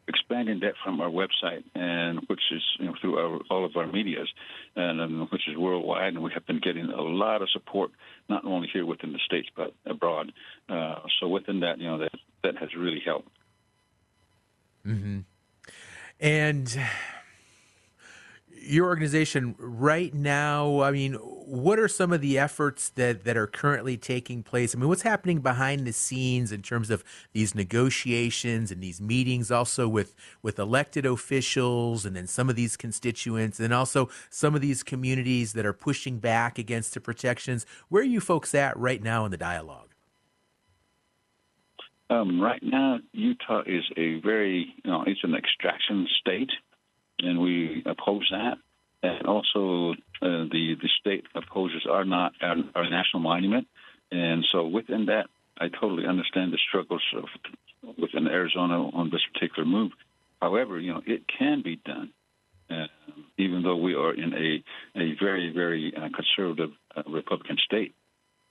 expanding 0.07 0.59
that 0.61 0.73
from 0.83 1.01
our 1.01 1.09
website, 1.09 1.63
and 1.75 2.19
which 2.27 2.41
is 2.51 2.61
you 2.79 2.85
know 2.85 2.93
through 2.99 3.17
our, 3.17 3.39
all 3.49 3.65
of 3.65 3.75
our 3.75 3.87
medias, 3.87 4.29
and 4.75 5.01
um, 5.01 5.27
which 5.31 5.47
is 5.47 5.57
worldwide, 5.57 6.13
and 6.13 6.23
we 6.23 6.31
have 6.33 6.45
been 6.45 6.59
getting 6.59 6.85
a 6.85 7.01
lot 7.01 7.41
of 7.41 7.49
support, 7.49 7.91
not 8.29 8.45
only 8.45 8.69
here 8.71 8.85
within 8.85 9.13
the 9.13 9.19
states 9.25 9.49
but 9.55 9.73
abroad. 9.85 10.31
Uh, 10.69 10.95
so 11.19 11.27
within 11.27 11.59
that, 11.61 11.79
you 11.79 11.87
know 11.87 11.99
that 11.99 12.11
that 12.43 12.57
has 12.57 12.69
really 12.75 13.01
helped. 13.03 13.29
Mm-hmm. 14.85 15.19
And 16.19 16.79
your 18.61 18.87
organization 18.87 19.55
right 19.57 20.13
now, 20.13 20.81
I 20.81 20.91
mean, 20.91 21.13
what 21.13 21.79
are 21.79 21.87
some 21.87 22.11
of 22.11 22.21
the 22.21 22.37
efforts 22.37 22.89
that, 22.89 23.23
that 23.23 23.37
are 23.37 23.47
currently 23.47 23.97
taking 23.97 24.43
place? 24.43 24.75
I 24.75 24.79
mean, 24.79 24.89
what's 24.89 25.03
happening 25.03 25.39
behind 25.39 25.85
the 25.85 25.93
scenes 25.93 26.51
in 26.51 26.61
terms 26.61 26.89
of 26.89 27.03
these 27.33 27.55
negotiations 27.55 28.71
and 28.71 28.81
these 28.81 28.99
meetings, 28.99 29.51
also 29.51 29.87
with, 29.87 30.15
with 30.41 30.59
elected 30.59 31.05
officials 31.05 32.05
and 32.05 32.15
then 32.15 32.27
some 32.27 32.49
of 32.49 32.55
these 32.55 32.75
constituents, 32.75 33.59
and 33.59 33.73
also 33.73 34.09
some 34.29 34.55
of 34.55 34.61
these 34.61 34.83
communities 34.83 35.53
that 35.53 35.65
are 35.65 35.73
pushing 35.73 36.19
back 36.19 36.57
against 36.57 36.93
the 36.93 36.99
protections? 36.99 37.65
Where 37.89 38.01
are 38.01 38.05
you 38.05 38.19
folks 38.19 38.53
at 38.53 38.77
right 38.77 39.01
now 39.01 39.25
in 39.25 39.31
the 39.31 39.37
dialogue? 39.37 39.93
Um, 42.09 42.39
right 42.39 42.63
now, 42.63 42.99
Utah 43.11 43.63
is 43.65 43.83
a 43.97 44.19
very, 44.21 44.73
you 44.83 44.91
know, 44.91 45.03
it's 45.05 45.23
an 45.23 45.35
extraction 45.35 46.07
state 46.19 46.51
and 47.19 47.39
we 47.39 47.83
oppose 47.85 48.27
that. 48.31 48.57
And 49.03 49.27
also, 49.27 49.91
uh, 50.21 50.49
the 50.51 50.75
the 50.81 50.89
state 50.99 51.25
opposes 51.35 51.85
our 51.89 52.03
not 52.03 52.33
our, 52.41 52.55
our, 52.75 52.89
national 52.89 53.21
monument, 53.21 53.67
and 54.11 54.43
so 54.51 54.65
within 54.65 55.05
that, 55.05 55.27
I 55.59 55.67
totally 55.69 56.07
understand 56.07 56.51
the 56.51 56.59
struggles 56.67 57.03
of 57.15 57.95
within 57.97 58.27
Arizona 58.27 58.89
on 58.89 59.11
this 59.11 59.21
particular 59.33 59.67
move. 59.67 59.91
However, 60.41 60.79
you 60.79 60.93
know 60.93 61.01
it 61.05 61.23
can 61.27 61.61
be 61.61 61.75
done, 61.75 62.11
uh, 62.71 62.87
even 63.37 63.61
though 63.61 63.77
we 63.77 63.93
are 63.93 64.13
in 64.13 64.33
a 64.33 64.99
a 64.99 65.15
very 65.19 65.51
very 65.53 65.93
uh, 65.95 66.09
conservative 66.15 66.71
uh, 66.95 67.03
Republican 67.07 67.57
state. 67.63 67.93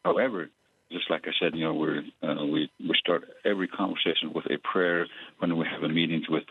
However, 0.04 0.48
just 0.92 1.10
like 1.10 1.24
I 1.26 1.32
said, 1.40 1.54
you 1.54 1.64
know, 1.64 1.74
we're, 1.74 2.02
uh, 2.22 2.46
we 2.46 2.70
we 2.78 2.94
start 2.98 3.24
every 3.44 3.68
conversation 3.68 4.32
with 4.32 4.46
a 4.46 4.58
prayer 4.58 5.06
when 5.38 5.56
we 5.56 5.66
have 5.66 5.82
a 5.82 5.88
meetings 5.88 6.28
with 6.28 6.44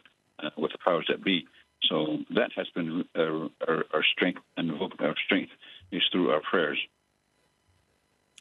uh, 0.44 0.50
with 0.58 0.72
the 0.72 0.78
powers 0.84 1.06
that 1.10 1.24
be. 1.24 1.48
So 1.84 2.18
that 2.36 2.52
has 2.56 2.68
been 2.74 3.06
our, 3.16 3.50
our, 3.68 3.84
our 3.94 4.04
strength, 4.16 4.42
and 4.58 4.72
our 4.72 5.16
strength 5.26 5.52
is 5.92 6.02
through 6.12 6.32
our 6.32 6.42
prayers. 6.42 6.80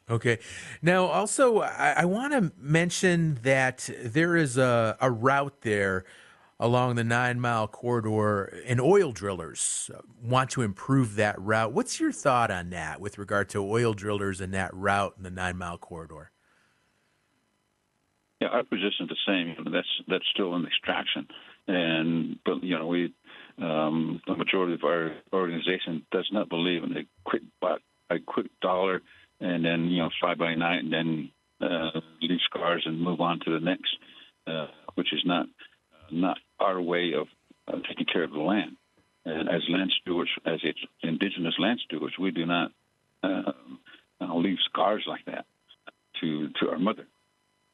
Okay. 0.09 0.39
Now, 0.81 1.05
also, 1.05 1.59
I, 1.59 1.95
I 1.97 2.05
want 2.05 2.33
to 2.33 2.51
mention 2.57 3.39
that 3.43 3.89
there 4.03 4.35
is 4.35 4.57
a, 4.57 4.97
a 5.01 5.09
route 5.09 5.61
there 5.61 6.05
along 6.59 6.95
the 6.95 7.03
nine 7.03 7.39
mile 7.39 7.67
corridor, 7.67 8.45
and 8.65 8.79
oil 8.79 9.11
drillers 9.11 9.89
want 10.23 10.49
to 10.51 10.61
improve 10.61 11.15
that 11.15 11.39
route. 11.39 11.73
What's 11.73 11.99
your 11.99 12.11
thought 12.11 12.51
on 12.51 12.69
that 12.69 13.01
with 13.01 13.17
regard 13.17 13.49
to 13.49 13.59
oil 13.59 13.93
drillers 13.93 14.41
and 14.41 14.53
that 14.53 14.73
route 14.73 15.15
in 15.17 15.23
the 15.23 15.31
nine 15.31 15.57
mile 15.57 15.77
corridor? 15.77 16.31
Yeah, 18.41 18.49
our 18.49 18.63
position 18.63 19.05
is 19.05 19.09
the 19.09 19.15
same. 19.25 19.71
That's 19.71 19.87
that's 20.07 20.25
still 20.33 20.55
an 20.55 20.65
extraction, 20.65 21.27
and 21.67 22.37
but 22.45 22.63
you 22.63 22.77
know 22.77 22.87
we 22.87 23.13
um, 23.61 24.21
the 24.27 24.35
majority 24.35 24.73
of 24.73 24.83
our 24.83 25.13
organization 25.33 26.05
does 26.11 26.27
not 26.31 26.49
believe 26.49 26.83
in 26.83 26.91
a 26.97 27.05
quick 27.23 27.43
buck, 27.61 27.79
a 28.09 28.19
quick 28.19 28.47
dollar, 28.61 29.01
and 29.39 29.63
then 29.63 29.85
you 29.85 29.99
know 29.99 30.09
fly 30.19 30.35
by 30.35 30.55
night 30.55 30.83
and 30.83 30.91
then 30.91 31.31
uh, 31.61 31.99
leave 32.21 32.39
scars 32.49 32.83
and 32.85 32.99
move 32.99 33.21
on 33.21 33.39
to 33.45 33.51
the 33.51 33.63
next, 33.63 33.95
uh, 34.47 34.67
which 34.95 35.13
is 35.13 35.21
not 35.25 35.45
uh, 35.45 36.07
not 36.11 36.37
our 36.59 36.81
way 36.81 37.13
of 37.13 37.27
uh, 37.67 37.79
taking 37.87 38.05
care 38.05 38.23
of 38.23 38.31
the 38.31 38.39
land. 38.39 38.75
And 39.25 39.49
as 39.49 39.61
land 39.69 39.91
stewards, 40.01 40.29
as 40.45 40.59
indigenous 41.01 41.55
land 41.57 41.79
stewards, 41.83 42.15
we 42.19 42.31
do 42.31 42.45
not 42.45 42.71
uh, 43.23 43.51
leave 44.35 44.57
scars 44.69 45.03
like 45.07 45.25
that 45.25 45.45
to 46.21 46.49
to 46.59 46.69
our 46.69 46.79
mother. 46.79 47.07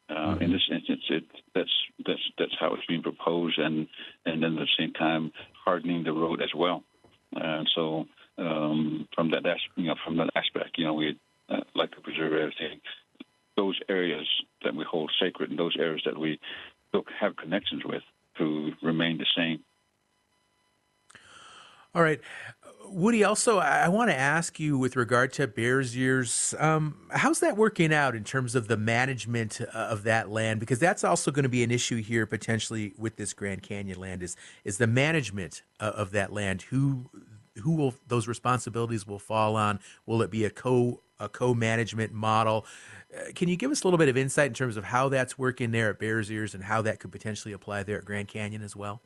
Uh, 0.09 0.35
in 0.41 0.51
this 0.51 0.67
instance, 0.69 1.01
it, 1.09 1.23
that's 1.55 1.71
that's 2.05 2.31
that's 2.37 2.55
how 2.59 2.73
it's 2.73 2.85
being 2.87 3.01
proposed, 3.01 3.57
and 3.57 3.87
and 4.25 4.43
then 4.43 4.53
at 4.53 4.59
the 4.59 4.67
same 4.77 4.93
time 4.93 5.31
hardening 5.63 6.03
the 6.03 6.13
road 6.13 6.41
as 6.41 6.53
well. 6.55 6.83
And 7.33 7.69
so 7.73 8.05
um, 8.37 9.07
from 9.15 9.31
that 9.31 9.43
you 9.75 9.87
know 9.87 9.95
from 10.03 10.17
that 10.17 10.29
aspect, 10.35 10.77
you 10.77 10.85
know 10.85 10.93
we 10.93 11.17
uh, 11.49 11.61
like 11.75 11.91
to 11.91 12.01
preserve 12.01 12.33
everything. 12.33 12.79
Those 13.57 13.79
areas 13.89 14.27
that 14.63 14.75
we 14.75 14.85
hold 14.89 15.11
sacred, 15.19 15.49
and 15.49 15.59
those 15.59 15.75
areas 15.77 16.01
that 16.05 16.17
we 16.17 16.39
have 17.19 17.35
connections 17.35 17.83
with, 17.85 18.03
to 18.37 18.71
remain 18.81 19.17
the 19.17 19.25
same. 19.35 19.59
All 21.93 22.01
right. 22.01 22.21
Woody, 22.91 23.23
also, 23.23 23.59
I 23.59 23.87
want 23.87 24.09
to 24.09 24.15
ask 24.15 24.59
you 24.59 24.77
with 24.77 24.97
regard 24.97 25.31
to 25.33 25.47
Bears 25.47 25.95
Ears, 25.95 26.53
um, 26.59 26.97
how's 27.11 27.39
that 27.39 27.55
working 27.55 27.93
out 27.93 28.15
in 28.15 28.25
terms 28.25 28.53
of 28.53 28.67
the 28.67 28.75
management 28.75 29.61
uh, 29.61 29.77
of 29.77 30.03
that 30.03 30.29
land? 30.29 30.59
Because 30.59 30.79
that's 30.79 31.03
also 31.03 31.31
going 31.31 31.43
to 31.43 31.49
be 31.49 31.63
an 31.63 31.71
issue 31.71 32.01
here 32.01 32.25
potentially 32.25 32.93
with 32.97 33.15
this 33.15 33.33
Grand 33.33 33.63
Canyon 33.63 33.99
land 33.99 34.21
is 34.21 34.35
is 34.65 34.77
the 34.77 34.87
management 34.87 35.63
uh, 35.79 35.91
of 35.95 36.11
that 36.11 36.33
land. 36.33 36.63
Who 36.63 37.09
who 37.61 37.75
will 37.75 37.93
those 38.07 38.27
responsibilities 38.27 39.07
will 39.07 39.19
fall 39.19 39.55
on? 39.55 39.79
Will 40.05 40.21
it 40.21 40.29
be 40.29 40.43
a 40.43 40.49
co 40.49 41.01
a 41.19 41.29
co 41.29 41.53
management 41.53 42.11
model? 42.11 42.65
Uh, 43.15 43.31
can 43.33 43.47
you 43.47 43.55
give 43.55 43.71
us 43.71 43.83
a 43.83 43.87
little 43.87 43.97
bit 43.97 44.09
of 44.09 44.17
insight 44.17 44.47
in 44.47 44.53
terms 44.53 44.75
of 44.75 44.83
how 44.83 45.07
that's 45.07 45.37
working 45.37 45.71
there 45.71 45.89
at 45.89 45.99
Bears 45.99 46.29
Ears 46.29 46.53
and 46.53 46.65
how 46.65 46.81
that 46.81 46.99
could 46.99 47.11
potentially 47.11 47.53
apply 47.53 47.83
there 47.83 47.97
at 47.97 48.05
Grand 48.05 48.27
Canyon 48.27 48.61
as 48.61 48.75
well? 48.75 49.01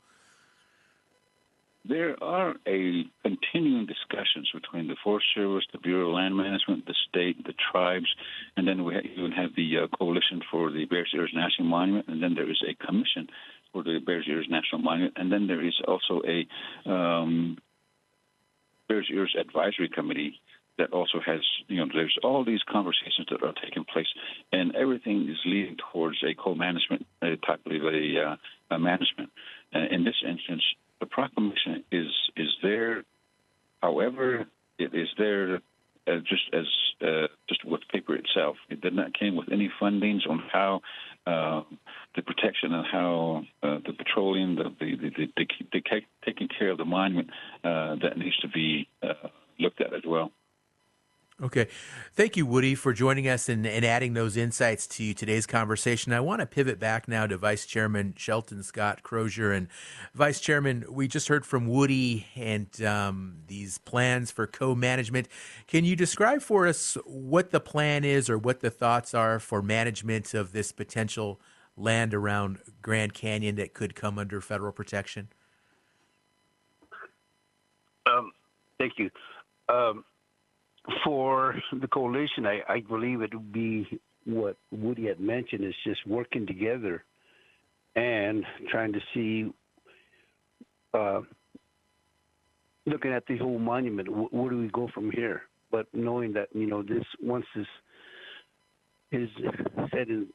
There 1.88 2.22
are 2.24 2.56
a 2.68 3.04
continuing 3.24 3.86
discussions 3.86 4.50
between 4.54 4.88
the 4.88 4.96
Forest 5.04 5.28
Service, 5.36 5.66
the 5.72 5.80
Bureau 5.80 6.10
of 6.10 6.16
Land 6.16 6.36
Management, 6.36 6.86
the 6.86 6.96
state, 7.10 7.44
the 7.46 7.54
tribes, 7.72 8.08
and 8.58 8.68
then 8.68 8.84
we 8.84 8.96
even 9.18 9.32
have 9.32 9.52
the 9.56 9.84
uh, 9.84 9.98
Coalition 9.98 10.42
for 10.50 10.72
the 10.72 10.86
Bears 10.86 11.12
Ears 11.14 11.32
National 11.34 11.68
Monument, 11.68 12.08
and 12.08 12.22
then 12.22 12.36
there 12.36 12.50
is 12.50 12.62
a 12.68 12.86
commission 12.86 13.28
for 13.72 13.84
the 13.84 14.00
Bears 14.00 14.26
Ears 14.28 14.48
National 14.50 14.82
Monument, 14.82 15.14
and 15.18 15.32
then 15.32 15.48
there 15.48 15.64
is 15.66 15.76
also 15.88 16.22
a 16.26 16.90
um, 16.90 17.58
Bears 18.88 19.10
Ears 19.12 19.36
Advisory 19.40 19.90
Committee 19.90 20.40
that 20.78 20.92
also 20.92 21.20
has, 21.26 21.40
you 21.68 21.78
know, 21.78 21.86
there's 21.94 22.18
all 22.24 22.44
these 22.44 22.60
conversations 22.70 23.28
that 23.30 23.44
are 23.44 23.54
taking 23.64 23.86
place, 23.86 24.08
and 24.52 24.76
everything 24.76 25.28
is 25.30 25.38
leading 25.46 25.78
towards 25.92 26.18
a 26.24 26.34
co-management 26.36 27.06
uh, 27.22 27.28
type 27.46 27.62
of 27.66 27.72
a, 27.72 28.32
uh, 28.32 28.76
a 28.76 28.80
management. 28.80 29.30
Uh, 29.74 29.86
in 29.92 30.04
this 30.04 30.16
instance, 30.28 30.64
the 31.00 31.06
proclamation 31.06 31.84
is 31.92 32.08
is 32.36 32.50
there. 32.62 33.04
However, 33.82 34.46
it 34.78 34.94
is 34.94 35.08
there 35.18 35.62
uh, 36.08 36.18
just 36.28 36.44
as 36.54 36.66
uh, 37.02 37.28
just 37.50 37.66
with 37.66 37.82
paper 37.92 38.16
itself. 38.16 38.58
It 38.70 38.82
did 38.82 38.94
not 38.94 39.18
came 39.18 39.36
with 39.36 39.52
any 39.52 39.72
fundings 39.82 40.30
on 40.30 40.42
how 40.52 40.82
uh, 41.26 41.64
the 42.16 42.22
protection 42.22 42.74
and 42.74 42.86
how 42.92 43.44
uh, 43.64 43.78
the 43.86 43.94
the 43.98 44.04
the, 44.56 44.64
the, 44.80 45.10
the, 45.10 45.28
the, 45.36 45.48
the 45.74 46.02
taking 46.26 46.48
care 46.48 46.72
of 46.72 46.78
the 46.78 46.86
monument 46.86 47.30
uh, 47.64 47.96
that 48.02 48.18
needs 48.18 48.38
to 48.38 48.48
be 48.48 48.88
uh, 49.04 49.30
looked 49.60 49.82
at 49.82 49.94
as 49.94 50.04
well. 50.06 50.32
Okay. 51.44 51.68
Thank 52.14 52.38
you, 52.38 52.46
Woody, 52.46 52.76
for 52.76 52.94
joining 52.94 53.28
us 53.28 53.50
and, 53.50 53.68
and, 53.68 53.84
adding 53.84 54.14
those 54.14 54.38
insights 54.38 54.88
to 54.88 55.14
today's 55.14 55.46
conversation. 55.46 56.14
I 56.14 56.22
want 56.22 56.40
to 56.40 56.46
pivot 56.46 56.80
back 56.80 57.10
now 57.10 57.28
to 57.28 57.38
Vice 57.38 57.66
Chairman 57.66 58.14
Shelton 58.16 58.64
Scott 58.64 59.04
Crozier. 59.04 59.52
And 59.52 59.68
Vice 60.14 60.40
Chairman, 60.40 60.86
we 60.90 61.10
just 61.10 61.28
heard 61.28 61.46
from 61.46 61.68
Woody 61.68 62.26
and 62.38 62.82
um, 62.84 63.40
these 63.48 63.80
plans 63.80 64.32
for 64.32 64.48
co 64.48 64.76
management. 64.76 65.28
Can 65.68 65.84
you 65.84 65.98
describe 65.98 66.42
for 66.42 66.68
us 66.68 66.98
what 67.06 67.52
the 67.52 67.60
plan 67.60 68.06
is 68.06 68.30
or 68.30 68.38
what 68.38 68.62
the 68.62 68.72
thoughts 68.72 69.14
are 69.14 69.38
for 69.38 69.62
management 69.62 70.34
of 70.34 70.54
this 70.54 70.72
potential 70.72 71.42
land 71.76 72.14
around 72.14 72.60
Grand 72.82 73.14
Canyon 73.14 73.56
that 73.56 73.74
could 73.74 73.94
come 73.94 74.18
under 74.18 74.40
federal 74.40 74.72
protection? 74.72 75.28
Um, 78.06 78.32
thank 78.80 78.94
you. 78.98 79.10
Um, 79.68 80.06
for 81.04 81.56
the 81.80 81.88
coalition, 81.88 82.46
I, 82.46 82.62
I 82.68 82.80
believe 82.82 83.22
it 83.22 83.34
would 83.34 83.54
be 83.54 84.00
what 84.26 84.58
Woody 84.72 85.08
had 85.08 85.20
mentioned 85.20 85.64
is 85.64 85.74
just 85.84 86.06
working 86.08 86.46
together 86.48 87.04
and 87.96 88.44
trying 88.70 88.94
to 88.94 89.00
see, 89.14 89.52
uh, 90.94 91.22
looking 92.86 93.12
at 93.12 93.26
the 93.28 93.38
whole 93.38 93.60
monument, 93.60 94.08
wh- 94.08 94.34
where 94.34 94.50
do 94.50 94.58
we 94.60 94.68
go 94.70 94.90
from 94.94 95.12
here? 95.12 95.44
But 95.72 95.88
knowing 95.94 96.34
that 96.34 96.50
you 96.54 96.68
know 96.68 96.84
this 96.84 97.04
once 97.22 97.46
this 97.56 97.66
is 99.12 99.30
set 99.92 100.08
in 100.08 100.28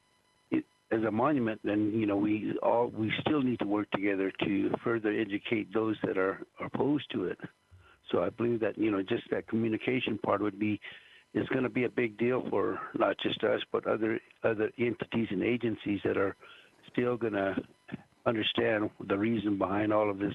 it, 0.50 0.64
as 0.90 1.02
a 1.04 1.10
monument, 1.10 1.60
then 1.64 1.92
you 1.94 2.06
know 2.06 2.16
we 2.16 2.54
all 2.62 2.88
we 2.88 3.12
still 3.20 3.42
need 3.42 3.58
to 3.60 3.66
work 3.66 3.90
together 3.92 4.32
to 4.44 4.70
further 4.82 5.12
educate 5.12 5.72
those 5.72 5.96
that 6.04 6.18
are 6.18 6.42
opposed 6.62 7.10
to 7.12 7.24
it. 7.24 7.38
So 8.10 8.22
I 8.22 8.30
believe 8.30 8.60
that 8.60 8.78
you 8.78 8.90
know 8.90 9.02
just 9.02 9.24
that 9.30 9.48
communication 9.48 10.18
part 10.18 10.40
would 10.40 10.58
be 10.58 10.80
is 11.32 11.46
going 11.48 11.62
to 11.62 11.70
be 11.70 11.84
a 11.84 11.88
big 11.88 12.18
deal 12.18 12.44
for 12.50 12.80
not 12.98 13.16
just 13.22 13.42
us 13.44 13.60
but 13.72 13.86
other 13.86 14.20
other 14.42 14.70
entities 14.78 15.28
and 15.30 15.42
agencies 15.42 16.00
that 16.04 16.16
are 16.16 16.34
still 16.90 17.16
going 17.16 17.34
to 17.34 17.54
understand 18.26 18.90
the 19.06 19.16
reason 19.16 19.58
behind 19.58 19.92
all 19.92 20.10
of 20.10 20.18
this 20.18 20.34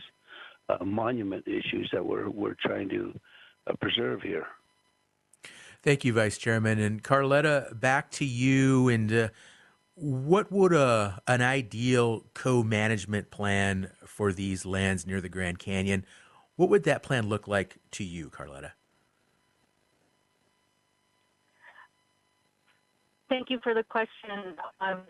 uh, 0.69 0.83
monument 0.83 1.45
issues 1.47 1.89
that 1.91 2.05
we're 2.05 2.29
we're 2.29 2.55
trying 2.65 2.89
to 2.89 3.13
uh, 3.67 3.73
preserve 3.81 4.21
here. 4.21 4.47
Thank 5.83 6.03
you, 6.03 6.13
Vice 6.13 6.39
Chairman. 6.39 6.79
And 6.79 7.03
Carletta, 7.03 7.79
back 7.79 8.09
to 8.11 8.25
you. 8.25 8.89
And 8.89 9.13
uh, 9.13 9.29
what 9.93 10.51
would 10.51 10.73
a 10.73 11.21
an 11.27 11.41
ideal 11.41 12.25
co-management 12.33 13.29
plan 13.29 13.91
for 14.05 14.33
these 14.33 14.65
lands 14.65 15.05
near 15.05 15.21
the 15.21 15.29
Grand 15.29 15.59
Canyon? 15.59 16.05
What 16.55 16.69
would 16.69 16.83
that 16.83 17.03
plan 17.03 17.27
look 17.27 17.47
like 17.47 17.77
to 17.91 18.03
you, 18.03 18.29
Carletta? 18.29 18.71
Thank 23.27 23.49
you 23.49 23.59
for 23.63 23.73
the 23.73 23.83
question. 23.83 24.55
Um, 24.79 25.01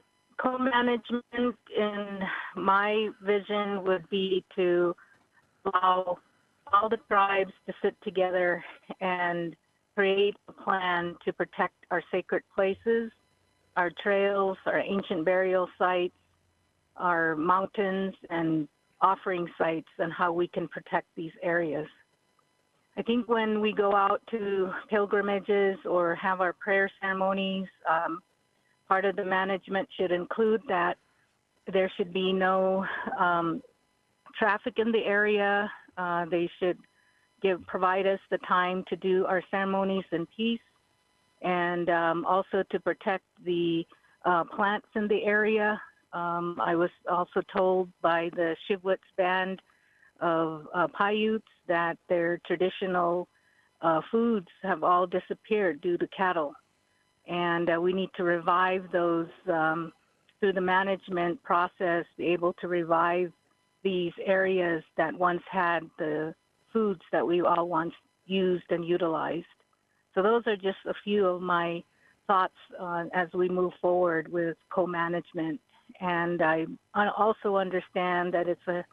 co-management, 0.41 1.55
in 1.77 2.19
my 2.55 3.09
vision, 3.21 3.83
would 3.83 4.09
be 4.09 4.43
to 4.55 4.95
allow 5.65 6.17
all 6.73 6.89
the 6.89 6.97
tribes 7.07 7.51
to 7.67 7.73
sit 7.83 7.95
together 8.03 8.63
and 9.01 9.55
create 9.95 10.35
a 10.47 10.51
plan 10.51 11.15
to 11.25 11.33
protect 11.33 11.75
our 11.91 12.01
sacred 12.11 12.43
places, 12.55 13.11
our 13.77 13.91
trails, 14.01 14.57
our 14.65 14.79
ancient 14.79 15.25
burial 15.25 15.67
sites, 15.77 16.15
our 16.97 17.35
mountains 17.35 18.15
and 18.29 18.67
offering 19.01 19.47
sites, 19.57 19.89
and 19.99 20.11
how 20.11 20.31
we 20.31 20.47
can 20.47 20.67
protect 20.67 21.07
these 21.15 21.31
areas. 21.43 21.87
I 22.97 23.01
think 23.01 23.27
when 23.27 23.59
we 23.59 23.73
go 23.73 23.93
out 23.93 24.21
to 24.31 24.71
pilgrimages 24.89 25.77
or 25.85 26.15
have 26.15 26.39
our 26.39 26.53
prayer 26.53 26.89
ceremonies, 27.01 27.67
um, 27.89 28.21
part 28.87 29.03
of 29.03 29.15
the 29.17 29.25
management 29.25 29.89
should 29.99 30.11
include 30.11 30.61
that 30.69 30.95
there 31.71 31.91
should 31.97 32.13
be 32.13 32.31
no 32.31 32.85
um, 33.19 33.61
traffic 34.37 34.75
in 34.77 34.91
the 34.91 35.03
area. 35.05 35.69
Uh, 35.97 36.25
they 36.29 36.49
should 36.59 36.77
give 37.41 37.65
provide 37.67 38.07
us 38.07 38.19
the 38.31 38.37
time 38.47 38.83
to 38.89 38.95
do 38.95 39.25
our 39.25 39.41
ceremonies 39.51 40.05
in 40.11 40.25
peace, 40.35 40.59
and 41.41 41.89
um, 41.89 42.25
also 42.25 42.63
to 42.71 42.79
protect 42.79 43.23
the 43.43 43.83
uh, 44.25 44.43
plants 44.55 44.87
in 44.95 45.07
the 45.07 45.23
area. 45.23 45.79
Um, 46.15 46.57
I 46.63 46.75
was 46.75 46.89
also 47.11 47.41
told 47.53 47.89
by 48.01 48.29
the 48.35 48.55
Shivwits 48.69 48.99
band 49.17 49.61
of 50.21 50.65
uh, 50.73 50.87
Paiutes 50.97 51.45
that 51.67 51.97
their 52.07 52.39
traditional 52.47 53.27
uh, 53.81 53.99
foods 54.09 54.47
have 54.63 54.81
all 54.81 55.05
disappeared 55.05 55.81
due 55.81 55.97
to 55.97 56.07
cattle. 56.15 56.53
And 57.27 57.69
uh, 57.69 57.81
we 57.81 57.91
need 57.91 58.11
to 58.15 58.23
revive 58.23 58.85
those 58.93 59.27
um, 59.51 59.91
through 60.39 60.53
the 60.53 60.61
management 60.61 61.43
process, 61.43 62.05
be 62.17 62.27
able 62.27 62.53
to 62.61 62.69
revive 62.69 63.33
these 63.83 64.13
areas 64.25 64.83
that 64.95 65.13
once 65.13 65.43
had 65.51 65.81
the 65.99 66.33
foods 66.71 67.01
that 67.11 67.27
we 67.27 67.41
all 67.41 67.67
once 67.67 67.93
used 68.25 68.65
and 68.69 68.85
utilized. 68.85 69.45
So, 70.13 70.23
those 70.23 70.43
are 70.47 70.55
just 70.55 70.77
a 70.87 70.93
few 71.03 71.27
of 71.27 71.41
my 71.41 71.83
thoughts 72.25 72.53
as 73.13 73.27
we 73.33 73.49
move 73.49 73.73
forward 73.81 74.31
with 74.31 74.55
co 74.69 74.87
management. 74.87 75.59
And 75.99 76.41
I 76.41 76.65
also 77.17 77.57
understand 77.57 78.33
that 78.33 78.47
it's 78.47 78.67
a 78.67 78.83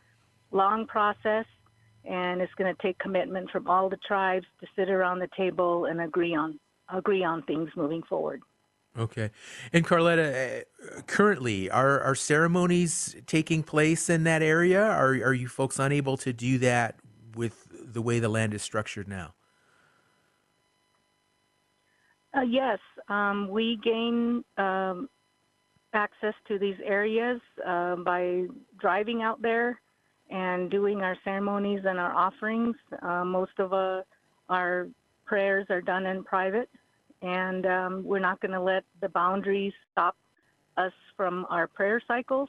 long 0.51 0.86
process 0.86 1.47
and 2.05 2.40
it's 2.40 2.53
going 2.55 2.74
to 2.74 2.82
take 2.82 2.99
commitment 2.99 3.51
from 3.51 3.68
all 3.68 3.88
the 3.88 3.99
tribes 4.07 4.47
to 4.61 4.66
sit 4.76 4.88
around 4.88 5.18
the 5.20 5.28
table 5.36 5.86
and 5.86 6.01
agree 6.01 6.34
on 6.34 6.59
agree 6.88 7.24
on 7.24 7.43
things 7.45 7.70
moving 7.76 8.03
forward. 8.03 8.43
Okay. 8.99 9.30
And 9.72 9.86
Carletta, 9.86 10.61
uh, 10.61 11.01
currently, 11.07 11.70
are, 11.70 12.01
are 12.01 12.14
ceremonies 12.14 13.16
taking 13.26 13.62
place 13.62 14.11
in 14.11 14.24
that 14.24 14.43
area? 14.43 14.82
Are, 14.82 15.12
are 15.12 15.32
you 15.32 15.49
folks 15.49 15.78
unable 15.78 16.18
to 16.18 16.32
do 16.32 16.59
that 16.59 16.97
with 17.34 17.68
the 17.72 18.03
way 18.03 18.18
the 18.18 18.28
land 18.28 18.53
is 18.53 18.61
structured 18.61 19.09
now? 19.09 19.32
Uh, 22.36 22.43
yes, 22.43 22.78
um, 23.09 23.49
we 23.49 23.78
gain 23.82 24.45
um, 24.57 25.09
access 25.95 26.34
to 26.49 26.59
these 26.59 26.76
areas 26.84 27.40
uh, 27.66 27.97
by 27.97 28.45
driving 28.78 29.22
out 29.22 29.40
there 29.43 29.80
and 30.30 30.70
doing 30.70 31.03
our 31.03 31.16
ceremonies 31.24 31.80
and 31.84 31.99
our 31.99 32.14
offerings. 32.14 32.76
Uh, 33.03 33.24
most 33.24 33.53
of 33.59 33.72
uh, 33.72 34.03
our 34.49 34.88
prayers 35.24 35.66
are 35.70 35.82
done 35.82 36.07
in 36.07 36.24
private, 36.24 36.70
and 37.20 37.66
um, 37.66 38.05
we're 38.05 38.18
not 38.18 38.40
going 38.40 38.53
to 38.53 38.61
let 38.61 38.84
the 39.01 39.09
boundaries 39.11 39.72
stop 39.93 40.16
us 40.76 40.93
from 41.16 41.47
our 41.51 41.66
prayer 41.66 42.01
cycles. 42.09 42.49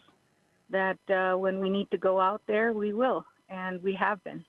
That 0.69 0.97
uh, 1.09 1.37
when 1.37 1.59
we 1.59 1.69
need 1.69 1.91
to 1.91 1.97
go 1.97 2.19
out 2.19 2.41
there, 2.47 2.73
we 2.73 2.93
will, 2.93 3.25
and 3.49 3.83
we 3.83 3.93
have 3.95 4.23
been. 4.23 4.43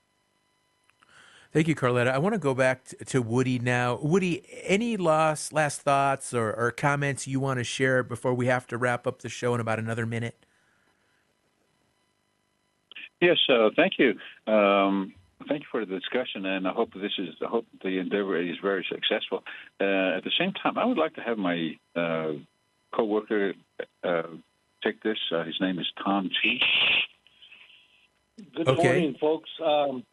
Thank 1.54 1.68
you, 1.68 1.76
Carletta. 1.76 2.08
I 2.08 2.18
want 2.18 2.32
to 2.32 2.40
go 2.40 2.52
back 2.52 2.84
to 3.06 3.22
Woody 3.22 3.60
now. 3.60 4.00
Woody, 4.02 4.42
any 4.64 4.96
last 4.96 5.52
last 5.52 5.82
thoughts 5.82 6.34
or, 6.34 6.52
or 6.52 6.72
comments 6.72 7.28
you 7.28 7.38
want 7.38 7.60
to 7.60 7.64
share 7.64 8.02
before 8.02 8.34
we 8.34 8.46
have 8.46 8.66
to 8.66 8.76
wrap 8.76 9.06
up 9.06 9.20
the 9.20 9.28
show 9.28 9.54
in 9.54 9.60
about 9.60 9.78
another 9.78 10.04
minute? 10.04 10.34
Yes, 13.20 13.36
uh, 13.48 13.70
thank 13.76 14.00
you. 14.00 14.14
Um, 14.52 15.14
thank 15.48 15.60
you 15.60 15.68
for 15.70 15.86
the 15.86 15.94
discussion, 15.94 16.44
and 16.44 16.66
I 16.66 16.72
hope 16.72 16.92
this 16.92 17.12
is. 17.18 17.36
I 17.40 17.46
hope 17.48 17.66
the 17.84 18.00
endeavor 18.00 18.36
is 18.36 18.56
very 18.60 18.84
successful. 18.90 19.44
Uh, 19.80 20.16
at 20.16 20.24
the 20.24 20.32
same 20.36 20.54
time, 20.54 20.76
I 20.76 20.84
would 20.84 20.98
like 20.98 21.14
to 21.14 21.20
have 21.20 21.38
my 21.38 21.78
uh, 21.94 22.32
coworker 22.92 23.52
uh, 24.02 24.22
take 24.82 25.04
this. 25.04 25.18
Uh, 25.30 25.44
his 25.44 25.54
name 25.60 25.78
is 25.78 25.86
Tom 26.04 26.30
Chi. 26.30 26.58
Good 28.56 28.68
okay. 28.68 28.82
morning, 28.82 29.16
folks. 29.20 29.50
Um, 29.64 30.04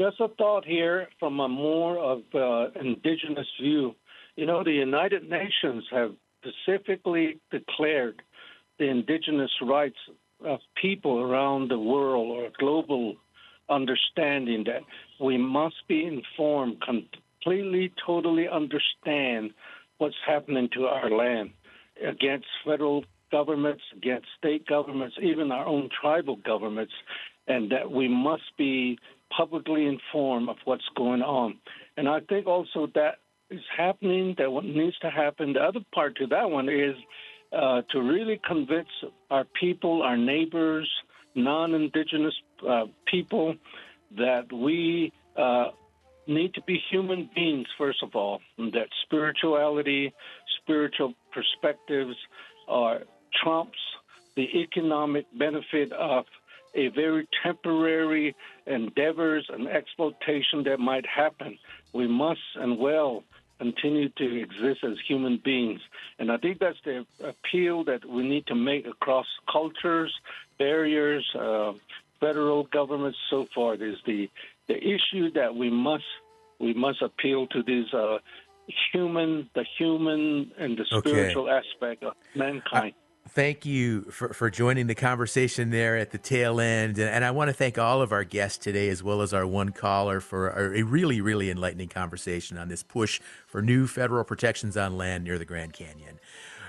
just 0.00 0.18
a 0.18 0.28
thought 0.38 0.64
here 0.64 1.08
from 1.18 1.40
a 1.40 1.48
more 1.48 1.98
of 1.98 2.22
uh, 2.34 2.70
indigenous 2.80 3.46
view. 3.60 3.94
You 4.34 4.46
know, 4.46 4.64
the 4.64 4.72
United 4.72 5.28
Nations 5.28 5.84
have 5.90 6.12
specifically 6.40 7.38
declared 7.50 8.22
the 8.78 8.86
indigenous 8.86 9.50
rights 9.60 9.98
of 10.42 10.60
people 10.80 11.20
around 11.20 11.68
the 11.68 11.78
world 11.78 12.30
or 12.30 12.48
global 12.58 13.16
understanding 13.68 14.64
that 14.64 14.80
we 15.22 15.36
must 15.36 15.86
be 15.86 16.06
informed, 16.06 16.80
completely, 16.80 17.92
totally 18.06 18.48
understand 18.48 19.50
what's 19.98 20.16
happening 20.26 20.70
to 20.72 20.86
our 20.86 21.10
land 21.10 21.50
against 22.02 22.46
federal 22.64 23.04
governments, 23.30 23.82
against 23.94 24.28
state 24.38 24.66
governments, 24.66 25.14
even 25.22 25.52
our 25.52 25.66
own 25.66 25.90
tribal 26.00 26.36
governments, 26.36 26.94
and 27.46 27.70
that 27.70 27.90
we 27.90 28.08
must 28.08 28.56
be 28.56 28.98
publicly 29.36 29.86
informed 29.86 30.48
of 30.48 30.56
what's 30.64 30.88
going 30.96 31.22
on. 31.22 31.58
And 31.96 32.08
I 32.08 32.20
think 32.20 32.46
also 32.46 32.88
that 32.94 33.16
is 33.50 33.62
happening, 33.76 34.34
that 34.38 34.50
what 34.50 34.64
needs 34.64 34.98
to 34.98 35.10
happen. 35.10 35.52
The 35.52 35.60
other 35.60 35.80
part 35.94 36.16
to 36.16 36.26
that 36.28 36.50
one 36.50 36.68
is 36.68 36.94
uh, 37.52 37.82
to 37.90 38.00
really 38.00 38.40
convince 38.46 38.88
our 39.30 39.44
people, 39.58 40.02
our 40.02 40.16
neighbors, 40.16 40.88
non 41.34 41.74
indigenous 41.74 42.34
uh, 42.68 42.84
people, 43.06 43.54
that 44.16 44.52
we 44.52 45.12
uh, 45.36 45.66
need 46.26 46.54
to 46.54 46.62
be 46.62 46.80
human 46.90 47.28
beings, 47.34 47.66
first 47.76 48.02
of 48.02 48.14
all, 48.14 48.40
that 48.56 48.88
spirituality, 49.04 50.12
spiritual 50.62 51.14
perspectives 51.32 52.16
are 52.68 53.00
trumps 53.42 53.78
the 54.36 54.60
economic 54.60 55.26
benefit 55.36 55.92
of 55.92 56.24
a 56.74 56.88
very 56.88 57.28
temporary 57.42 58.34
endeavors 58.66 59.46
and 59.48 59.68
exploitation 59.68 60.64
that 60.64 60.78
might 60.78 61.06
happen. 61.06 61.58
We 61.92 62.06
must 62.06 62.40
and 62.56 62.78
will 62.78 63.24
continue 63.58 64.08
to 64.08 64.40
exist 64.40 64.82
as 64.84 64.96
human 65.06 65.40
beings. 65.44 65.80
And 66.18 66.32
I 66.32 66.38
think 66.38 66.58
that's 66.60 66.78
the 66.84 67.04
appeal 67.22 67.84
that 67.84 68.04
we 68.04 68.22
need 68.22 68.46
to 68.46 68.54
make 68.54 68.86
across 68.86 69.26
cultures, 69.50 70.12
barriers, 70.58 71.28
uh, 71.38 71.72
federal 72.20 72.64
governments, 72.64 73.18
so 73.28 73.46
forth. 73.54 73.82
Is 73.82 73.98
the 74.06 74.30
the 74.68 74.76
issue 74.76 75.30
that 75.32 75.54
we 75.54 75.68
must 75.68 76.04
we 76.58 76.72
must 76.72 77.02
appeal 77.02 77.46
to 77.48 77.62
these 77.62 77.92
uh, 77.92 78.18
human, 78.92 79.48
the 79.54 79.64
human 79.78 80.52
and 80.58 80.78
the 80.78 80.84
spiritual 80.84 81.48
okay. 81.48 81.60
aspect 81.60 82.02
of 82.02 82.14
mankind. 82.34 82.94
Thank 83.28 83.64
you 83.64 84.02
for, 84.10 84.32
for 84.32 84.50
joining 84.50 84.88
the 84.88 84.94
conversation 84.94 85.70
there 85.70 85.96
at 85.96 86.10
the 86.10 86.18
tail 86.18 86.60
end. 86.60 86.98
And 86.98 87.24
I 87.24 87.30
want 87.30 87.48
to 87.48 87.52
thank 87.52 87.78
all 87.78 88.02
of 88.02 88.10
our 88.10 88.24
guests 88.24 88.58
today, 88.58 88.88
as 88.88 89.02
well 89.02 89.22
as 89.22 89.32
our 89.32 89.46
one 89.46 89.70
caller, 89.70 90.20
for 90.20 90.48
a 90.48 90.82
really, 90.82 91.20
really 91.20 91.48
enlightening 91.50 91.88
conversation 91.88 92.58
on 92.58 92.68
this 92.68 92.82
push 92.82 93.20
for 93.46 93.62
new 93.62 93.86
federal 93.86 94.24
protections 94.24 94.76
on 94.76 94.96
land 94.96 95.24
near 95.24 95.38
the 95.38 95.44
Grand 95.44 95.72
Canyon. 95.72 96.18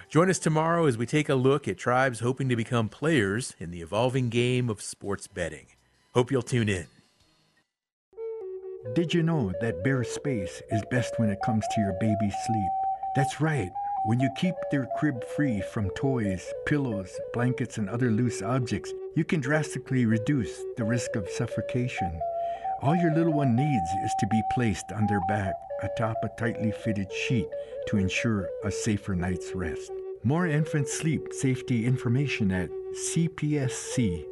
Join 0.08 0.30
us 0.30 0.40
tomorrow 0.40 0.86
as 0.86 0.98
we 0.98 1.06
take 1.06 1.30
a 1.30 1.36
look 1.36 1.68
at 1.68 1.78
tribes 1.78 2.20
hoping 2.20 2.50
to 2.50 2.56
become 2.56 2.90
players 2.90 3.56
in 3.60 3.72
the 3.72 3.82
evolving 3.82 4.30
game 4.30 4.70
of 4.70 4.82
sports 4.82 5.26
betting. 5.26 5.68
Hope 6.14 6.32
you'll 6.32 6.42
tune 6.42 6.68
in. 6.68 6.86
Did 8.94 9.14
you 9.14 9.24
know 9.24 9.54
that 9.62 9.84
bare 9.84 10.04
space 10.04 10.62
is 10.70 10.84
best 10.92 11.18
when 11.18 11.30
it 11.30 11.40
comes 11.46 11.66
to 11.74 11.82
your 11.82 11.94
baby's 11.94 12.36
sleep? 12.46 12.72
That's 13.16 13.40
right. 13.40 13.72
When 14.04 14.20
you 14.20 14.32
keep 14.36 14.56
their 14.72 14.88
crib 14.98 15.24
free 15.24 15.62
from 15.62 15.92
toys, 15.92 16.52
pillows, 16.66 17.20
blankets, 17.34 17.78
and 17.78 17.88
other 17.88 18.10
loose 18.10 18.42
objects, 18.42 18.92
you 19.16 19.24
can 19.24 19.42
drastically 19.42 20.08
reduce 20.08 20.58
the 20.76 20.84
risk 20.84 21.16
of 21.16 21.30
suffocation. 21.30 22.20
All 22.82 22.96
your 22.96 23.14
little 23.14 23.34
one 23.34 23.56
needs 23.56 23.90
is 24.04 24.12
to 24.20 24.26
be 24.26 24.42
placed 24.56 24.92
on 24.92 25.06
their 25.06 25.22
back 25.28 25.54
atop 25.84 26.18
a 26.24 26.30
tightly 26.30 26.72
fitted 26.72 27.14
sheet 27.14 27.48
to 27.90 27.98
ensure 27.98 28.50
a 28.64 28.72
safer 28.72 29.14
night's 29.16 29.54
rest. 29.54 29.92
More 30.24 30.48
infant 30.48 30.88
sleep 30.88 31.32
safety 31.32 31.86
information 31.86 32.52
at 32.52 32.72
cpsc.gov. 32.96 34.32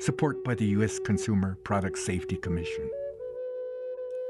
Support 0.00 0.44
by 0.44 0.54
the 0.54 0.66
U.S. 0.66 0.98
Consumer 0.98 1.56
Product 1.64 1.96
Safety 1.96 2.36
Commission. 2.36 2.90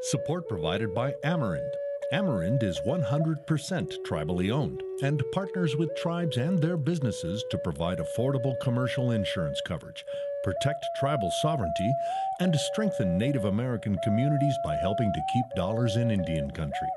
Support 0.03 0.49
provided 0.49 0.95
by 0.95 1.15
Amerind. 1.25 1.69
Amerind 2.13 2.65
is 2.65 2.81
100% 2.81 3.47
tribally 4.05 4.51
owned 4.51 4.83
and 5.01 5.23
partners 5.33 5.77
with 5.77 5.95
tribes 5.95 6.37
and 6.39 6.61
their 6.61 6.77
businesses 6.77 7.45
to 7.53 7.59
provide 7.59 7.99
affordable 7.99 8.59
commercial 8.61 9.13
insurance 9.13 9.61
coverage, 9.65 10.05
protect 10.43 10.85
tribal 10.99 11.31
sovereignty, 11.41 11.93
and 12.41 12.57
strengthen 12.57 13.17
Native 13.17 13.45
American 13.45 13.97
communities 14.03 14.57
by 14.65 14.75
helping 14.75 15.13
to 15.13 15.21
keep 15.33 15.45
dollars 15.55 15.95
in 15.95 16.11
Indian 16.11 16.51
country. 16.51 16.89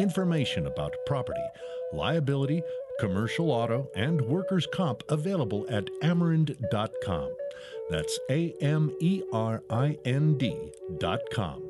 Information 0.00 0.66
about 0.66 0.96
property, 1.06 1.46
liability, 1.92 2.60
commercial 2.98 3.52
auto, 3.52 3.88
and 3.94 4.20
workers' 4.20 4.66
comp 4.74 5.04
available 5.08 5.64
at 5.70 5.84
amerind.com. 6.02 7.36
That's 7.88 8.18
A 8.28 8.52
M 8.60 8.96
E 9.00 9.22
R 9.32 9.62
I 9.70 9.96
N 10.04 10.36
D.com. 10.36 11.69